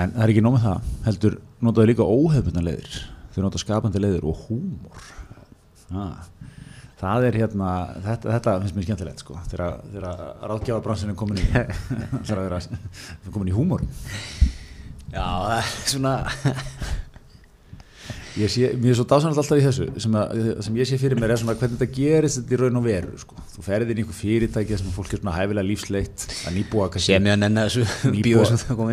en 0.00 0.14
það 0.14 0.22
er 0.24 0.32
ekki 0.32 0.44
nóg 0.46 0.54
með 0.56 0.62
það 0.64 0.92
heldur 1.06 1.34
notaðu 1.62 1.90
líka 1.90 2.06
óhefbundna 2.08 2.62
leiðir. 2.64 2.94
Þau 3.34 3.42
nota 3.44 3.60
skapandi 3.60 4.00
leiðir 4.00 4.24
og 4.28 4.40
húmor. 4.46 5.04
Ah. 5.92 6.24
það 7.02 7.26
er 7.28 7.36
hérna 7.42 7.68
þetta, 8.00 8.30
þetta 8.32 8.52
finnst 8.62 8.76
mér 8.78 8.86
skemmtilegt 8.86 9.20
sko 9.20 9.36
þegar, 9.50 9.74
ráðgjáðarbransin 10.48 11.12
er 11.12 11.16
komin 11.20 11.40
í 11.42 11.44
þegar 12.28 12.54
að- 12.56 12.68
komin 13.34 13.50
í 13.52 13.56
húmor. 13.56 13.84
Já, 15.12 15.20
það 15.20 15.56
er 15.58 15.72
svona, 15.92 16.14
ég 18.40 18.48
sé, 18.52 18.68
mér 18.80 18.92
er 18.92 18.96
svo 18.96 19.04
dásanlega 19.08 19.42
alltaf 19.42 19.58
í 19.60 19.64
þessu 19.66 19.86
sem, 20.00 20.14
að, 20.16 20.42
sem 20.64 20.76
ég 20.80 20.88
sé 20.88 20.98
fyrir 21.00 21.18
mér 21.20 21.34
er 21.34 21.40
svona 21.40 21.54
hvernig 21.58 21.80
þetta 21.80 21.96
gerist 21.96 22.38
þetta 22.40 22.54
í 22.56 22.58
raun 22.62 22.78
og 22.80 22.86
veru 22.86 23.18
sko. 23.20 23.36
þú 23.52 23.64
ferðir 23.66 23.92
inn 23.92 24.00
í 24.00 24.04
einhver 24.04 24.16
fyrirtæki 24.16 24.78
sem 24.80 24.94
fólk 24.94 25.12
er 25.12 25.20
svona 25.20 25.34
hæfilega 25.36 25.68
lífsleitt 25.68 26.26
að 26.48 26.56
nýbúa 26.56 26.88
kannski 26.94 27.12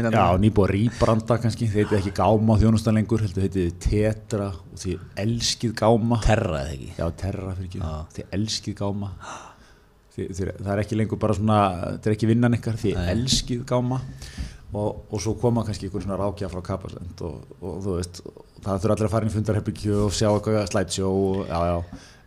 inn 0.02 0.10
já, 0.12 0.26
nýbúa 0.44 0.68
rýbranda 0.74 1.40
kannski 1.44 1.70
þeir 1.72 1.88
heiti 1.88 2.00
ekki 2.02 2.16
gáma 2.20 2.58
á 2.58 2.62
þjónustan 2.64 3.00
lengur 3.00 3.24
heldur 3.24 3.48
heiti 3.48 3.68
tetra 3.86 4.50
og 4.52 4.84
því 4.84 4.98
elskið 5.24 5.76
gáma 5.80 6.20
terra 6.26 6.66
eða 6.66 6.76
ekki 6.76 6.92
já, 6.98 7.06
terra 7.24 7.56
fyrir 7.56 7.70
ekki, 7.70 7.84
Já. 7.84 7.96
því 8.18 8.28
elskið 8.40 8.78
gáma 8.84 9.14
því, 10.16 10.30
því, 10.36 10.52
það 10.60 10.72
er 10.76 10.84
ekki 10.84 11.00
lengur 11.00 11.22
bara 11.22 11.40
svona 11.40 11.64
þetta 11.96 12.12
er 12.12 12.18
ekki 12.18 12.30
vinnan 12.34 12.60
ykkar, 12.60 12.80
því 12.82 12.96
Nei. 12.98 13.10
elskið 13.16 13.66
gáma 13.70 14.04
og, 14.74 15.06
og 15.10 15.22
svo 15.24 15.36
koma 15.42 15.64
kannski 15.66 15.88
einhver 15.88 16.04
svona 16.06 16.20
rákja 16.20 16.50
frá 16.52 16.62
kapasend 16.66 17.24
og, 17.26 17.56
og 17.64 17.80
þú 17.86 17.96
veist, 17.98 18.22
það 18.64 18.84
þurfa 18.84 18.96
allir 18.96 19.08
að 19.10 19.14
fara 19.16 19.28
inn 19.28 19.32
í 19.32 19.36
fundarherbyggju 19.38 20.00
og 20.06 20.16
sjá 20.16 20.30
eitthvað 20.30 20.70
slætsjó 20.72 21.12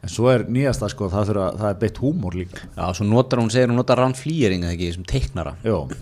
en 0.03 0.11
svo 0.11 0.31
er 0.33 0.47
nýjasta 0.51 0.89
sko, 0.91 1.09
það, 1.13 1.29
þurfa, 1.31 1.49
það 1.61 1.69
er 1.69 1.77
beitt 1.85 1.99
húmor 2.03 2.35
líka. 2.35 2.63
Já, 2.75 2.85
svo 2.99 3.07
notar 3.07 3.39
hún, 3.39 3.53
segir 3.55 3.71
hún 3.71 3.79
notar 3.79 4.01
Rán 4.03 4.17
Flýring 4.19 4.65
eða 4.67 4.75
ekki, 4.75 4.89
sem 4.97 5.05
teiknara. 5.07 5.53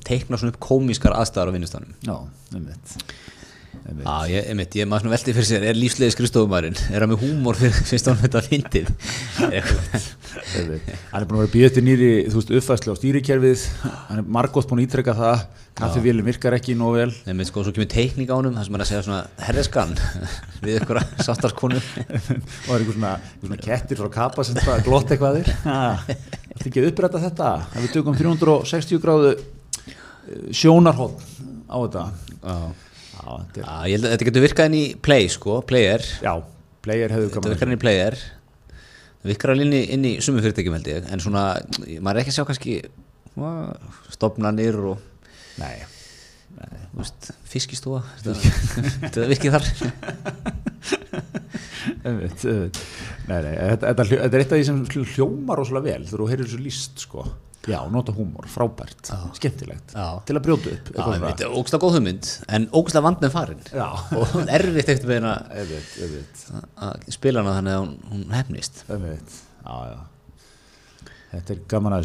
Teiknar 0.09 0.41
svona 0.41 0.55
upp 0.55 0.62
komískar 0.64 1.16
aðstæðar 1.18 1.53
á 1.53 1.57
vinnustanum 1.59 1.93
já, 2.07 2.14
einmitt 2.55 2.57
einmitt 2.57 2.97
Já, 3.71 4.27
ég, 4.31 4.47
einmitt, 4.51 4.75
ég 4.79 4.87
maður 4.89 5.05
svona 5.05 5.14
velti 5.14 5.33
fyrir 5.35 5.47
sér, 5.47 5.64
er 5.71 5.77
lífslega 5.79 6.12
skrifstofumærin, 6.14 6.77
er 6.91 7.05
hann 7.05 7.11
með 7.12 7.23
húmór 7.23 7.59
fyrir, 7.59 7.77
finnst 7.91 8.09
hann 8.11 8.18
þetta 8.18 8.43
fyndið? 8.47 8.91
Einmitt. 10.51 10.89
hann 11.11 11.23
er 11.23 11.27
búin 11.31 11.39
að 11.39 11.45
vera 11.45 11.53
býðið 11.55 11.75
til 11.77 11.85
nýri 11.87 12.11
þú 12.31 12.41
veist, 12.41 12.53
uppfæslu 12.59 12.95
á 12.95 12.97
stýrikerfið 12.99 13.64
hann 13.85 14.21
er 14.23 14.29
margótt 14.37 14.68
búin 14.71 14.83
að 14.83 14.89
ítrekka 14.89 15.14
það 15.18 15.45
kaffivélum 15.81 16.27
virkar 16.27 16.57
ekki 16.59 16.75
nóg 16.79 16.97
vel 16.99 17.14
Einmitt, 17.31 17.51
sko, 17.51 17.64
svo 17.66 17.75
kemur 17.77 17.91
teikning 17.91 18.31
á 18.31 18.35
honum, 18.37 18.59
það 18.59 18.66
sem 18.68 18.77
er 18.79 18.85
að 18.85 18.91
segja 18.91 19.05
svona, 19.07 19.23
herreskan, 19.47 19.95
við 20.66 20.81
ykkur 20.81 21.01
sáttarskonu. 21.27 21.81
og 21.81 22.66
það 22.66 22.75
er 22.75 22.83
einhver 22.83 22.99
svona, 22.99 23.14
svona 23.39 23.61
kettir 23.64 24.03
frá 24.03 24.11
kappa 24.18 24.47
sem 24.47 24.59
það 24.61 24.85
glott 24.91 25.14
eitthvað 25.14 25.41
þér 25.41 25.55
Það 25.64 26.12
er 26.12 26.68
ekki 26.68 26.83
að 26.83 26.91
uppræta 26.91 27.25
þetta 27.25 27.51
að 27.71 27.83
við 27.87 27.97
tökum 27.97 28.18
360 28.18 29.03
gráðu 29.07 29.33
eh, 29.39 30.47
sjónarhótt 30.61 31.27
á 31.71 31.77
þetta 31.87 32.07
Já. 32.41 32.57
Þetta 33.41 33.61
er, 33.61 33.66
Já, 33.66 33.91
ég 33.91 33.97
held 33.97 34.09
að 34.09 34.14
þetta 34.14 34.28
getur 34.31 34.45
virkað 34.47 34.70
inn 34.70 34.78
í 34.81 34.85
play, 35.09 35.28
sko, 35.33 35.61
player, 35.66 36.05
já 36.24 36.35
player 36.85 37.12
hefur 37.12 37.28
þetta 37.28 37.37
gaman 37.41 37.55
virkar 37.55 37.68
inn 37.70 37.76
í 37.76 37.81
player, 37.81 38.18
virkar 39.26 39.53
alveg 39.55 39.68
inn 39.68 39.76
í, 39.76 39.83
inn 39.97 40.09
í 40.09 40.12
sumu 40.24 40.43
fyrirtækjum 40.45 40.76
held 40.78 40.91
ég. 40.91 41.09
En 41.12 41.22
svona, 41.22 41.45
maður 42.01 42.14
er 42.16 42.22
ekki 42.22 42.33
að 42.33 42.39
sjá 42.39 42.47
kannski 42.49 42.76
stofnanir 44.14 44.78
og 44.93 45.07
Nei, 45.61 45.76
þú 46.57 47.03
veist, 47.03 47.31
fiskistofa 47.51 48.01
þetta 48.22 49.28
virkið 49.35 49.57
þar. 49.59 49.66
Nei, 52.01 53.37
nei, 53.45 53.53
þetta, 53.55 53.91
þetta, 53.93 54.05
þetta 54.09 54.37
er 54.37 54.43
eitt 54.43 54.53
af 54.53 54.59
því 54.59 54.64
sem 54.66 54.81
hljómar 55.14 55.61
rosalega 55.61 55.87
vel 55.93 56.07
þegar 56.09 56.22
þú 56.22 56.28
heyrir 56.31 56.49
þessu 56.49 56.61
líst 56.64 57.05
sko. 57.05 57.24
Já, 57.69 57.81
nota 57.93 58.13
húmor, 58.17 58.47
frábært, 58.49 59.11
skemmtilegt 59.37 59.93
Já. 59.93 60.07
til 60.25 60.37
að 60.39 60.45
brjóta 60.47 60.71
upp 60.73 60.87
Já, 60.95 61.03
þetta 61.27 61.45
er 61.45 61.57
ógstlega 61.59 61.83
góð 61.83 61.99
hugmynd 61.99 62.31
en 62.49 62.69
ógstlega 62.73 63.05
vand 63.05 63.21
með 63.21 63.35
farin 63.35 63.61
Já. 63.69 63.89
og 64.17 64.33
erfitt 64.47 64.93
eftir 64.95 65.13
einmitt, 65.21 66.47
að 66.81 67.11
spila 67.13 67.45
hana 67.45 67.59
þannig 67.59 67.77
að 67.77 67.83
hún, 67.83 67.93
hún 68.15 68.25
hefnist 68.39 68.81
Já, 68.89 69.77
já. 69.93 70.01
Þetta 71.31 71.55
er 71.55 71.61
gaman 71.71 71.95
að 71.95 72.01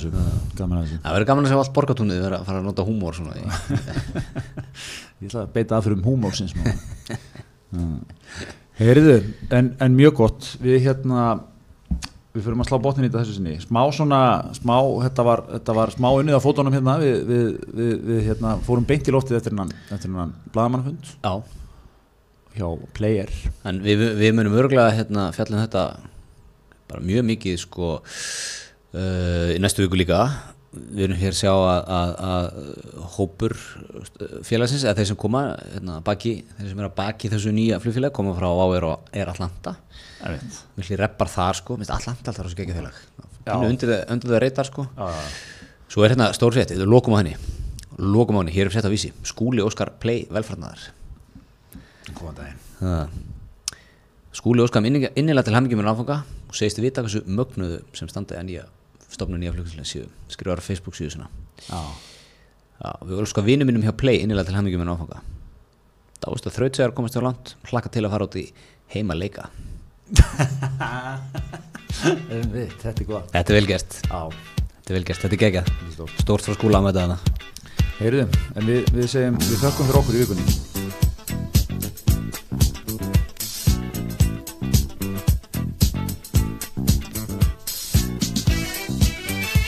að 0.78 0.84
þessu. 0.86 0.98
Það 1.02 1.16
verður 1.16 1.28
gaman 1.32 1.48
að 1.48 1.54
sjá 1.54 1.60
allt 1.64 1.74
borgatúnið 1.74 2.20
vera 2.22 2.38
að 2.38 2.50
fara 2.50 2.60
að 2.60 2.68
nota 2.68 2.84
húmor 2.86 3.16
Ég 5.24 5.30
ætla 5.32 5.46
að 5.48 5.54
beita 5.56 5.80
aðfyrir 5.80 5.98
um 5.98 6.06
húmórsins 6.06 6.54
Heyriðu, 8.76 9.16
en, 9.56 9.72
en 9.82 9.96
mjög 9.96 10.18
gott. 10.20 10.48
Við 10.62 10.82
hérna 10.84 11.24
við 12.36 12.44
fyrir 12.44 12.60
að 12.60 12.70
slá 12.70 12.80
botnin 12.84 13.06
í 13.06 13.10
þetta 13.10 13.22
þessu 13.24 13.36
sinni. 13.38 13.54
Smá 13.64 13.82
svona, 13.96 14.22
smá, 14.58 14.76
þetta 15.06 15.26
var, 15.28 15.44
þetta 15.54 15.76
var 15.78 15.94
smá 15.96 16.08
unnið 16.12 16.36
á 16.36 16.44
fótunum 16.44 16.76
hérna 16.76 16.98
við, 17.02 17.14
við, 17.30 17.46
við, 17.80 17.94
við 18.10 18.24
hérna, 18.30 18.56
fórum 18.66 18.88
beint 18.88 19.08
í 19.08 19.14
loftið 19.16 19.40
eftir 19.40 19.56
hennan, 19.56 19.72
eftir 19.88 20.10
hennan 20.10 20.34
blaðamannfund 20.56 21.14
Já, 21.24 21.34
hjá 22.58 22.68
Player. 22.98 23.32
En 23.68 23.80
við, 23.86 24.04
við 24.20 24.36
munum 24.36 24.58
örgulega 24.60 24.98
hérna, 24.98 25.30
fjallin 25.36 25.64
þetta 25.64 25.86
bara 26.92 27.06
mjög 27.06 27.26
mikið 27.32 27.62
sko 27.64 27.94
uh, 28.02 29.50
í 29.56 29.62
næstu 29.64 29.86
viku 29.86 30.04
líka 30.04 30.26
við 30.76 31.04
erum 31.08 31.20
hér 31.20 31.34
að 31.34 31.40
sjá 31.40 31.52
að, 31.54 31.90
að, 31.96 32.12
að 32.30 33.10
hópur 33.16 33.56
félagsins 34.46 34.86
eða 34.86 34.96
þeir 35.00 35.10
sem 35.12 35.20
koma 35.20 35.42
hérna, 35.74 35.98
baki, 36.06 36.34
þeir 36.58 36.70
sem 36.72 36.82
er 36.84 36.88
að 36.90 36.96
baki 37.00 37.32
þessu 37.34 37.54
nýja 37.56 37.80
flugfélag 37.84 38.16
koma 38.16 38.36
frá 38.38 38.48
Áver 38.50 38.88
og 38.90 39.12
er 39.16 39.32
Atlanta. 39.32 39.76
Villi 40.76 41.00
reppar 41.00 41.32
þar 41.32 41.60
sko, 41.62 41.78
minnst 41.80 41.94
Atlanta 41.96 42.32
alltaf 42.32 42.50
svo 42.50 42.60
geggjað 42.60 42.80
félag. 42.82 43.02
Já. 43.46 43.52
Pínu 43.52 43.70
undir, 43.70 43.94
undir 44.14 44.34
það 44.34 44.44
reytar 44.46 44.70
sko. 44.70 44.88
Já, 44.98 45.10
já, 45.12 45.28
Svo 45.96 46.04
er 46.04 46.16
hérna 46.16 46.32
stór 46.34 46.56
sett, 46.56 46.72
þetta 46.74 46.84
er 46.84 46.90
lokum 46.92 47.14
á 47.16 47.22
henni. 47.22 47.36
Lokum 48.02 48.40
á 48.40 48.42
henni, 48.42 48.56
hér 48.56 48.68
er 48.68 48.74
sett 48.74 48.88
á 48.88 48.92
vísi. 48.92 49.12
Skúli 49.24 49.62
Óskar 49.64 49.94
Play 50.02 50.26
velfarnaðar. 50.34 50.88
Góðan 52.18 52.40
daginn. 52.42 53.22
Skúli 54.36 54.66
Óskar 54.66 54.84
innilega 54.84 55.46
til 55.46 55.56
hamingjum 55.56 55.80
með 55.80 55.94
áfanga 55.94 56.24
og 56.50 56.58
segist 56.58 56.80
þið 56.80 56.88
vita 56.90 57.06
hversu 57.06 57.22
mögnuðu 57.30 57.84
sem 57.96 58.10
standa 58.12 58.40
að 58.40 58.50
nýja 58.50 58.66
stofnun 59.16 59.42
nýja 59.42 59.56
flugfélag 59.56 59.88
síðu 59.90 60.10
skrifar 60.34 60.62
á 60.62 60.68
Facebook 60.68 61.00
síðu 61.00 61.26
Já, 62.76 62.92
við 63.08 63.16
vorum 63.16 63.30
sko 63.32 63.42
vinum 63.46 63.70
minnum 63.70 63.86
hjá 63.86 63.96
Play 63.96 64.20
innilega 64.20 64.50
til 64.50 64.58
hamingjum 64.58 64.82
með 64.84 64.98
áfanga 64.98 65.22
þá 66.20 66.28
veistu 66.34 66.50
að 66.50 66.56
þrautsegar 66.58 66.94
komast 66.98 67.16
hjá 67.16 67.24
land 67.24 67.54
hlakka 67.70 67.92
til 67.94 68.04
að 68.04 68.14
fara 68.16 68.28
út 68.28 68.36
í 68.40 68.46
heima 68.96 69.16
leika. 69.18 69.50
Einmitt, 72.06 72.76
þetta 72.82 73.00
er 73.00 73.08
góð 73.10 73.32
Þetta 73.32 73.50
er 73.50 73.56
vel 73.56 73.70
gert, 73.70 73.98
Já, 74.04 74.22
þetta 74.76 74.92
er 74.92 74.98
vel 74.98 75.06
gert, 75.08 75.22
þetta 75.24 75.36
er 75.38 75.42
geggjað. 75.46 75.72
Stórt. 75.96 76.46
Frá 76.46 76.58
skúla 76.58 76.82
að 76.82 76.88
mæta 76.90 77.06
hana 77.08 77.18
Heyriðu, 77.96 78.28
en 78.60 78.68
við, 78.68 78.92
við 78.94 79.12
segjum, 79.16 79.40
við 79.40 79.58
þökkum 79.64 79.90
fyrir 79.90 80.00
okkur 80.02 80.16
í 80.16 80.24
vikunni 80.26 80.46